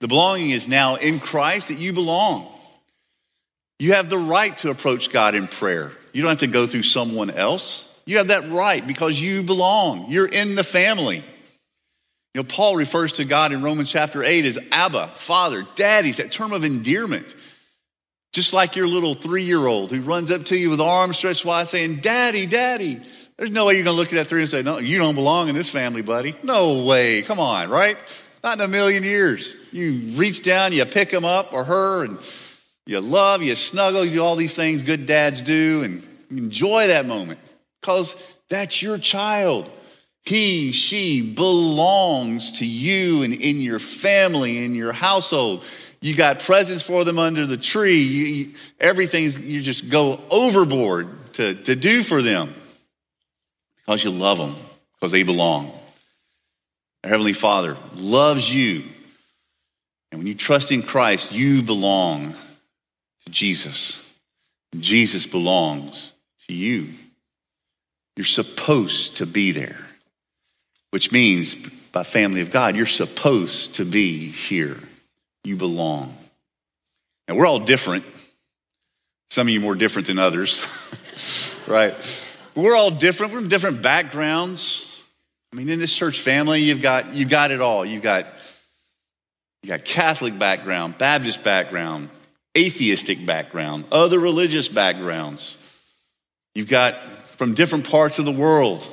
The 0.01 0.09
belonging 0.09 0.51
is 0.51 0.69
now 0.69 0.97
in 0.97 1.19
Christ 1.21 1.69
that 1.69 1.79
you 1.79 1.93
belong. 1.93 2.54
You 3.85 3.93
have 3.93 4.09
the 4.09 4.17
right 4.17 4.57
to 4.59 4.71
approach 4.71 5.11
God 5.11 5.35
in 5.35 5.47
prayer. 5.47 5.93
You 6.15 6.23
don't 6.23 6.31
have 6.31 6.39
to 6.39 6.47
go 6.47 6.67
through 6.67 6.85
someone 6.85 7.29
else. 7.29 7.95
You 8.07 8.17
have 8.17 8.29
that 8.29 8.51
right 8.51 8.85
because 8.87 9.21
you 9.21 9.43
belong. 9.43 10.11
You're 10.11 10.25
in 10.25 10.55
the 10.55 10.65
family. 10.65 11.19
You 11.19 11.23
know, 12.41 12.45
Paul 12.45 12.77
refers 12.77 13.13
to 13.15 13.27
God 13.27 13.53
in 13.53 13.61
Romans 13.61 13.91
chapter 13.91 14.25
8 14.25 14.47
as 14.47 14.59
Abba, 14.73 15.09
Father, 15.17 15.67
Daddy's, 15.75 16.17
that 16.17 16.33
term 16.33 16.55
of 16.55 16.65
endearment. 16.65 17.37
Just 18.33 18.55
like 18.55 18.75
your 18.75 18.89
little 18.89 19.13
three 19.13 19.43
year 19.43 19.67
old 19.67 19.91
who 19.91 20.01
runs 20.01 20.31
up 20.31 20.47
to 20.47 20.57
you 20.57 20.71
with 20.71 20.81
arms 20.81 21.19
stretched 21.19 21.45
wide 21.45 21.69
saying, 21.69 21.97
Daddy, 21.97 22.47
Daddy. 22.47 23.03
There's 23.37 23.51
no 23.51 23.67
way 23.67 23.75
you're 23.75 23.85
going 23.85 23.97
to 23.97 24.01
look 24.01 24.15
at 24.15 24.15
that 24.15 24.29
three 24.29 24.41
and 24.41 24.49
say, 24.49 24.63
No, 24.63 24.79
you 24.79 24.97
don't 24.97 25.15
belong 25.15 25.51
in 25.51 25.55
this 25.55 25.69
family, 25.69 26.01
buddy. 26.01 26.35
No 26.43 26.85
way. 26.85 27.21
Come 27.21 27.39
on, 27.39 27.69
right? 27.69 27.99
Not 28.43 28.59
in 28.59 28.65
a 28.65 28.69
million 28.69 29.03
years. 29.03 29.55
You 29.73 30.17
reach 30.17 30.43
down, 30.43 30.73
you 30.73 30.87
pick 30.87 31.11
him 31.11 31.27
up 31.27 31.53
or 31.53 31.65
her, 31.65 32.05
and 32.05 32.19
you 32.87 33.01
love, 33.01 33.43
you 33.43 33.57
snuggle, 33.57 34.05
you 34.05 34.13
do 34.13 34.23
all 34.23 34.37
these 34.37 34.55
things 34.55 34.83
good 34.83 35.07
dads 35.07 35.43
do, 35.43 35.83
and 35.83 36.07
enjoy 36.31 36.89
that 36.89 37.07
moment 37.07 37.41
because 37.81 38.17
that's 38.49 38.83
your 38.83 38.99
child. 38.99 39.71
He, 40.23 40.73
she 40.73 41.21
belongs 41.35 42.61
to 42.61 42.67
you 42.67 43.23
and 43.23 43.35
in 43.35 43.61
your 43.61 43.79
family, 43.79 44.65
in 44.65 44.75
your 44.75 44.93
household. 44.93 45.65
You 46.01 46.15
got 46.15 46.41
presents 46.41 46.83
for 46.83 47.05
them 47.05 47.19
under 47.19 47.47
the 47.47 47.57
tree. 47.57 48.01
You, 48.03 48.25
you, 48.25 48.55
everything's, 48.81 49.39
you 49.39 49.61
just 49.61 49.91
go 49.91 50.21
overboard 50.31 51.09
to, 51.35 51.55
to 51.55 51.77
do 51.77 52.03
for 52.03 52.23
them 52.23 52.55
because 53.79 54.03
you 54.03 54.11
love 54.11 54.39
them, 54.39 54.57
because 54.95 55.13
they 55.13 55.23
belong. 55.23 55.73
Our 57.03 57.11
Heavenly 57.11 57.35
Father 57.35 57.77
loves 57.95 58.55
you. 58.55 58.85
And 60.11 60.21
when 60.21 60.27
you 60.27 60.35
trust 60.35 60.73
in 60.73 60.83
Christ, 60.83 61.33
you 61.33 61.63
belong 61.63 62.35
to 63.25 63.33
Jesus. 63.33 64.13
Jesus 64.79 65.27
belongs 65.27 66.13
to 66.49 66.55
you. 66.55 66.91
You're 68.17 68.25
supposed 68.25 69.19
to 69.19 69.27
be 69.27 69.51
there, 69.51 69.79
which 70.91 71.11
means, 71.11 71.55
by 71.93 72.05
family 72.05 72.41
of 72.41 72.51
God, 72.51 72.77
you're 72.77 72.87
supposed 72.87 73.77
to 73.77 73.85
be 73.85 74.29
here. 74.29 74.79
You 75.43 75.57
belong. 75.57 76.17
And 77.29 77.37
we're 77.37 77.47
all 77.47 77.59
different. 77.59 78.05
Some 79.31 79.49
of 79.49 79.53
you 79.53 79.61
more 79.61 79.75
different 79.75 80.07
than 80.07 80.19
others, 80.19 80.65
right? 81.67 81.95
we're 82.55 82.77
all 82.77 82.91
different. 82.91 83.33
From 83.33 83.49
different 83.49 83.83
backgrounds. 83.83 85.03
I 85.53 85.57
mean, 85.57 85.69
in 85.69 85.79
this 85.79 85.95
church 85.95 86.21
family, 86.21 86.61
you've 86.61 86.83
got, 86.83 87.15
you've 87.15 87.29
got 87.29 87.51
it 87.51 87.61
all. 87.61 87.85
You've 87.85 88.03
got, 88.03 88.27
you 89.63 89.69
got 89.69 89.85
Catholic 89.85 90.39
background, 90.39 90.99
Baptist 90.99 91.43
background, 91.43 92.11
atheistic 92.57 93.25
background, 93.25 93.85
other 93.91 94.19
religious 94.19 94.69
backgrounds. 94.69 95.59
You've 96.55 96.69
got 96.69 96.97
from 97.37 97.55
different 97.55 97.89
parts 97.89 98.19
of 98.19 98.25
the 98.25 98.33
world. 98.33 98.87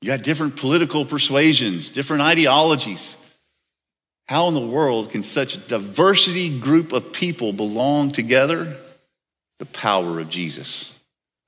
You 0.00 0.08
got 0.08 0.22
different 0.22 0.56
political 0.56 1.04
persuasions, 1.04 1.90
different 1.90 2.22
ideologies. 2.22 3.16
How 4.26 4.48
in 4.48 4.54
the 4.54 4.60
world 4.60 5.10
can 5.10 5.22
such 5.22 5.56
a 5.56 5.60
diversity 5.60 6.58
group 6.58 6.92
of 6.92 7.12
people 7.12 7.52
belong 7.52 8.10
together? 8.10 8.76
The 9.58 9.66
power 9.66 10.20
of 10.20 10.28
Jesus, 10.28 10.96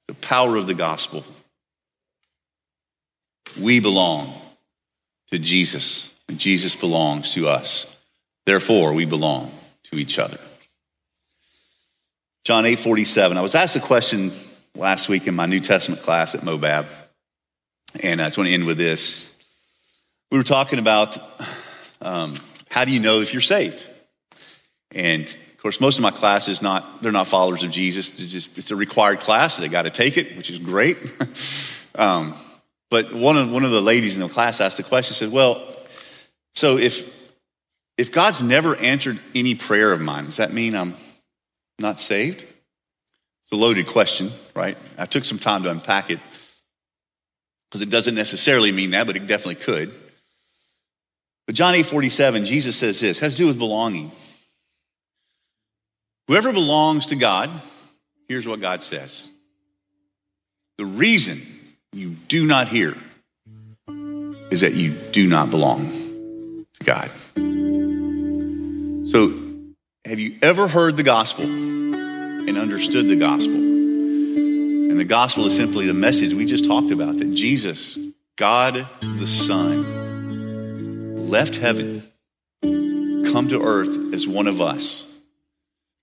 the 0.07 0.15
power 0.15 0.57
of 0.57 0.67
the 0.67 0.75
gospel. 0.75 1.25
We 3.61 3.81
belong 3.81 4.33
to 5.31 5.39
Jesus, 5.39 6.13
and 6.29 6.39
Jesus 6.39 6.77
belongs 6.77 7.35
to 7.35 7.49
us. 7.49 7.97
Therefore, 8.47 8.93
we 8.93 9.05
belong 9.05 9.53
to 9.85 9.97
each 9.97 10.19
other. 10.19 10.39
John 12.45 12.67
8 12.67 12.79
47. 12.79 13.39
I 13.39 13.41
was 13.41 13.55
asked 13.55 13.75
a 13.75 13.81
question 13.81 14.31
last 14.75 15.09
week 15.09 15.27
in 15.27 15.35
my 15.35 15.47
New 15.47 15.61
Testament 15.61 16.03
class 16.03 16.35
at 16.35 16.43
Mobab, 16.43 16.85
and 18.03 18.21
I 18.21 18.27
just 18.27 18.37
want 18.37 18.49
to 18.49 18.55
end 18.55 18.67
with 18.67 18.77
this. 18.77 19.35
We 20.31 20.37
were 20.37 20.45
talking 20.45 20.79
about 20.79 21.17
um, 22.03 22.39
how 22.69 22.85
do 22.85 22.93
you 22.93 23.01
know 23.01 23.23
if 23.23 23.33
you're 23.33 23.41
saved? 23.41 23.87
And 24.91 25.25
of 25.25 25.63
course, 25.63 25.81
most 25.81 25.97
of 25.97 26.03
my 26.03 26.11
class 26.11 26.49
is 26.49 26.61
not 26.61 27.03
they're 27.03 27.13
not 27.13 27.29
followers 27.29 27.63
of 27.63 27.71
Jesus. 27.71 28.11
It's 28.21 28.31
just 28.31 28.59
it's 28.59 28.71
a 28.71 28.77
required 28.77 29.21
class. 29.21 29.57
They 29.57 29.69
got 29.69 29.83
to 29.83 29.91
take 29.91 30.19
it, 30.19 30.37
which 30.37 30.51
is 30.51 30.59
great. 30.59 30.99
um, 31.95 32.35
but 32.91 33.15
one 33.15 33.39
of 33.39 33.51
one 33.51 33.65
of 33.65 33.71
the 33.71 33.81
ladies 33.81 34.17
in 34.17 34.23
the 34.23 34.29
class 34.29 34.61
asked 34.61 34.77
the 34.77 34.83
question. 34.83 35.15
Said, 35.15 35.33
"Well, 35.33 35.67
so 36.55 36.77
if 36.77 37.11
if 37.97 38.13
God's 38.13 38.43
never 38.43 38.77
answered 38.77 39.19
any 39.35 39.55
prayer 39.55 39.95
of 39.95 40.03
mine, 40.03 40.27
does 40.27 40.37
that 40.37 40.53
mean 40.53 40.75
I'm 40.75 40.95
not 41.79 42.01
saved?" 42.01 42.45
It's 43.45 43.53
a 43.53 43.57
loaded 43.57 43.87
question, 43.87 44.31
right? 44.55 44.77
I 44.97 45.05
took 45.07 45.25
some 45.25 45.39
time 45.39 45.65
to 45.65 45.71
unpack 45.71 46.11
it 46.11 46.19
because 47.69 47.83
it 47.83 47.91
doesn't 47.91 48.15
necessarily 48.15 48.73
mean 48.73 48.91
that, 48.91 49.07
but 49.07 49.17
it 49.17 49.27
definitely 49.27 49.57
could. 49.57 49.95
But 51.47 51.55
John 51.55 51.75
8 51.75 51.85
47, 51.85 52.47
Jesus 52.47 52.77
says 52.77 53.01
this, 53.01 53.19
has 53.19 53.35
to 53.35 53.39
do 53.39 53.47
with 53.47 53.59
belonging. 53.59 54.13
Whoever 56.29 56.53
belongs 56.53 57.07
to 57.07 57.17
God, 57.17 57.51
here's 58.29 58.49
what 58.49 58.61
God 58.61 58.83
says. 58.83 59.29
The 60.79 60.87
reason 60.87 61.43
you 61.93 62.11
do 62.29 62.47
not 62.47 62.69
hear 62.69 62.97
is 64.51 64.63
that 64.63 64.73
you 64.73 64.93
do 65.13 65.27
not 65.27 65.51
belong 65.51 65.91
to 66.81 66.85
God. 66.85 67.11
So, 69.11 69.44
have 70.05 70.21
you 70.21 70.37
ever 70.43 70.69
heard 70.69 70.99
the 70.99 71.03
gospel 71.03 71.45
and 71.45 72.59
understood 72.59 73.09
the 73.09 73.17
gospel? 73.17 73.55
And 73.55 74.99
the 74.99 75.05
gospel 75.05 75.47
is 75.47 75.57
simply 75.57 75.87
the 75.87 75.95
message 75.95 76.35
we 76.35 76.45
just 76.45 76.67
talked 76.67 76.91
about 76.91 77.17
that 77.19 77.33
Jesus, 77.33 77.99
God 78.37 78.87
the 79.01 79.27
Son, 79.27 81.31
left 81.31 81.57
heaven, 81.57 82.03
come 82.63 83.49
to 83.49 83.63
earth 83.63 84.13
as 84.13 84.29
one 84.29 84.47
of 84.47 84.61
us 84.61 85.11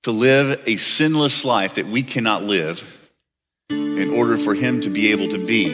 to 0.03 0.11
live 0.11 0.59
a 0.65 0.77
sinless 0.77 1.45
life 1.45 1.75
that 1.75 1.85
we 1.85 2.01
cannot 2.01 2.43
live 2.43 3.11
in 3.69 4.09
order 4.09 4.35
for 4.35 4.55
him 4.55 4.81
to 4.81 4.89
be 4.89 5.11
able 5.11 5.29
to 5.29 5.37
be 5.37 5.69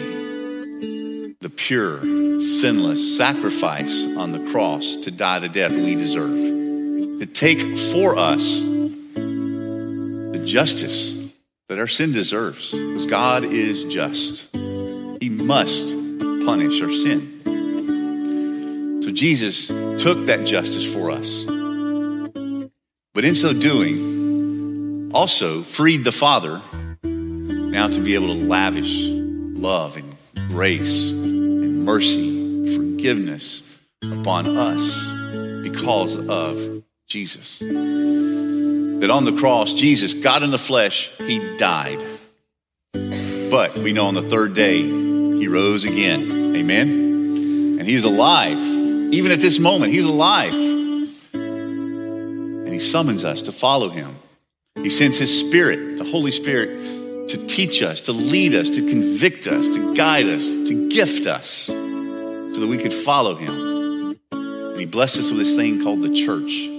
the 1.39 1.49
pure, 1.49 2.01
sinless 2.41 3.15
sacrifice 3.15 4.05
on 4.17 4.33
the 4.33 4.51
cross 4.51 4.97
to 4.97 5.11
die 5.11 5.39
the 5.39 5.47
death 5.47 5.71
we 5.71 5.95
deserve, 5.95 6.66
to 7.19 7.25
take 7.25 7.61
for 7.91 8.17
us 8.17 8.63
the 8.63 10.41
justice 10.45 11.33
that 11.67 11.79
our 11.79 11.87
sin 11.87 12.13
deserves, 12.13 12.71
because 12.71 13.05
God 13.07 13.43
is 13.43 13.83
just. 13.85 14.47
He 14.53 15.29
must 15.29 15.89
punish 16.45 16.81
our 16.81 16.91
sin. 16.91 17.41
So 19.03 19.11
Jesus 19.11 19.67
took 19.67 20.27
that 20.27 20.45
justice 20.45 20.85
for 20.85 21.11
us. 21.11 21.45
But 23.13 23.25
in 23.25 23.35
so 23.35 23.51
doing, 23.51 25.11
also 25.13 25.63
freed 25.63 26.03
the 26.03 26.11
Father 26.11 26.61
now 27.03 27.87
to 27.87 27.99
be 27.99 28.13
able 28.15 28.27
to 28.27 28.35
lavish 28.45 29.07
love 29.07 29.97
and 29.97 30.15
grace 30.49 31.09
and 31.09 31.83
mercy, 31.83 32.75
forgiveness 32.75 33.63
upon 34.03 34.55
us 34.57 35.09
because 35.63 36.15
of 36.15 36.83
Jesus. 37.07 37.59
That 37.59 39.09
on 39.09 39.25
the 39.25 39.31
cross, 39.31 39.73
Jesus, 39.73 40.13
God 40.13 40.43
in 40.43 40.51
the 40.51 40.57
flesh, 40.57 41.09
he 41.19 41.55
died. 41.57 42.05
But 42.93 43.77
we 43.77 43.93
know 43.93 44.07
on 44.07 44.13
the 44.13 44.29
third 44.29 44.53
day, 44.53 44.81
he 44.81 45.47
rose 45.47 45.85
again. 45.85 46.53
Amen? 46.55 47.77
And 47.79 47.87
he's 47.87 48.03
alive. 48.03 48.57
Even 48.59 49.31
at 49.31 49.39
this 49.39 49.57
moment, 49.57 49.93
he's 49.93 50.05
alive. 50.05 50.53
And 51.33 52.67
he 52.67 52.79
summons 52.79 53.23
us 53.23 53.43
to 53.43 53.53
follow 53.53 53.87
him. 53.89 54.17
He 54.75 54.89
sends 54.89 55.17
his 55.17 55.39
spirit, 55.39 55.97
the 55.97 56.03
Holy 56.03 56.31
Spirit, 56.33 57.29
to 57.29 57.47
teach 57.47 57.81
us, 57.81 58.01
to 58.01 58.11
lead 58.11 58.53
us, 58.53 58.69
to 58.71 58.81
convict 58.81 59.47
us, 59.47 59.69
to 59.69 59.95
guide 59.95 60.25
us, 60.25 60.57
to 60.67 60.89
gift 60.89 61.25
us, 61.25 61.49
so 61.67 62.59
that 62.59 62.67
we 62.67 62.77
could 62.77 62.93
follow 62.93 63.35
him. 63.35 64.17
And 64.31 64.79
he 64.79 64.85
blessed 64.85 65.19
us 65.19 65.29
with 65.29 65.39
this 65.39 65.55
thing 65.55 65.81
called 65.83 66.01
the 66.01 66.13
church, 66.13 66.69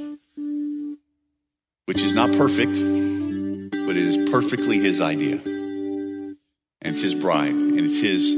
which 1.88 2.02
is 2.02 2.12
not 2.12 2.30
perfect, 2.32 2.74
but 2.74 3.96
it 3.96 4.04
is 4.04 4.30
perfectly 4.30 4.78
his 4.78 5.00
idea. 5.00 5.36
And 5.42 6.36
it's 6.82 7.00
his 7.00 7.14
bride, 7.14 7.54
and 7.54 7.80
it's 7.80 7.98
his 7.98 8.36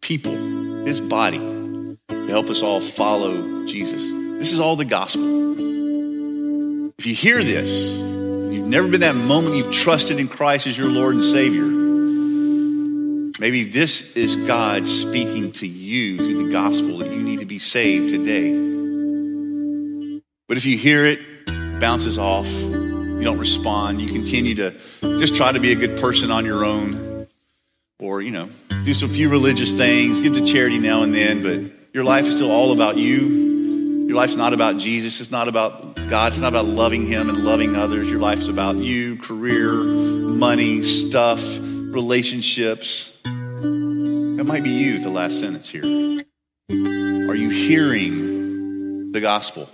people, 0.00 0.32
his 0.86 1.00
body, 1.00 1.40
to 1.40 2.26
help 2.28 2.48
us 2.48 2.62
all 2.62 2.80
follow 2.80 3.66
Jesus. 3.66 4.12
This 4.38 4.52
is 4.52 4.60
all 4.60 4.76
the 4.76 4.84
gospel. 4.84 5.24
If 6.96 7.04
you 7.04 7.16
hear 7.16 7.42
this, 7.42 7.96
you've 7.98 8.68
never 8.68 8.86
been 8.86 9.00
that 9.00 9.16
moment 9.16 9.56
you've 9.56 9.72
trusted 9.72 10.20
in 10.20 10.28
Christ 10.28 10.68
as 10.68 10.78
your 10.78 10.88
Lord 10.88 11.14
and 11.14 11.24
Savior, 11.24 11.64
maybe 13.40 13.64
this 13.64 14.12
is 14.14 14.36
God 14.36 14.86
speaking 14.86 15.50
to 15.54 15.66
you 15.66 16.16
through 16.18 16.44
the 16.44 16.52
gospel 16.52 16.98
that 16.98 17.10
you 17.10 17.18
need 17.22 17.40
to 17.40 17.46
be 17.46 17.58
saved 17.58 18.10
today. 18.10 18.52
But 20.46 20.58
if 20.58 20.64
you 20.64 20.78
hear 20.78 21.04
it, 21.04 21.18
bounces 21.80 22.18
off, 22.20 22.46
you 23.18 23.22
don't 23.22 23.38
respond, 23.38 24.00
you 24.00 24.12
continue 24.12 24.54
to 24.56 24.72
just 25.18 25.34
try 25.36 25.52
to 25.52 25.60
be 25.60 25.72
a 25.72 25.76
good 25.76 25.98
person 25.98 26.30
on 26.30 26.44
your 26.44 26.64
own, 26.64 27.26
or, 27.98 28.20
you 28.20 28.30
know, 28.30 28.50
do 28.84 28.92
some 28.94 29.08
few 29.08 29.28
religious 29.28 29.74
things, 29.74 30.20
give 30.20 30.34
to 30.34 30.44
charity 30.44 30.78
now 30.78 31.02
and 31.02 31.14
then, 31.14 31.42
but 31.42 31.94
your 31.94 32.04
life 32.04 32.26
is 32.26 32.36
still 32.36 32.50
all 32.50 32.72
about 32.72 32.96
you. 32.96 33.52
Your 34.06 34.16
life's 34.16 34.36
not 34.36 34.52
about 34.52 34.76
Jesus. 34.76 35.20
It's 35.20 35.30
not 35.30 35.48
about 35.48 35.94
God. 36.08 36.32
It's 36.32 36.42
not 36.42 36.48
about 36.48 36.66
loving 36.66 37.06
Him 37.06 37.30
and 37.30 37.44
loving 37.44 37.74
others. 37.76 38.08
Your 38.08 38.20
life's 38.20 38.48
about 38.48 38.76
you, 38.76 39.16
career, 39.16 39.72
money, 39.72 40.82
stuff, 40.82 41.40
relationships. 41.60 43.18
That 43.22 44.44
might 44.44 44.62
be 44.62 44.70
you, 44.70 44.98
the 44.98 45.08
last 45.08 45.40
sentence 45.40 45.70
here. 45.70 45.84
Are 45.84 47.34
you 47.34 47.48
hearing 47.48 49.12
the 49.12 49.20
gospel? 49.20 49.70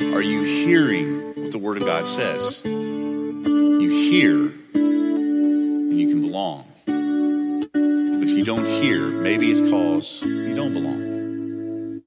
Are 0.00 0.22
you 0.22 0.42
hearing 0.42 1.27
what 1.48 1.52
the 1.52 1.58
Word 1.58 1.78
of 1.78 1.84
God 1.86 2.06
says? 2.06 2.62
You 2.62 3.88
hear, 3.90 4.52
and 4.74 5.98
you 5.98 6.08
can 6.10 6.20
belong. 6.20 6.66
But 6.84 8.28
if 8.28 8.30
you 8.36 8.44
don't 8.44 8.66
hear, 8.66 9.08
maybe 9.08 9.50
it's 9.50 9.62
because 9.62 10.20
you 10.20 10.54
don't 10.54 10.74
belong. 10.74 12.02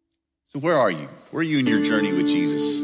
So, 0.50 0.60
where 0.60 0.78
are 0.78 0.92
you? 0.92 1.10
Where 1.32 1.39
are 1.39 1.44
you 1.44 1.58
in 1.58 1.66
your 1.66 1.82
journey 1.82 2.14
with 2.14 2.28
Jesus? 2.28 2.82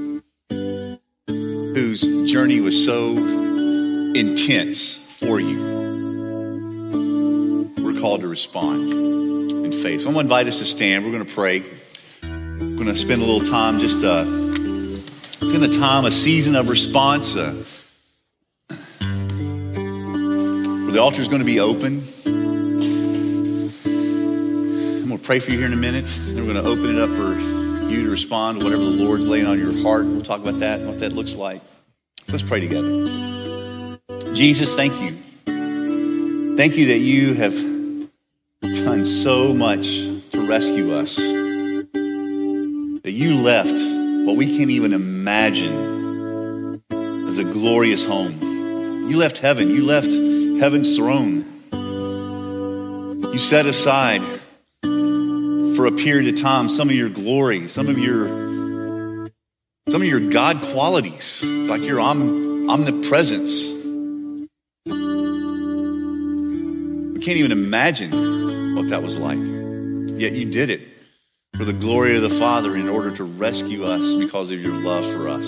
Whose 1.30 2.32
journey 2.32 2.60
was 2.60 2.84
so 2.84 3.12
intense 3.12 4.96
for 4.96 5.40
you? 5.40 5.62
We're 7.78 8.00
called 8.00 8.22
to 8.22 8.28
respond 8.28 8.90
in 8.90 9.72
faith. 9.74 10.02
So 10.02 10.08
I'm 10.08 10.14
going 10.14 10.26
to 10.28 10.34
invite 10.34 10.48
us 10.48 10.58
to 10.58 10.66
stand. 10.66 11.06
We're 11.06 11.12
going 11.12 11.26
to 11.26 11.34
pray. 11.36 11.64
We're 12.24 12.78
going 12.78 12.88
to 12.88 12.96
spend 12.96 13.22
a 13.22 13.26
little 13.26 13.46
time 13.46 13.78
just 13.78 14.04
uh, 14.04 14.47
in 15.42 15.64
a 15.64 15.68
time, 15.68 16.06
a 16.06 16.12
season 16.12 16.56
of 16.56 16.70
response. 16.70 17.36
Uh, 17.36 17.54
where 20.84 20.92
the 20.92 21.00
altar 21.02 21.22
is 21.22 21.28
going 21.28 21.40
to 21.40 21.46
be 21.46 21.60
open. 21.60 22.04
I'm 23.86 25.08
going 25.08 25.18
to 25.20 25.26
pray 25.26 25.40
for 25.40 25.52
you 25.52 25.58
here 25.58 25.68
in 25.68 25.74
a 25.74 25.76
minute. 25.76 26.16
and 26.18 26.38
we're 26.38 26.54
going 26.54 26.64
to 26.64 26.70
open 26.70 26.96
it 26.96 27.02
up 27.02 27.10
for 27.10 27.34
you 27.90 28.04
to 28.04 28.10
respond 28.10 28.60
to 28.60 28.66
whatever 28.66 28.84
the 28.84 28.90
Lord's 28.90 29.28
laying 29.28 29.48
on 29.48 29.60
your 29.60 29.78
heart. 29.82 30.06
We'll 30.06 30.22
talk 30.22 30.42
about 30.42 30.60
that 30.60 30.80
and 30.80 30.88
what 30.88 31.00
that 31.00 31.14
looks 31.14 31.36
like. 31.36 31.62
So 32.26 32.34
let's 32.34 32.44
pray 32.44 32.60
together. 32.60 34.00
Jesus, 34.34 34.76
thank 34.76 35.02
you 35.02 35.18
Thank 36.58 36.76
you 36.76 36.88
that 36.88 36.98
you 36.98 37.36
have 37.36 37.54
done 38.84 39.06
so 39.06 39.54
much 39.54 39.86
to 40.32 40.44
rescue 40.48 40.92
us, 40.92 41.18
that 41.18 43.12
you 43.12 43.36
left 43.36 43.78
what 44.28 44.36
we 44.36 44.58
can't 44.58 44.70
even 44.70 44.92
imagine 44.92 46.84
as 47.30 47.40
a 47.40 47.46
glorious 47.46 48.04
home. 48.04 48.38
You 49.10 49.16
left 49.16 49.38
heaven, 49.38 49.70
you 49.70 49.86
left 49.86 50.12
heaven's 50.12 50.98
throne. 50.98 51.46
You 53.32 53.40
set 53.40 53.66
aside 53.66 54.22
for 54.82 55.86
a 55.86 55.94
period 55.94 56.28
of 56.28 56.42
time 56.42 56.68
some 56.68 56.90
of 56.90 56.96
your 56.96 57.08
glory, 57.08 57.70
some 57.70 57.88
of 57.88 57.98
your 57.98 58.28
some 59.88 60.02
of 60.02 60.08
your 60.10 60.20
God 60.20 60.62
qualities, 60.62 61.46
like 61.46 61.82
your 61.84 62.02
om- 62.02 62.70
omnipresence. 62.70 63.70
We 67.14 67.22
can't 67.24 67.38
even 67.38 67.54
imagine 67.54 68.76
what 68.76 68.90
that 68.90 69.02
was 69.02 69.18
like. 69.18 69.40
Yet 70.20 70.34
you 70.34 70.52
did 70.52 70.70
it 70.70 70.97
for 71.58 71.66
the 71.66 71.74
glory 71.74 72.16
of 72.16 72.22
the 72.22 72.30
Father 72.30 72.76
in 72.76 72.88
order 72.88 73.10
to 73.16 73.24
rescue 73.24 73.84
us 73.84 74.16
because 74.16 74.52
of 74.52 74.62
your 74.62 74.74
love 74.74 75.06
for 75.12 75.28
us. 75.28 75.48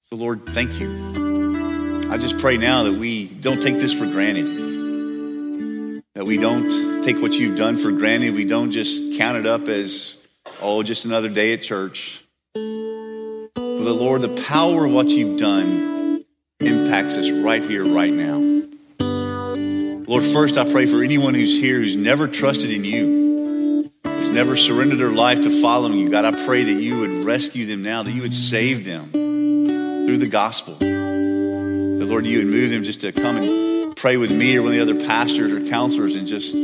So, 0.00 0.16
Lord, 0.16 0.46
thank 0.50 0.80
you. 0.80 2.08
I 2.10 2.16
just 2.16 2.38
pray 2.38 2.56
now 2.56 2.84
that 2.84 2.94
we 2.94 3.26
don't 3.26 3.60
take 3.60 3.76
this 3.76 3.92
for 3.92 4.06
granted, 4.06 4.46
that 6.14 6.24
we 6.24 6.38
don't 6.38 7.02
take 7.02 7.20
what 7.20 7.34
you've 7.34 7.56
done 7.56 7.76
for 7.76 7.92
granted. 7.92 8.34
We 8.34 8.46
don't 8.46 8.70
just 8.70 9.18
count 9.18 9.36
it 9.36 9.44
up 9.44 9.68
as, 9.68 10.16
oh, 10.62 10.82
just 10.82 11.04
another 11.04 11.28
day 11.28 11.52
at 11.52 11.60
church. 11.60 12.24
But 12.54 13.50
the 13.54 13.94
Lord, 13.94 14.22
the 14.22 14.42
power 14.44 14.86
of 14.86 14.92
what 14.92 15.10
you've 15.10 15.38
done 15.38 16.24
impacts 16.58 17.18
us 17.18 17.30
right 17.30 17.62
here, 17.62 17.84
right 17.84 18.12
now. 18.12 18.38
Lord, 20.08 20.24
first 20.24 20.56
I 20.58 20.64
pray 20.72 20.86
for 20.86 21.04
anyone 21.04 21.34
who's 21.34 21.60
here 21.60 21.76
who's 21.76 21.94
never 21.94 22.26
trusted 22.26 22.70
in 22.70 22.84
you, 22.84 23.29
never 24.32 24.56
surrendered 24.56 24.98
their 24.98 25.10
life 25.10 25.42
to 25.42 25.60
following 25.60 25.98
you. 25.98 26.08
God, 26.08 26.24
I 26.24 26.46
pray 26.46 26.62
that 26.62 26.80
you 26.80 27.00
would 27.00 27.24
rescue 27.24 27.66
them 27.66 27.82
now, 27.82 28.02
that 28.02 28.12
you 28.12 28.22
would 28.22 28.32
save 28.32 28.84
them 28.84 29.10
through 29.12 30.18
the 30.18 30.28
gospel. 30.28 30.76
That, 30.76 32.06
Lord, 32.06 32.26
you 32.26 32.38
would 32.38 32.46
move 32.46 32.70
them 32.70 32.84
just 32.84 33.00
to 33.00 33.12
come 33.12 33.36
and 33.36 33.96
pray 33.96 34.16
with 34.16 34.30
me 34.30 34.56
or 34.56 34.62
one 34.62 34.72
of 34.72 34.86
the 34.86 34.94
other 34.94 35.06
pastors 35.06 35.52
or 35.52 35.68
counselors 35.68 36.16
and 36.16 36.26
just 36.26 36.54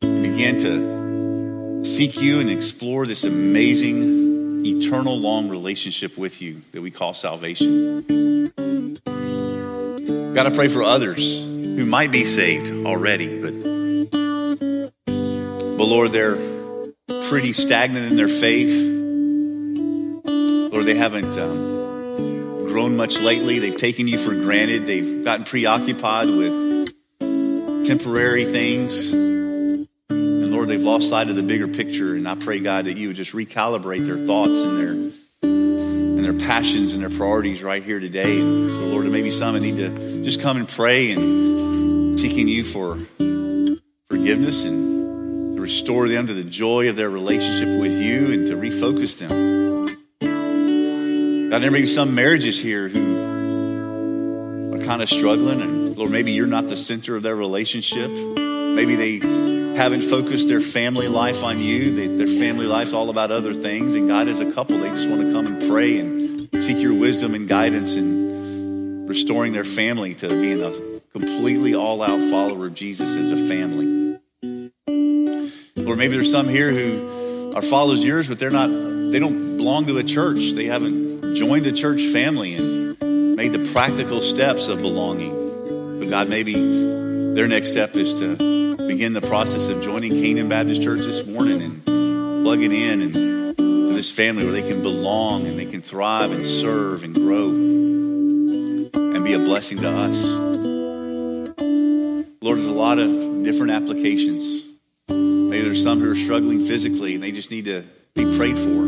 begin 0.00 0.58
to 0.58 1.84
seek 1.84 2.20
you 2.20 2.40
and 2.40 2.48
explore 2.48 3.06
this 3.06 3.24
amazing, 3.24 4.64
eternal, 4.64 5.18
long 5.18 5.48
relationship 5.48 6.16
with 6.16 6.40
you 6.40 6.62
that 6.72 6.80
we 6.80 6.90
call 6.90 7.14
salvation. 7.14 8.52
God, 10.34 10.46
I 10.46 10.50
pray 10.50 10.68
for 10.68 10.82
others 10.82 11.42
who 11.44 11.84
might 11.84 12.12
be 12.12 12.24
saved 12.24 12.86
already, 12.86 13.42
but, 13.42 13.52
but 15.76 15.84
Lord, 15.84 16.12
they're 16.12 16.59
pretty 17.28 17.52
stagnant 17.52 18.10
in 18.10 18.16
their 18.16 18.28
faith. 18.28 18.70
Lord, 20.72 20.86
they 20.86 20.94
haven't 20.94 21.36
um, 21.36 22.66
grown 22.66 22.96
much 22.96 23.18
lately. 23.20 23.58
They've 23.58 23.76
taken 23.76 24.06
you 24.06 24.18
for 24.18 24.34
granted. 24.34 24.86
They've 24.86 25.24
gotten 25.24 25.44
preoccupied 25.44 26.28
with 26.28 26.94
temporary 27.86 28.44
things. 28.44 29.12
And 29.12 29.88
Lord, 30.52 30.68
they've 30.68 30.80
lost 30.80 31.08
sight 31.08 31.28
of 31.28 31.36
the 31.36 31.42
bigger 31.42 31.68
picture. 31.68 32.14
And 32.14 32.28
I 32.28 32.36
pray, 32.36 32.60
God, 32.60 32.84
that 32.84 32.96
you 32.96 33.08
would 33.08 33.16
just 33.16 33.32
recalibrate 33.32 34.06
their 34.06 34.18
thoughts 34.18 34.62
and 34.62 34.78
their 34.78 35.12
and 35.42 36.24
their 36.24 36.46
passions 36.46 36.92
and 36.92 37.02
their 37.02 37.10
priorities 37.10 37.62
right 37.62 37.82
here 37.82 37.98
today. 37.98 38.38
And 38.38 38.70
so, 38.70 38.76
Lord, 38.76 39.06
maybe 39.06 39.30
some 39.30 39.58
need 39.58 39.76
to 39.76 40.22
just 40.22 40.40
come 40.40 40.58
and 40.58 40.68
pray 40.68 41.10
and 41.12 42.18
seeking 42.18 42.46
you 42.46 42.62
for 42.62 42.98
forgiveness 44.08 44.66
and 44.66 44.89
to 45.60 45.62
restore 45.62 46.08
them 46.08 46.26
to 46.26 46.32
the 46.32 46.44
joy 46.44 46.88
of 46.88 46.96
their 46.96 47.10
relationship 47.10 47.68
with 47.78 47.92
you 47.92 48.32
and 48.32 48.46
to 48.46 48.54
refocus 48.54 49.18
them. 49.18 49.28
God, 51.50 51.60
there 51.60 51.70
may 51.70 51.82
be 51.82 51.86
some 51.86 52.14
marriages 52.14 52.58
here 52.60 52.88
who 52.88 54.72
are 54.74 54.78
kind 54.78 55.02
of 55.02 55.10
struggling, 55.10 55.60
and 55.60 55.98
Lord, 55.98 56.10
maybe 56.10 56.32
you're 56.32 56.46
not 56.46 56.66
the 56.68 56.78
center 56.78 57.14
of 57.14 57.22
their 57.22 57.36
relationship. 57.36 58.10
Maybe 58.10 58.94
they 58.94 59.18
haven't 59.76 60.02
focused 60.02 60.48
their 60.48 60.62
family 60.62 61.08
life 61.08 61.42
on 61.42 61.58
you. 61.58 61.94
They, 61.94 62.06
their 62.06 62.38
family 62.38 62.64
life's 62.66 62.94
all 62.94 63.10
about 63.10 63.30
other 63.30 63.52
things. 63.52 63.94
And 63.94 64.08
God, 64.08 64.28
as 64.28 64.40
a 64.40 64.50
couple, 64.52 64.78
they 64.78 64.88
just 64.88 65.08
want 65.10 65.20
to 65.22 65.32
come 65.32 65.46
and 65.46 65.70
pray 65.70 65.98
and 65.98 66.48
seek 66.64 66.78
your 66.78 66.94
wisdom 66.94 67.34
and 67.34 67.46
guidance 67.46 67.96
in 67.96 69.06
restoring 69.06 69.52
their 69.52 69.64
family 69.64 70.14
to 70.14 70.28
being 70.28 70.62
a 70.62 70.72
completely 71.12 71.74
all 71.74 72.00
out 72.00 72.20
follower 72.30 72.68
of 72.68 72.74
Jesus 72.74 73.16
as 73.16 73.30
a 73.30 73.48
family. 73.48 73.99
Or 75.90 75.96
maybe 75.96 76.14
there's 76.14 76.30
some 76.30 76.46
here 76.46 76.70
who 76.70 77.52
are 77.56 77.62
followers 77.62 78.04
yours, 78.04 78.28
but 78.28 78.38
they're 78.38 78.48
not, 78.48 78.68
they 78.68 79.18
don't 79.18 79.56
belong 79.56 79.86
to 79.86 79.98
a 79.98 80.04
church. 80.04 80.52
They 80.52 80.66
haven't 80.66 81.34
joined 81.34 81.66
a 81.66 81.72
church 81.72 82.00
family 82.12 82.54
and 82.54 83.36
made 83.36 83.52
the 83.52 83.68
practical 83.72 84.20
steps 84.20 84.68
of 84.68 84.80
belonging. 84.82 85.32
So, 85.32 86.08
God, 86.08 86.28
maybe 86.28 86.54
their 87.34 87.48
next 87.48 87.72
step 87.72 87.96
is 87.96 88.14
to 88.20 88.36
begin 88.86 89.14
the 89.14 89.20
process 89.20 89.68
of 89.68 89.82
joining 89.82 90.12
Canaan 90.12 90.48
Baptist 90.48 90.80
Church 90.80 91.06
this 91.06 91.26
morning 91.26 91.60
and 91.60 92.44
plugging 92.44 92.70
in 92.70 93.02
and 93.02 93.56
to 93.56 93.92
this 93.92 94.12
family 94.12 94.44
where 94.44 94.52
they 94.52 94.68
can 94.68 94.82
belong 94.82 95.44
and 95.48 95.58
they 95.58 95.66
can 95.66 95.82
thrive 95.82 96.30
and 96.30 96.46
serve 96.46 97.02
and 97.02 97.16
grow 97.16 97.48
and 97.48 99.24
be 99.24 99.32
a 99.32 99.40
blessing 99.40 99.78
to 99.78 99.90
us. 99.90 100.24
Lord, 102.40 102.58
there's 102.58 102.66
a 102.66 102.72
lot 102.72 103.00
of 103.00 103.42
different 103.42 103.72
applications. 103.72 104.69
Maybe 105.50 105.62
there's 105.62 105.82
some 105.82 105.98
who 106.00 106.08
are 106.12 106.14
struggling 106.14 106.64
physically 106.64 107.14
and 107.14 107.22
they 107.22 107.32
just 107.32 107.50
need 107.50 107.64
to 107.64 107.84
be 108.14 108.36
prayed 108.36 108.56
for. 108.56 108.84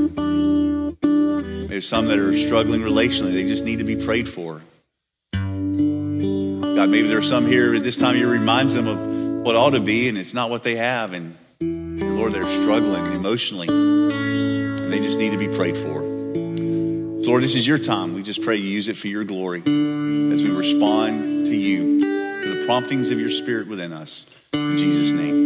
Maybe 1.03 1.67
there's 1.67 1.89
some 1.89 2.07
that 2.07 2.19
are 2.21 2.37
struggling 2.37 2.83
relationally, 2.83 3.33
they 3.33 3.47
just 3.47 3.65
need 3.65 3.81
to 3.81 3.85
be 3.85 3.97
prayed 3.97 4.29
for. 4.29 4.63
God, 5.33 6.89
maybe 6.89 7.09
there 7.09 7.19
are 7.19 7.23
some 7.23 7.47
here 7.47 7.75
at 7.75 7.83
this 7.83 7.97
time 7.97 8.17
you 8.17 8.29
reminds 8.29 8.75
them 8.75 8.87
of 8.87 9.45
what 9.45 9.57
ought 9.57 9.71
to 9.71 9.81
be, 9.81 10.09
and 10.09 10.17
it's 10.17 10.35
not 10.35 10.51
what 10.51 10.63
they 10.63 10.77
have. 10.77 11.13
And, 11.13 11.37
and 11.61 12.17
Lord, 12.17 12.33
they're 12.33 12.47
struggling 12.63 13.07
emotionally, 13.07 13.67
and 13.69 14.93
they 14.93 15.01
just 15.01 15.19
need 15.19 15.31
to 15.31 15.39
be 15.39 15.49
prayed 15.49 15.77
for. 15.77 16.01
So, 17.23 17.31
Lord, 17.31 17.43
this 17.43 17.57
is 17.57 17.67
your 17.67 17.79
time. 17.79 18.15
We 18.15 18.23
just 18.23 18.43
pray 18.43 18.57
you 18.57 18.69
use 18.69 18.89
it 18.89 18.97
for 18.97 19.09
your 19.09 19.25
glory 19.25 19.61
as 19.61 20.43
we 20.45 20.51
respond 20.51 21.47
to 21.47 21.57
you, 21.57 22.01
to 22.01 22.61
the 22.61 22.67
promptings 22.67 23.11
of 23.11 23.19
your 23.19 23.31
spirit 23.31 23.67
within 23.67 23.93
us. 23.93 24.27
In 24.53 24.77
Jesus' 24.77 25.11
name. 25.11 25.42